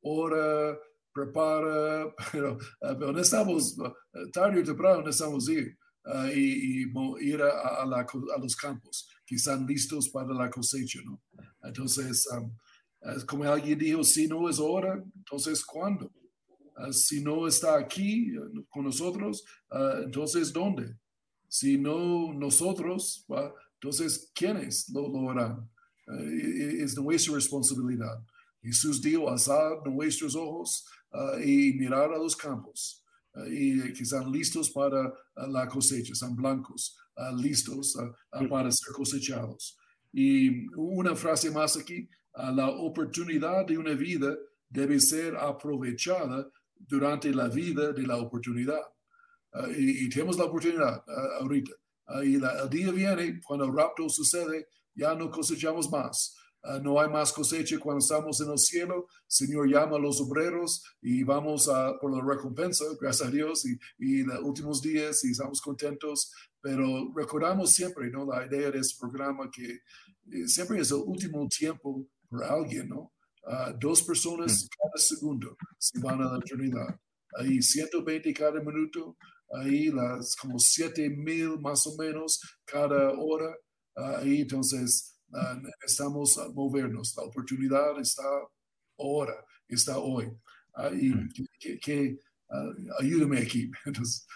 ora, 0.03 0.78
prepara, 1.12 2.14
pero, 2.33 2.55
uh, 2.55 2.99
pero 2.99 3.12
necesitamos, 3.12 3.76
uh, 3.78 4.30
tarde 4.33 4.61
o 4.61 4.64
temprano 4.64 5.03
necesitamos 5.03 5.49
ir 5.49 5.76
uh, 6.07 6.28
y, 6.35 6.91
ir 7.20 7.43
a, 7.43 7.83
a, 7.83 8.39
los 8.39 8.57
campos 8.57 9.09
que 9.26 9.37
están 9.37 9.66
listos 9.66 10.09
para 10.09 10.33
la 10.33 10.51
cosecha, 10.51 11.01
¿no? 11.05 11.20
Entonces, 11.62 12.26
um, 12.33 12.55
como 13.26 13.45
alguien 13.45 13.78
dijo, 13.78 14.03
si 14.05 14.26
no 14.26 14.49
es 14.49 14.59
hora, 14.59 15.03
entonces 15.16 15.64
¿cuándo? 15.64 16.11
si 16.91 17.22
no 17.22 17.47
está 17.47 17.76
aquí 17.76 18.33
con 18.70 18.85
nosotros, 18.85 19.45
entonces 20.05 20.53
¿dónde? 20.53 20.97
Si 21.47 21.76
no 21.76 22.33
nosotros, 22.33 23.26
entonces, 23.83 24.30
¿quiénes 24.33 24.89
lo, 24.91 25.09
lo 25.09 25.30
harán? 25.30 25.68
Eh, 26.07 26.85
es 26.85 26.97
nuestra 26.97 27.35
responsabilidad. 27.35 28.24
Jesús 28.62 29.03
dijo, 29.03 29.28
alzar 29.28 29.85
nuestros 29.85 30.37
ojos 30.37 30.87
uh, 31.11 31.41
y 31.41 31.72
mirar 31.72 32.12
a 32.12 32.18
los 32.18 32.37
campos 32.37 33.05
uh, 33.35 33.45
y 33.45 33.93
que 33.93 34.05
están 34.05 34.30
listos 34.30 34.70
para 34.70 35.09
uh, 35.09 35.51
la 35.51 35.66
cosecha, 35.66 36.12
están 36.12 36.37
blancos, 36.37 36.97
listos 37.35 37.95
para 38.49 38.70
ser 38.70 38.95
cosechados. 38.95 39.76
Y 40.12 40.66
una 40.76 41.14
frase 41.14 41.51
más 41.51 41.76
aquí, 41.76 42.09
la 42.35 42.68
oportunidad 42.68 43.66
de 43.66 43.76
una 43.76 43.93
vida 43.95 44.35
debe 44.68 44.99
ser 44.99 45.37
aprovechada 45.37 46.49
durante 46.74 47.35
la 47.35 47.49
vida 47.49 47.93
de 47.93 48.07
la 48.07 48.16
oportunidad. 48.16 48.80
Y, 49.76 50.07
y, 50.07 50.09
tenemos 50.09 50.39
la 50.39 50.45
oportunidad 50.45 51.05
ahorita 51.39 51.72
y 52.24 52.34
el 52.34 52.70
día 52.70 52.90
viene 52.90 53.40
cuando 53.44 53.64
el 53.66 53.74
rapto 53.74 54.09
sucede, 54.09 54.68
ya 54.94 55.14
no 55.14 55.30
cosechamos 55.30 55.90
más. 55.90 56.36
Ah, 56.64 56.78
no 56.80 57.00
hay 57.00 57.09
más 57.09 57.32
cosecha 57.32 57.76
cuando 57.80 57.98
estamos 57.98 58.40
en 58.40 58.50
el 58.50 58.59
cielo. 58.59 59.09
Señor 59.26 59.68
llama 59.68 59.96
a 59.96 59.98
los 60.00 60.20
obreros 60.20 60.84
y 61.00 61.24
vamos 61.24 61.68
a, 61.68 61.98
por 61.98 62.16
la 62.16 62.22
recompensa, 62.24 62.84
gracias 63.00 63.28
a 63.28 63.32
Dios, 63.32 63.66
y, 63.66 63.78
y 63.98 64.22
los 64.22 64.40
últimos 64.42 64.80
días 64.80 65.24
y 65.24 65.32
estamos 65.32 65.61
contentos. 65.61 66.32
Pero 66.61 67.12
recordamos 67.16 67.72
siempre, 67.72 68.11
¿no? 68.11 68.24
La 68.26 68.46
idea 68.46 68.70
de 68.70 68.78
este 68.78 68.96
programa 69.00 69.50
que 69.50 69.80
eh, 70.30 70.46
siempre 70.46 70.78
es 70.78 70.92
el 70.92 70.98
último 70.98 71.48
tiempo 71.48 72.07
por 72.28 72.44
alguien, 72.44 72.88
¿no? 72.88 73.12
Ah, 73.44 73.74
dos 73.76 74.03
personas 74.03 74.64
mm. 74.64 74.68
cada 74.80 74.98
segundo 74.98 75.57
se 75.78 75.98
van 75.98 76.22
a 76.22 76.30
la 76.30 76.38
eternidad. 76.38 76.96
Ahí 77.38 77.61
120 77.61 78.32
cada 78.34 78.61
minuto, 78.61 79.16
ahí 79.53 79.90
las 79.90 80.34
como 80.36 80.59
7 80.59 81.11
mil 81.11 81.59
más 81.61 81.86
o 81.86 81.96
menos 81.96 82.40
cada 82.64 83.12
hora. 83.18 83.55
Ahí 83.94 84.42
entonces 84.42 85.18
uh, 85.30 85.61
necesitamos 85.61 86.38
movernos. 86.55 87.14
La 87.16 87.24
oportunidad 87.24 87.98
está 88.00 88.22
ahora, 88.98 89.34
está 89.68 89.98
hoy. 89.98 90.30
Ahí, 90.74 91.12
que, 91.59 91.78
que 91.78 92.18
uh, 92.48 93.00
ayúdame 93.00 93.40
aquí. 93.40 93.70
Entonces, 93.84 94.26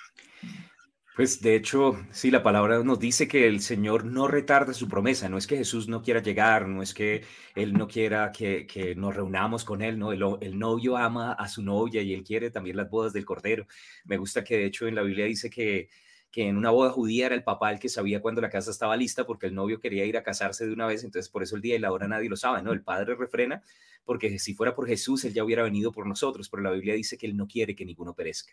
pues 1.17 1.41
de 1.41 1.57
hecho, 1.57 1.99
sí, 2.11 2.31
la 2.31 2.43
palabra 2.43 2.85
nos 2.85 2.99
dice 3.01 3.27
que 3.27 3.47
el 3.49 3.61
Señor 3.63 4.05
no 4.05 4.29
retarda 4.29 4.75
su 4.75 4.87
promesa, 4.87 5.31
no 5.31 5.39
es 5.39 5.47
que 5.47 5.57
Jesús 5.57 5.89
no 5.89 6.03
quiera 6.03 6.21
llegar, 6.21 6.69
no 6.69 6.83
es 6.83 6.93
que 6.93 7.25
Él 7.55 7.73
no 7.73 7.89
quiera 7.89 8.31
que, 8.33 8.67
que 8.67 8.95
nos 8.95 9.17
reunamos 9.17 9.65
con 9.65 9.81
Él, 9.81 9.99
no, 9.99 10.13
el, 10.13 10.23
el, 10.43 10.59
novio 10.59 10.99
ama 10.99 11.33
a 11.33 11.49
su 11.49 11.63
novia 11.63 12.03
y 12.03 12.13
Él 12.13 12.23
quiere 12.23 12.51
también 12.51 12.77
las 12.77 12.91
bodas 12.91 13.15
del 13.15 13.25
Cordero. 13.25 13.67
Me 14.05 14.19
gusta 14.19 14.45
que 14.45 14.59
de 14.59 14.67
hecho 14.67 14.87
en 14.87 14.95
la 14.95 15.01
Biblia 15.03 15.25
dice 15.25 15.49
que, 15.49 15.89
que 16.31 16.49
en 16.49 16.59
una 16.59 16.71
boda 16.71 16.91
judía 16.91 17.27
era 17.27 17.35
el 17.35 17.45
papá 17.45 17.73
el 17.73 17.79
que 17.79 17.89
sabía 17.89 18.21
cuando 18.21 18.43
la 18.43 18.51
casa 18.51 18.71
estaba 18.71 18.95
lista 18.95 19.25
porque 19.25 19.47
el 19.47 19.55
novio 19.55 19.81
quería 19.81 20.05
ir 20.05 20.19
a 20.19 20.23
casarse 20.23 20.67
de 20.67 20.73
una 20.75 20.87
vez, 20.87 21.03
entonces 21.03 21.31
por 21.31 21.43
eso 21.43 21.57
el 21.57 21.63
día 21.63 21.77
y 21.77 21.79
la 21.79 21.93
hora 21.93 22.09
nadie 22.09 22.29
lo 22.29 22.37
sabe, 22.37 22.63
¿no? 22.63 22.73
El 22.73 22.83
padre 22.83 23.15
refrena 23.15 23.63
porque 24.05 24.39
si 24.39 24.53
fuera 24.53 24.75
por 24.75 24.87
Jesús, 24.87 25.25
Él 25.25 25.33
ya 25.33 25.45
hubiera 25.45 25.63
venido 25.63 25.93
por 25.93 26.07
nosotros, 26.07 26.51
pero 26.51 26.63
la 26.63 26.73
Biblia 26.73 26.93
dice 26.93 27.17
que 27.17 27.27
Él 27.27 27.39
no 27.39 27.49
quiere 27.49 27.75
que 27.75 27.87
ninguno 27.87 28.13
perezca. 28.13 28.53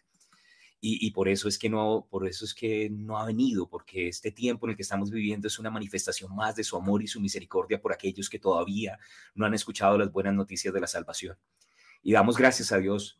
Y, 0.85 1.11
por 1.11 1.29
eso 1.29 1.47
es 1.47 1.57
que 1.57 1.69
no, 1.69 2.05
por 2.11 2.27
eso 2.27 2.43
es 2.43 2.53
que 2.53 2.89
no 2.89 3.17
ha 3.17 3.25
venido, 3.25 3.69
porque 3.69 4.09
este 4.09 4.33
tiempo 4.33 4.65
en 4.65 4.71
el 4.71 4.75
que 4.75 4.81
estamos 4.81 5.11
viviendo 5.11 5.47
es 5.47 5.57
una 5.57 5.71
manifestación 5.71 6.35
más 6.35 6.57
de 6.57 6.65
su 6.65 6.75
amor 6.75 7.01
y 7.01 7.07
su 7.07 7.21
misericordia 7.21 7.79
por 7.79 7.93
aquellos 7.93 8.29
que 8.29 8.37
todavía 8.37 8.99
no 9.33 9.45
han 9.45 9.53
escuchado 9.53 9.97
las 9.97 10.11
buenas 10.11 10.33
noticias 10.33 10.73
de 10.73 10.81
la 10.81 10.87
salvación. 10.87 11.37
Y 12.01 12.11
damos 12.11 12.37
gracias 12.37 12.73
a 12.73 12.79
Dios 12.79 13.17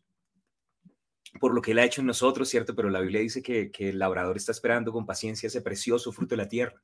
por 1.40 1.54
lo 1.54 1.62
que 1.62 1.70
Él 1.70 1.78
ha 1.78 1.86
hecho 1.86 2.02
en 2.02 2.06
nosotros, 2.06 2.50
¿cierto? 2.50 2.74
Pero 2.74 2.90
la 2.90 3.00
Biblia 3.00 3.22
dice 3.22 3.42
que, 3.42 3.70
que 3.70 3.88
el 3.88 3.98
labrador 3.98 4.36
está 4.36 4.52
esperando 4.52 4.92
con 4.92 5.06
paciencia 5.06 5.46
ese 5.46 5.62
precioso 5.62 6.12
fruto 6.12 6.34
de 6.34 6.42
la 6.42 6.48
tierra. 6.50 6.82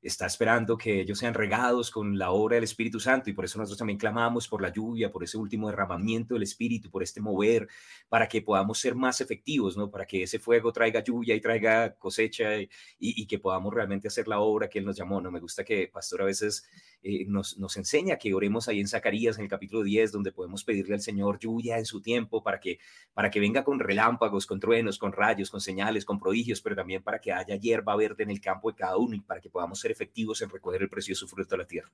Está 0.00 0.26
esperando 0.26 0.78
que 0.78 1.00
ellos 1.00 1.18
sean 1.18 1.34
regados 1.34 1.90
con 1.90 2.18
la 2.18 2.30
obra 2.30 2.54
del 2.54 2.64
Espíritu 2.64 3.00
Santo 3.00 3.30
y 3.30 3.32
por 3.32 3.44
eso 3.44 3.58
nosotros 3.58 3.78
también 3.78 3.98
clamamos 3.98 4.46
por 4.46 4.62
la 4.62 4.72
lluvia, 4.72 5.10
por 5.10 5.24
ese 5.24 5.36
último 5.36 5.68
derramamiento 5.68 6.34
del 6.34 6.44
Espíritu, 6.44 6.90
por 6.90 7.02
este 7.02 7.20
mover, 7.20 7.68
para 8.08 8.28
que 8.28 8.42
podamos 8.42 8.78
ser 8.78 8.94
más 8.94 9.20
efectivos, 9.20 9.76
¿no? 9.76 9.90
Para 9.90 10.06
que 10.06 10.22
ese 10.22 10.38
fuego 10.38 10.72
traiga 10.72 11.02
lluvia 11.02 11.34
y 11.34 11.40
traiga 11.40 11.94
cosecha 11.94 12.50
y, 12.98 13.26
que 13.26 13.38
podamos 13.38 13.74
realmente 13.74 14.08
hacer 14.08 14.28
la 14.28 14.40
obra 14.40 14.68
que 14.68 14.78
Él 14.78 14.84
nos 14.84 14.96
llamó, 14.96 15.20
¿no? 15.20 15.30
Me 15.30 15.40
gusta 15.40 15.64
que 15.64 15.88
Pastor 15.88 16.22
a 16.22 16.24
veces 16.24 16.66
eh, 17.02 17.24
nos, 17.26 17.58
nos 17.58 17.76
enseña 17.76 18.16
que 18.16 18.34
oremos 18.34 18.68
ahí 18.68 18.80
en 18.80 18.88
Zacarías, 18.88 19.38
en 19.38 19.44
el 19.44 19.50
capítulo 19.50 19.82
10, 19.82 20.10
donde 20.10 20.32
podemos 20.32 20.64
pedirle 20.64 20.94
al 20.94 21.00
Señor 21.00 21.38
lluvia 21.38 21.78
en 21.78 21.84
su 21.84 22.00
tiempo 22.00 22.42
para 22.42 22.58
que, 22.58 22.80
para 23.14 23.30
que 23.30 23.38
venga 23.38 23.62
con 23.62 23.78
relámpagos, 23.78 24.46
con 24.46 24.58
truenos, 24.58 24.98
con 24.98 25.12
rayos, 25.12 25.50
con 25.50 25.60
señales, 25.60 26.04
con 26.04 26.18
prodigios, 26.18 26.60
pero 26.60 26.74
también 26.74 27.02
para 27.02 27.20
que 27.20 27.32
haya 27.32 27.56
hierba 27.56 27.94
verde 27.96 28.24
en 28.24 28.30
el 28.30 28.40
campo 28.40 28.70
de 28.70 28.76
cada 28.76 28.96
uno 28.96 29.14
y 29.14 29.20
para 29.20 29.40
que 29.40 29.48
podamos 29.48 29.78
ser 29.78 29.92
efectivos 29.92 30.42
en 30.42 30.50
recoger 30.50 30.82
el 30.82 30.88
precioso 30.88 31.28
fruto 31.28 31.54
de 31.54 31.58
la 31.58 31.66
tierra. 31.66 31.90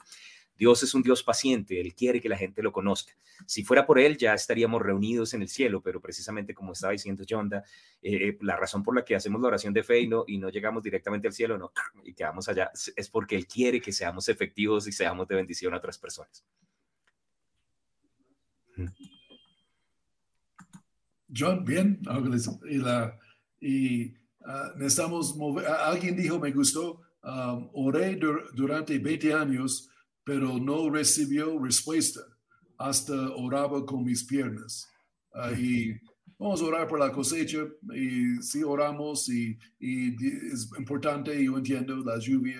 Dios 0.56 0.82
es 0.82 0.94
un 0.94 1.02
Dios 1.02 1.22
paciente, 1.22 1.80
Él 1.80 1.94
quiere 1.94 2.20
que 2.20 2.28
la 2.28 2.36
gente 2.36 2.62
lo 2.62 2.72
conozca. 2.72 3.12
Si 3.46 3.64
fuera 3.64 3.86
por 3.86 3.98
Él, 3.98 4.16
ya 4.16 4.34
estaríamos 4.34 4.80
reunidos 4.80 5.34
en 5.34 5.42
el 5.42 5.48
cielo, 5.48 5.82
pero 5.82 6.00
precisamente 6.00 6.54
como 6.54 6.72
estaba 6.72 6.92
diciendo 6.92 7.24
Jonda, 7.28 7.64
eh, 8.00 8.28
eh, 8.28 8.38
la 8.40 8.56
razón 8.56 8.82
por 8.82 8.94
la 8.94 9.04
que 9.04 9.16
hacemos 9.16 9.40
la 9.40 9.48
oración 9.48 9.74
de 9.74 9.82
fe 9.82 10.00
y 10.00 10.06
no, 10.06 10.24
y 10.26 10.38
no 10.38 10.50
llegamos 10.50 10.82
directamente 10.82 11.26
al 11.26 11.34
cielo, 11.34 11.58
no, 11.58 11.72
y 12.04 12.14
quedamos 12.14 12.48
allá, 12.48 12.70
es 12.96 13.10
porque 13.10 13.36
Él 13.36 13.46
quiere 13.46 13.80
que 13.80 13.92
seamos 13.92 14.28
efectivos 14.28 14.86
y 14.86 14.92
seamos 14.94 15.28
de 15.28 15.34
bendición 15.34 15.74
a 15.74 15.78
otras 15.78 15.98
personas. 15.98 16.44
John, 21.36 21.64
bien, 21.64 22.00
y, 22.68 22.78
la, 22.78 23.18
y 23.60 24.14
ah, 24.44 24.72
necesitamos 24.76 25.36
mover, 25.36 25.66
alguien 25.66 26.16
dijo, 26.16 26.38
me 26.38 26.52
gustó, 26.52 27.02
um, 27.22 27.70
oré 27.74 28.18
durante 28.54 28.98
20 28.98 29.32
años, 29.32 29.90
pero 30.22 30.58
no 30.58 30.88
recibió 30.90 31.58
respuesta, 31.58 32.20
hasta 32.78 33.14
oraba 33.36 33.84
con 33.84 34.04
mis 34.04 34.24
piernas. 34.24 34.88
Ah, 35.32 35.52
y 35.52 36.00
vamos 36.38 36.62
a 36.62 36.64
orar 36.64 36.88
por 36.88 36.98
la 36.98 37.12
cosecha 37.12 37.58
y 37.94 38.36
si 38.42 38.62
oramos 38.62 39.28
y, 39.28 39.58
es 39.80 40.70
importante, 40.78 41.44
yo 41.44 41.56
entiendo, 41.56 41.96
la 41.96 42.18
lluvia 42.18 42.58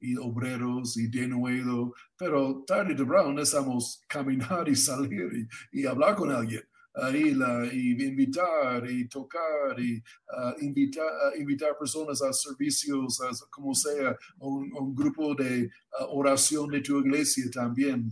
y 0.00 0.16
obreros 0.16 0.96
y 0.96 1.08
de 1.08 1.28
nuevo, 1.28 1.94
pero 2.16 2.64
tarde 2.66 2.94
o 2.94 2.96
temprano 2.96 3.32
necesitamos 3.32 4.02
caminar 4.06 4.68
y 4.68 4.76
salir 4.76 5.48
y 5.72 5.86
hablar 5.86 6.14
con 6.14 6.30
alguien 6.30 6.62
la, 6.96 7.66
y 7.72 8.02
invitar 8.02 8.90
y 8.90 9.06
tocar 9.08 9.78
y 9.78 9.98
uh, 9.98 10.64
invitar, 10.64 11.04
uh, 11.04 11.38
invitar 11.38 11.76
personas 11.78 12.22
a 12.22 12.32
servicios, 12.32 13.20
como 13.50 13.74
sea, 13.74 14.16
un, 14.38 14.72
un 14.72 14.94
grupo 14.94 15.34
de 15.34 15.64
uh, 16.00 16.18
oración 16.18 16.70
de 16.70 16.80
tu 16.80 16.98
iglesia 17.00 17.50
también, 17.52 18.10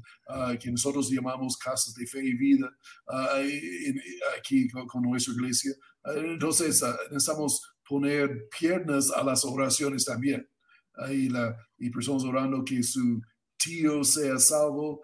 que 0.61 0.70
nosotros 0.70 1.11
llamamos 1.11 1.57
casas 1.57 1.95
de 1.95 2.07
fe 2.07 2.24
y 2.24 2.35
vida 2.35 2.70
aquí 4.39 4.68
con, 4.68 5.03
nuestra 5.03 5.35
iglesia. 5.35 5.72
entonces, 6.16 6.82
necesitamos 7.11 7.61
poner 7.87 8.49
piernas 8.59 9.11
a 9.11 9.22
las 9.22 9.45
oraciones 9.45 10.05
también. 10.05 10.47
Ahí 10.97 11.28
la, 11.28 11.57
y 11.78 11.91
personas 11.91 12.24
orando 12.24 12.64
que 12.64 12.82
su 12.82 13.20
tío 13.57 14.05
sea 14.05 14.39
salvo. 14.39 15.03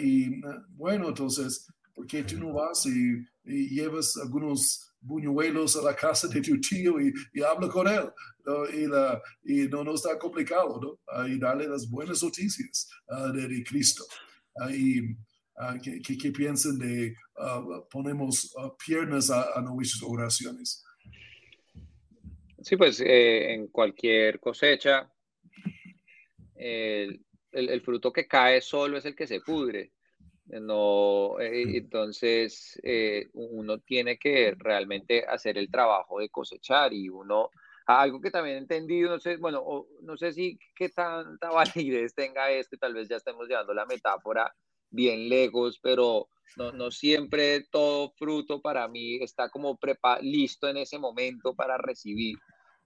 y 0.00 0.40
bueno, 0.76 1.08
entonces, 1.08 1.66
¿Por 1.94 2.06
qué 2.06 2.22
tú 2.22 2.38
no 2.38 2.52
vas 2.52 2.86
y, 2.86 3.26
llevas 3.44 4.16
algunos 4.16 4.92
buñuelos 5.00 5.76
a 5.76 5.82
la 5.82 5.96
casa 5.96 6.28
de 6.28 6.40
tu 6.40 6.60
tío 6.60 7.00
y, 7.00 7.12
y 7.32 7.42
habla 7.42 7.68
con 7.68 7.88
él? 7.88 8.10
Y, 8.72 8.86
la, 8.86 9.20
y, 9.44 9.68
no, 9.68 9.84
no 9.84 9.94
está 9.94 10.18
complicado, 10.18 10.80
¿no? 10.80 11.26
y 11.26 11.38
darle 11.38 11.68
las 11.68 11.88
buenas 11.88 12.22
noticias 12.22 12.88
uh, 13.08 13.32
de, 13.32 13.62
Cristo. 13.64 14.04
Uh, 14.54 14.70
y 14.70 15.16
¿qué, 16.02 16.16
qué, 16.16 16.32
piensan 16.32 16.78
de 16.78 17.14
ponemos 17.90 18.54
piernas 18.84 19.30
a, 19.30 19.58
a, 19.58 19.62
nuestras 19.62 20.02
oraciones? 20.02 20.84
Sí, 22.62 22.76
pues 22.76 23.00
eh, 23.00 23.54
en 23.54 23.68
cualquier 23.68 24.38
cosecha, 24.38 25.10
el, 26.54 27.24
el, 27.52 27.68
el, 27.70 27.80
fruto 27.80 28.12
que 28.12 28.26
cae 28.26 28.60
solo 28.60 28.98
es 28.98 29.04
el 29.06 29.14
que 29.14 29.26
se 29.26 29.40
pudre. 29.40 29.92
No, 30.58 31.38
eh, 31.38 31.76
entonces 31.76 32.80
eh, 32.82 33.28
uno 33.34 33.78
tiene 33.78 34.18
que 34.18 34.54
realmente 34.58 35.24
hacer 35.24 35.56
el 35.56 35.70
trabajo 35.70 36.18
de 36.18 36.28
cosechar 36.28 36.92
y 36.92 37.08
uno, 37.08 37.50
algo 37.86 38.20
que 38.20 38.32
también 38.32 38.56
he 38.56 38.58
entendido, 38.58 39.10
no 39.10 39.20
sé, 39.20 39.36
bueno, 39.36 39.86
no 40.02 40.16
sé 40.16 40.32
si 40.32 40.58
qué 40.74 40.88
tanta 40.88 41.50
validez 41.84 42.14
tenga 42.14 42.50
esto, 42.50 42.76
tal 42.78 42.94
vez 42.94 43.08
ya 43.08 43.16
estemos 43.16 43.46
llevando 43.46 43.72
la 43.74 43.86
metáfora 43.86 44.52
bien 44.90 45.28
lejos, 45.28 45.78
pero 45.80 46.28
no, 46.56 46.72
no 46.72 46.90
siempre 46.90 47.62
todo 47.70 48.10
fruto 48.16 48.60
para 48.60 48.88
mí 48.88 49.22
está 49.22 49.50
como 49.50 49.78
listo 50.20 50.68
en 50.68 50.78
ese 50.78 50.98
momento 50.98 51.54
para 51.54 51.78
recibir. 51.78 52.36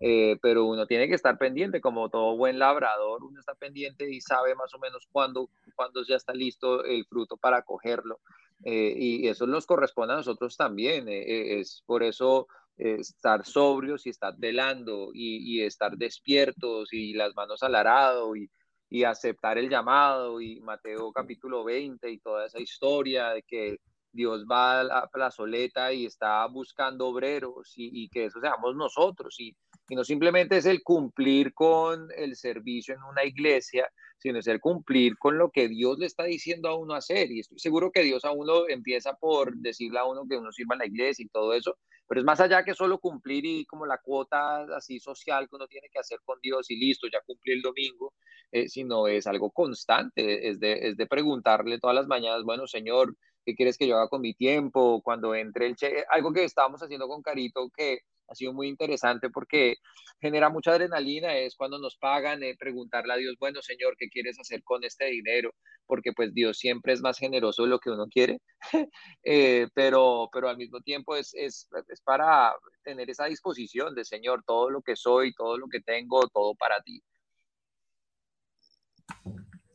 Eh, 0.06 0.36
pero 0.42 0.66
uno 0.66 0.86
tiene 0.86 1.08
que 1.08 1.14
estar 1.14 1.38
pendiente, 1.38 1.80
como 1.80 2.10
todo 2.10 2.36
buen 2.36 2.58
labrador, 2.58 3.24
uno 3.24 3.40
está 3.40 3.54
pendiente 3.54 4.12
y 4.12 4.20
sabe 4.20 4.54
más 4.54 4.74
o 4.74 4.78
menos 4.78 5.08
cuándo, 5.10 5.48
cuándo 5.74 6.04
ya 6.04 6.16
está 6.16 6.34
listo 6.34 6.84
el 6.84 7.06
fruto 7.06 7.38
para 7.38 7.62
cogerlo. 7.62 8.20
Eh, 8.64 8.94
y 8.98 9.28
eso 9.28 9.46
nos 9.46 9.64
corresponde 9.64 10.12
a 10.12 10.18
nosotros 10.18 10.58
también. 10.58 11.08
Eh, 11.08 11.58
es 11.58 11.82
por 11.86 12.02
eso 12.02 12.48
estar 12.76 13.46
sobrios 13.46 14.04
y 14.04 14.10
estar 14.10 14.34
velando 14.36 15.10
y, 15.14 15.62
estar 15.62 15.96
despiertos 15.96 16.92
y 16.92 17.14
las 17.14 17.34
manos 17.34 17.62
al 17.62 17.74
arado 17.74 18.36
y, 18.36 18.50
y 18.90 19.04
aceptar 19.04 19.56
el 19.56 19.70
llamado 19.70 20.38
y 20.38 20.60
Mateo 20.60 21.12
capítulo 21.12 21.64
20 21.64 22.10
y 22.10 22.18
toda 22.18 22.44
esa 22.44 22.60
historia 22.60 23.30
de 23.30 23.42
que 23.42 23.78
Dios 24.14 24.44
va 24.50 24.80
a 24.80 24.84
la 24.84 25.06
plazoleta 25.08 25.92
y 25.92 26.06
está 26.06 26.46
buscando 26.46 27.08
obreros 27.08 27.72
y, 27.76 28.04
y, 28.04 28.08
que 28.08 28.26
eso 28.26 28.40
seamos 28.40 28.76
nosotros 28.76 29.34
y, 29.40 29.56
y 29.88 29.96
no 29.96 30.04
simplemente 30.04 30.56
es 30.56 30.66
el 30.66 30.82
cumplir 30.82 31.52
con 31.52 32.08
el 32.16 32.36
servicio 32.36 32.94
en 32.94 33.02
una 33.02 33.24
iglesia, 33.24 33.90
sino 34.18 34.38
es 34.38 34.46
el 34.46 34.60
cumplir 34.60 35.18
con 35.18 35.36
lo 35.36 35.50
que 35.50 35.68
Dios 35.68 35.98
le 35.98 36.06
está 36.06 36.24
diciendo 36.24 36.68
a 36.68 36.78
uno 36.78 36.94
hacer. 36.94 37.30
Y 37.30 37.40
estoy 37.40 37.58
seguro 37.58 37.90
que 37.90 38.02
Dios 38.02 38.24
a 38.24 38.30
uno 38.30 38.68
empieza 38.68 39.14
por 39.14 39.54
decirle 39.56 39.98
a 39.98 40.04
uno 40.04 40.26
que 40.28 40.36
uno 40.36 40.52
sirva 40.52 40.76
en 40.76 40.78
la 40.78 40.86
iglesia 40.86 41.24
y 41.24 41.28
todo 41.28 41.52
eso, 41.52 41.76
pero 42.06 42.20
es 42.20 42.24
más 42.24 42.40
allá 42.40 42.64
que 42.64 42.74
solo 42.74 42.98
cumplir 42.98 43.44
y 43.44 43.66
como 43.66 43.84
la 43.84 43.98
cuota 43.98 44.64
así 44.76 45.00
social 45.00 45.48
que 45.48 45.56
uno 45.56 45.66
tiene 45.66 45.88
que 45.92 45.98
hacer 45.98 46.20
con 46.24 46.38
Dios 46.40 46.70
y 46.70 46.76
listo, 46.76 47.08
ya 47.12 47.20
cumplí 47.26 47.52
el 47.52 47.62
domingo, 47.62 48.14
eh, 48.52 48.68
sino 48.68 49.08
es 49.08 49.26
algo 49.26 49.50
constante, 49.50 50.48
es 50.48 50.60
de, 50.60 50.88
es 50.88 50.96
de 50.96 51.06
preguntarle 51.06 51.78
todas 51.78 51.96
las 51.96 52.06
mañanas, 52.06 52.44
bueno, 52.44 52.66
Señor, 52.66 53.16
¿qué 53.44 53.54
quieres 53.54 53.76
que 53.78 53.86
yo 53.86 53.96
haga 53.96 54.08
con 54.08 54.20
mi 54.20 54.34
tiempo? 54.34 55.00
Cuando 55.02 55.34
entre 55.34 55.66
el 55.66 55.76
che, 55.76 56.04
algo 56.10 56.32
que 56.32 56.44
estábamos 56.44 56.82
haciendo 56.82 57.08
con 57.08 57.22
Carito 57.22 57.70
que 57.76 58.00
ha 58.28 58.34
sido 58.34 58.52
muy 58.52 58.68
interesante 58.68 59.30
porque 59.30 59.76
genera 60.20 60.48
mucha 60.48 60.72
adrenalina, 60.72 61.36
es 61.36 61.56
cuando 61.56 61.78
nos 61.78 61.96
pagan, 61.96 62.42
eh, 62.42 62.56
preguntarle 62.58 63.12
a 63.12 63.16
Dios, 63.16 63.36
bueno, 63.38 63.60
Señor, 63.62 63.96
¿qué 63.98 64.08
quieres 64.08 64.38
hacer 64.40 64.62
con 64.62 64.84
este 64.84 65.06
dinero? 65.06 65.54
Porque 65.86 66.12
pues 66.12 66.32
Dios 66.32 66.58
siempre 66.58 66.92
es 66.94 67.02
más 67.02 67.18
generoso 67.18 67.64
de 67.64 67.68
lo 67.68 67.78
que 67.78 67.90
uno 67.90 68.06
quiere, 68.08 68.40
eh, 69.24 69.68
pero, 69.74 70.28
pero 70.32 70.48
al 70.48 70.56
mismo 70.56 70.80
tiempo 70.80 71.16
es, 71.16 71.34
es, 71.34 71.68
es 71.88 72.00
para 72.00 72.54
tener 72.82 73.10
esa 73.10 73.26
disposición 73.26 73.94
de, 73.94 74.04
Señor, 74.04 74.42
todo 74.46 74.70
lo 74.70 74.82
que 74.82 74.96
soy, 74.96 75.34
todo 75.34 75.58
lo 75.58 75.68
que 75.68 75.80
tengo, 75.80 76.26
todo 76.28 76.54
para 76.54 76.80
ti. 76.80 77.02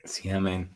Sí, 0.03 0.29
amén. 0.29 0.73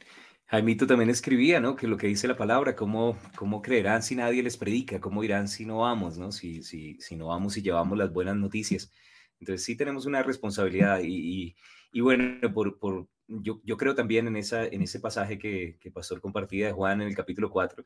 Jaimito 0.54 0.86
también 0.86 1.10
escribía, 1.10 1.60
¿no? 1.60 1.76
Que 1.76 1.88
lo 1.88 1.98
que 1.98 2.06
dice 2.06 2.28
la 2.28 2.38
palabra, 2.38 2.76
cómo, 2.76 3.18
cómo 3.36 3.60
creerán 3.64 4.04
si 4.04 4.16
nadie 4.16 4.44
les 4.44 4.56
predica, 4.56 5.02
cómo 5.02 5.24
irán 5.24 5.48
si 5.48 5.66
no 5.66 5.80
vamos, 5.80 6.20
¿no? 6.20 6.32
Si, 6.32 6.62
si, 6.62 7.02
si 7.02 7.16
no 7.16 7.30
vamos 7.30 7.58
y 7.58 7.64
llevamos 7.64 7.98
las 7.98 8.14
buenas 8.14 8.36
noticias. 8.36 8.92
Entonces 9.40 9.66
sí 9.66 9.76
tenemos 9.76 10.06
una 10.06 10.22
responsabilidad 10.22 11.00
y, 11.04 11.56
y, 11.92 12.02
bueno, 12.02 12.54
por, 12.54 12.78
por, 12.78 13.08
yo, 13.28 13.62
yo 13.64 13.78
creo 13.78 13.96
también 13.96 14.28
en, 14.28 14.36
esa, 14.36 14.64
en 14.68 14.84
ese 14.84 15.00
pasaje 15.00 15.40
que, 15.40 15.80
que 15.80 15.90
Pastor 15.90 16.22
compartía 16.22 16.68
de 16.68 16.74
Juan 16.74 17.02
en 17.02 17.08
el 17.08 17.16
capítulo 17.16 17.50
4, 17.50 17.84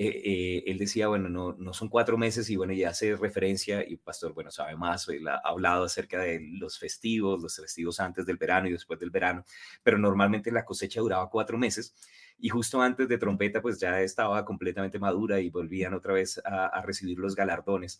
eh, 0.00 0.22
eh, 0.24 0.62
él 0.68 0.78
decía, 0.78 1.08
bueno, 1.08 1.28
no, 1.28 1.74
son 1.74 1.88
cuatro 1.88 2.16
meses 2.16 2.48
y 2.50 2.56
bueno, 2.56 2.72
ya 2.72 2.90
hace 2.90 3.16
referencia 3.16 3.84
y 3.84 3.96
Pastor, 3.96 4.32
bueno, 4.32 4.52
sabe 4.52 4.76
más, 4.76 5.08
él 5.08 5.26
ha 5.26 5.40
hablado 5.42 5.82
acerca 5.82 6.20
de 6.20 6.38
los 6.40 6.78
festivos, 6.78 7.42
los 7.42 7.56
festivos 7.56 7.98
antes 7.98 8.24
del 8.24 8.36
verano 8.36 8.68
y 8.68 8.72
después 8.72 9.00
del 9.00 9.10
verano, 9.10 9.44
pero 9.82 9.98
normalmente 9.98 10.52
la 10.52 10.64
cosecha 10.64 11.00
duraba 11.00 11.28
cuatro 11.28 11.58
meses 11.58 11.96
y 12.38 12.48
justo 12.48 12.80
antes 12.80 13.08
de 13.08 13.18
trompeta 13.18 13.60
pues 13.60 13.80
ya 13.80 14.00
estaba 14.00 14.44
completamente 14.44 15.00
madura 15.00 15.40
y 15.40 15.50
volvían 15.50 15.94
otra 15.94 16.12
vez 16.12 16.40
a, 16.44 16.80
recibir 16.82 17.18
los 17.18 17.34
galardones 17.34 17.98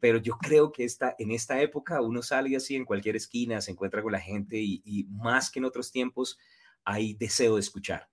pero 0.00 0.18
yo 0.18 0.38
creo 0.38 0.72
que 0.72 0.82
esta, 0.82 1.14
en 1.20 1.30
esta 1.30 1.62
época 1.62 2.00
uno 2.00 2.20
sale 2.20 2.56
así 2.56 2.74
en 2.74 2.84
cualquier 2.84 3.14
esquina, 3.14 3.60
se 3.60 3.70
encuentra 3.70 4.02
con 4.02 4.10
la 4.10 4.20
gente 4.20 4.56
y, 4.60 5.06
más 5.10 5.52
que 5.52 5.60
en 5.60 5.66
otros 5.66 5.92
tiempos 5.92 6.36
hay 6.84 7.14
deseo 7.14 7.54
de 7.54 7.60
escuchar 7.60 8.08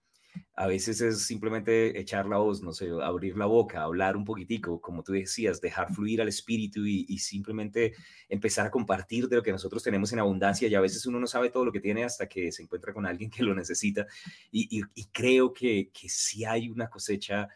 a 0.57 0.67
veces 0.67 1.01
es 1.01 1.25
simplemente 1.25 1.99
echar 1.99 2.25
la 2.27 2.37
voz, 2.37 2.61
no 2.61 2.71
sé, 2.71 2.89
abrir 3.03 3.37
la 3.37 3.45
boca, 3.45 3.81
hablar 3.81 4.15
un 4.15 4.23
poquitico, 4.23 4.79
como 4.79 5.03
tú 5.03 5.11
decías, 5.11 5.59
dejar 5.59 5.93
fluir 5.93 6.21
al 6.21 6.29
espíritu 6.29 6.85
y, 6.85 7.17
simplemente 7.17 7.93
empezar 8.29 8.67
a 8.67 8.71
compartir 8.71 9.27
de 9.27 9.35
lo 9.35 9.43
que 9.43 9.51
nosotros 9.51 9.83
tenemos 9.83 10.13
en 10.13 10.19
abundancia. 10.19 10.69
Y 10.69 10.75
a 10.75 10.79
veces 10.79 11.05
uno 11.05 11.19
no 11.19 11.27
sabe 11.27 11.49
todo 11.49 11.65
lo 11.65 11.73
que 11.73 11.81
tiene 11.81 12.05
hasta 12.05 12.27
que 12.27 12.53
se 12.53 12.63
encuentra 12.63 12.93
con 12.93 13.05
alguien 13.05 13.29
que 13.29 13.43
lo 13.43 13.53
necesita. 13.53 14.07
Y, 14.49 14.81
creo 15.11 15.51
que, 15.51 15.89
que 15.91 16.07
sí 16.07 16.45
hay 16.45 16.69
una 16.69 16.89
cosecha 16.89 17.49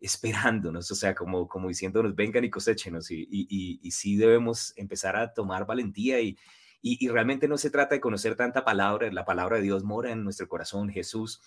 esperándonos, 0.00 0.90
o 0.90 0.94
sea, 0.94 1.14
como, 1.14 1.48
como 1.48 1.68
diciéndonos, 1.68 2.14
vengan 2.14 2.44
y 2.44 2.50
cosechenos. 2.50 3.10
Y, 3.10 3.90
sí 3.90 4.16
debemos 4.16 4.72
empezar 4.76 5.16
a 5.16 5.34
tomar 5.34 5.66
valentía 5.66 6.20
y, 6.20 6.38
y, 6.80 7.06
realmente 7.08 7.48
no 7.48 7.58
se 7.58 7.70
trata 7.70 7.96
de 7.96 8.00
conocer 8.00 8.34
tanta 8.34 8.64
palabra, 8.64 9.12
la 9.12 9.26
palabra 9.26 9.58
de 9.58 9.64
Dios 9.64 9.84
mora 9.84 10.10
en 10.12 10.24
nuestro 10.24 10.48
corazón, 10.48 10.88
Jesús 10.88 11.42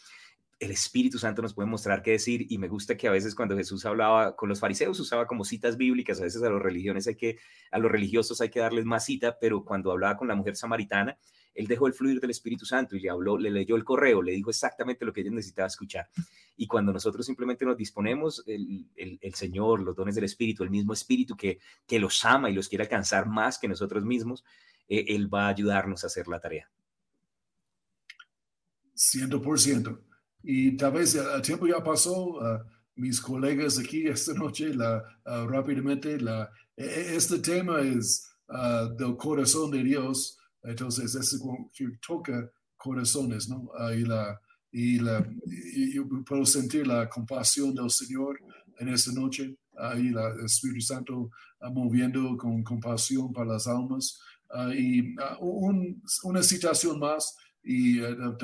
el 0.59 0.71
Espíritu 0.71 1.17
Santo 1.17 1.41
nos 1.41 1.53
puede 1.53 1.69
mostrar 1.69 2.01
qué 2.01 2.11
decir 2.11 2.45
y 2.49 2.57
me 2.57 2.67
gusta 2.67 2.97
que 2.97 3.07
a 3.07 3.11
veces 3.11 3.33
cuando 3.33 3.55
Jesús 3.55 3.85
hablaba 3.85 4.35
con 4.35 4.49
los 4.49 4.59
fariseos 4.59 4.99
usaba 4.99 5.25
como 5.25 5.45
citas 5.45 5.77
bíblicas, 5.77 6.19
a 6.19 6.23
veces 6.23 6.43
a 6.43 6.49
los 6.49 6.61
religiones 6.61 7.07
hay 7.07 7.15
que 7.15 7.37
a 7.71 7.79
los 7.79 7.89
religiosos 7.89 8.41
hay 8.41 8.49
que 8.49 8.59
darles 8.59 8.83
más 8.83 9.05
cita, 9.05 9.37
pero 9.39 9.63
cuando 9.63 9.91
hablaba 9.91 10.17
con 10.17 10.27
la 10.27 10.35
mujer 10.35 10.57
samaritana, 10.57 11.17
él 11.53 11.67
dejó 11.67 11.87
el 11.87 11.93
fluir 11.93 12.19
del 12.19 12.31
Espíritu 12.31 12.65
Santo 12.65 12.97
y 12.97 12.99
le 12.99 13.09
habló, 13.09 13.37
le 13.37 13.49
leyó 13.49 13.77
el 13.77 13.85
correo, 13.85 14.21
le 14.21 14.33
dijo 14.33 14.49
exactamente 14.49 15.05
lo 15.05 15.13
que 15.13 15.21
ella 15.21 15.31
necesitaba 15.31 15.67
escuchar. 15.67 16.09
Y 16.57 16.67
cuando 16.67 16.91
nosotros 16.91 17.25
simplemente 17.25 17.65
nos 17.65 17.77
disponemos, 17.77 18.43
el, 18.45 18.85
el, 18.95 19.33
Señor, 19.33 19.81
los 19.81 19.95
dones 19.95 20.15
del 20.15 20.25
Espíritu, 20.25 20.63
el 20.63 20.69
mismo 20.69 20.91
Espíritu 20.91 21.37
que, 21.37 21.59
que 21.87 21.99
los 21.99 22.23
ama 22.25 22.49
y 22.49 22.53
los 22.53 22.67
quiere 22.67 22.83
alcanzar 22.83 23.27
más 23.27 23.57
que 23.57 23.67
nosotros 23.67 24.03
mismos, 24.03 24.43
eh, 24.89 25.05
Él 25.07 25.33
va 25.33 25.45
a 25.45 25.49
ayudarnos 25.49 26.03
a 26.03 26.07
hacer 26.07 26.27
la 26.27 26.39
tarea. 26.39 26.69
100%. 28.95 30.08
Y 30.43 30.77
tal 30.77 30.93
vez 30.93 31.15
el 31.15 31.41
tiempo 31.41 31.67
ya 31.67 31.83
pasó, 31.83 32.39
ah, 32.41 32.65
mis 32.95 33.19
colegas 33.19 33.77
aquí 33.77 34.07
esta 34.07 34.33
noche, 34.33 34.73
la, 34.73 35.03
ah, 35.25 35.45
rápidamente, 35.49 36.19
la, 36.19 36.49
e, 36.75 36.83
e, 36.83 37.15
este 37.15 37.39
tema 37.39 37.81
es 37.81 38.29
uh, 38.47 38.93
del 38.95 39.15
corazón 39.17 39.71
de 39.71 39.83
Dios, 39.83 40.37
entonces 40.63 41.15
es 41.15 41.41
que 41.73 41.87
toca 42.05 42.49
corazones, 42.77 43.49
¿no? 43.49 43.69
y, 43.93 44.05
la, 44.05 44.39
y, 44.71 44.99
la, 44.99 45.25
puedo 46.25 46.45
sentir 46.45 46.87
la 46.87 47.09
compasión 47.09 47.75
del 47.75 47.89
Señor 47.89 48.39
en 48.79 48.89
esta 48.89 49.11
noche, 49.11 49.57
ahí 49.77 50.07
el 50.07 50.45
Espíritu 50.45 50.81
Santo 50.81 51.29
moviendo 51.73 52.37
con 52.37 52.63
compasión 52.63 53.33
para 53.33 53.53
las 53.53 53.67
almas. 53.67 54.19
y 54.73 55.13
un, 55.41 56.01
una 56.23 56.41
citación 56.41 56.99
más 56.99 57.35
y 57.63 58.01
uh, 58.01 58.37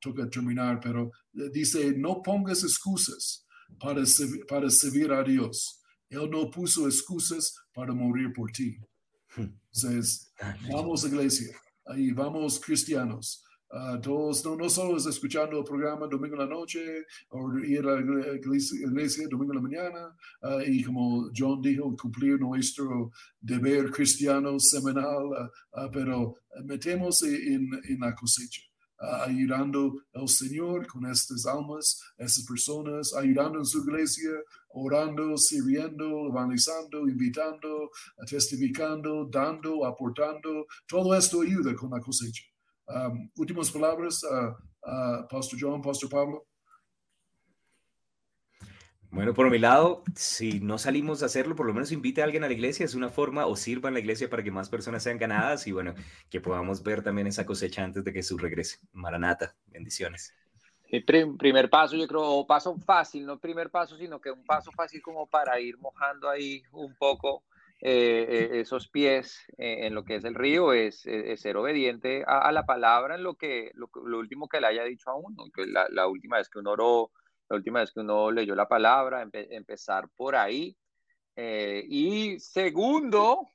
toca 0.00 0.28
terminar, 0.28 0.80
pero 0.80 1.10
eh, 1.34 1.50
dice, 1.52 1.92
no 1.96 2.22
pongas 2.22 2.62
excusas 2.62 3.46
para, 3.78 4.02
para 4.48 4.70
servir 4.70 5.12
a 5.12 5.22
Dios. 5.22 5.80
Él 6.10 6.28
no 6.30 6.50
puso 6.50 6.86
excusas 6.86 7.54
para 7.72 7.92
morir 7.92 8.32
por 8.32 8.50
ti. 8.50 8.78
Hmm. 9.36 9.52
Entonces, 9.74 10.32
vamos 10.70 11.04
iglesia, 11.04 11.54
ahí 11.86 12.10
vamos 12.12 12.58
cristianos, 12.58 13.44
Todos, 14.02 14.44
no, 14.44 14.56
no 14.56 14.68
solo 14.70 14.96
es 14.96 15.04
escuchando 15.04 15.58
el 15.58 15.64
programa 15.64 16.06
domingo 16.06 16.36
la 16.36 16.46
noche 16.46 17.04
o 17.28 17.58
ir 17.58 17.86
a 17.86 18.00
la 18.00 18.34
iglesia, 18.34 19.28
domingo 19.28 19.52
la 19.52 19.60
mañana 19.60 20.16
uh, 20.42 20.60
y 20.66 20.82
como 20.82 21.30
John 21.36 21.60
dijo, 21.60 21.94
cumplir 21.94 22.40
nuestro 22.40 23.10
deber 23.38 23.90
cristiano 23.90 24.58
semanal, 24.58 25.50
uh, 25.72 25.90
pero 25.92 26.36
metemos 26.64 27.22
en, 27.22 27.68
en 27.84 28.00
la 28.00 28.14
cosecha. 28.14 28.62
ayudando 28.98 30.02
al 30.12 30.28
Señor 30.28 30.86
con 30.86 31.06
estas 31.06 31.46
almas, 31.46 32.00
estas 32.16 32.44
personas, 32.44 33.14
ayudando 33.14 33.58
en 33.58 33.64
su 33.64 33.82
iglesia, 33.84 34.30
orando, 34.70 35.36
sirviendo, 35.36 36.28
evangelizando, 36.28 37.08
invitando, 37.08 37.90
testificando, 38.28 39.28
dando, 39.30 39.84
aportando. 39.84 40.66
Todo 40.86 41.14
esto 41.14 41.42
ayuda 41.42 41.74
con 41.74 41.90
la 41.90 42.00
cosecha. 42.00 42.44
Um, 42.88 43.30
últimas 43.36 43.70
palabras, 43.70 44.22
uh, 44.24 44.54
uh, 44.88 45.28
Pastor 45.28 45.58
John, 45.60 45.82
Pastor 45.82 46.08
Pablo. 46.08 46.46
Bueno, 49.10 49.32
por 49.32 49.50
mi 49.50 49.58
lado, 49.58 50.02
si 50.14 50.60
no 50.60 50.76
salimos 50.76 51.22
a 51.22 51.26
hacerlo, 51.26 51.56
por 51.56 51.66
lo 51.66 51.72
menos 51.72 51.92
invite 51.92 52.20
a 52.20 52.24
alguien 52.24 52.44
a 52.44 52.46
la 52.46 52.52
iglesia, 52.52 52.84
es 52.84 52.94
una 52.94 53.08
forma, 53.08 53.46
o 53.46 53.56
sirva 53.56 53.88
en 53.88 53.94
la 53.94 54.00
iglesia 54.00 54.28
para 54.28 54.42
que 54.42 54.50
más 54.50 54.68
personas 54.68 55.02
sean 55.02 55.18
ganadas 55.18 55.66
y 55.66 55.72
bueno, 55.72 55.94
que 56.28 56.40
podamos 56.40 56.82
ver 56.82 57.02
también 57.02 57.26
esa 57.26 57.46
cosecha 57.46 57.82
antes 57.82 58.04
de 58.04 58.12
que 58.12 58.22
su 58.22 58.36
regrese. 58.36 58.78
Maranata, 58.92 59.56
bendiciones. 59.66 60.34
El 60.90 61.04
primer 61.04 61.68
paso, 61.68 61.96
yo 61.96 62.06
creo, 62.06 62.22
o 62.22 62.46
paso 62.46 62.76
fácil, 62.78 63.26
no 63.26 63.38
primer 63.38 63.70
paso, 63.70 63.96
sino 63.96 64.20
que 64.20 64.30
un 64.30 64.44
paso 64.44 64.70
fácil 64.72 65.02
como 65.02 65.26
para 65.26 65.58
ir 65.60 65.76
mojando 65.78 66.28
ahí 66.28 66.62
un 66.72 66.94
poco 66.96 67.44
eh, 67.80 68.26
eh, 68.28 68.60
esos 68.60 68.88
pies 68.88 69.38
eh, 69.56 69.86
en 69.86 69.94
lo 69.94 70.04
que 70.04 70.16
es 70.16 70.24
el 70.24 70.34
río 70.34 70.72
es, 70.72 71.02
ser 71.36 71.56
obediente 71.56 72.24
a, 72.26 72.50
la 72.50 72.66
palabra 72.66 73.14
en 73.14 73.22
lo 73.22 73.36
que 73.36 73.70
lo, 73.74 73.88
último 74.18 74.48
que 74.48 74.60
le 74.60 74.66
haya 74.66 74.82
dicho 74.84 75.10
a 75.10 75.14
uno, 75.14 75.44
que 75.54 75.64
la, 75.66 76.08
última 76.08 76.38
vez 76.38 76.48
que 76.48 76.58
uno 76.58 76.72
oró, 76.72 77.12
la 77.48 77.56
última 77.56 77.80
vez 77.80 77.92
que 77.92 78.00
uno 78.00 78.32
leyó 78.32 78.56
la 78.56 78.68
palabra, 78.68 79.28
empezar 79.32 80.08
por 80.16 80.34
ahí. 80.34 80.76
y 81.36 82.40
segundo, 82.40 83.46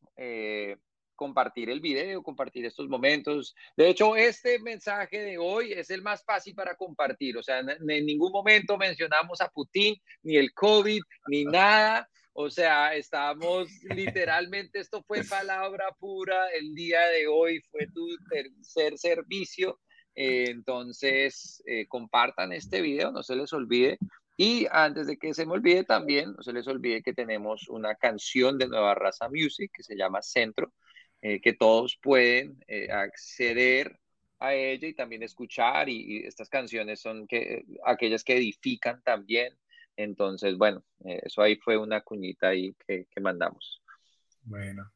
compartir 1.15 1.69
el 1.69 1.81
video, 1.81 2.23
compartir 2.23 2.65
estos 2.65 2.87
momentos. 2.87 3.53
De 3.75 3.89
hecho, 3.89 4.15
este 4.15 4.59
mensaje 4.59 5.19
de 5.19 5.37
hoy 5.37 5.73
es 5.73 5.89
el 5.89 6.01
más 6.01 6.23
fácil 6.23 6.55
para 6.55 6.75
compartir. 6.75 7.37
O 7.37 7.43
sea, 7.43 7.59
en 7.59 8.05
ningún 8.05 8.31
momento 8.31 8.77
mencionamos 8.77 9.41
a 9.41 9.49
Putin, 9.49 9.95
ni 10.23 10.37
el 10.37 10.53
COVID, 10.53 11.01
ni 11.27 11.43
nada. 11.43 12.09
O 12.33 12.49
sea, 12.49 12.95
estamos 12.95 13.69
literalmente, 13.95 14.79
esto 14.79 15.03
fue 15.03 15.23
palabra 15.23 15.85
pura, 15.99 16.49
el 16.49 16.73
día 16.73 17.01
de 17.07 17.27
hoy 17.27 17.61
fue 17.71 17.87
tu 17.87 18.07
tercer 18.29 18.97
servicio. 18.97 19.79
Eh, 20.15 20.45
entonces, 20.49 21.63
eh, 21.65 21.87
compartan 21.87 22.51
este 22.51 22.81
video, 22.81 23.11
no 23.11 23.23
se 23.23 23.35
les 23.35 23.53
olvide. 23.53 23.97
Y 24.35 24.65
antes 24.71 25.05
de 25.07 25.17
que 25.17 25.33
se 25.35 25.45
me 25.45 25.53
olvide 25.53 25.83
también, 25.83 26.33
no 26.33 26.41
se 26.41 26.53
les 26.53 26.67
olvide 26.67 27.03
que 27.03 27.13
tenemos 27.13 27.69
una 27.69 27.95
canción 27.95 28.57
de 28.57 28.67
Nueva 28.67 28.95
Raza 28.95 29.29
Music 29.29 29.71
que 29.71 29.83
se 29.83 29.95
llama 29.95 30.23
Centro, 30.23 30.73
eh, 31.21 31.39
que 31.39 31.53
todos 31.53 31.97
pueden 32.01 32.63
acceder 32.91 33.99
a 34.39 34.55
ella 34.55 34.87
y 34.87 34.95
también 34.95 35.21
escuchar. 35.21 35.87
Y, 35.87 36.01
y, 36.01 36.27
estas 36.27 36.49
canciones 36.49 36.99
son 36.99 37.27
que, 37.27 37.63
aquellas 37.85 38.23
que 38.23 38.37
edifican 38.37 39.03
también 39.03 39.53
entonces, 39.95 40.57
bueno, 40.57 40.83
eh, 41.05 41.21
eso 41.23 41.41
ahí 41.41 41.55
fue 41.57 41.77
una 41.77 42.01
cuñita 42.01 42.49
ahí 42.49 42.75
que, 42.85 43.07
que 43.09 43.21
mandamos. 43.21 43.81
Bueno, 44.43 44.91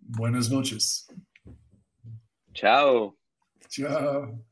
buenas 0.00 0.50
noches. 0.50 1.06
Chao. 2.52 3.18
Chao. 3.68 4.44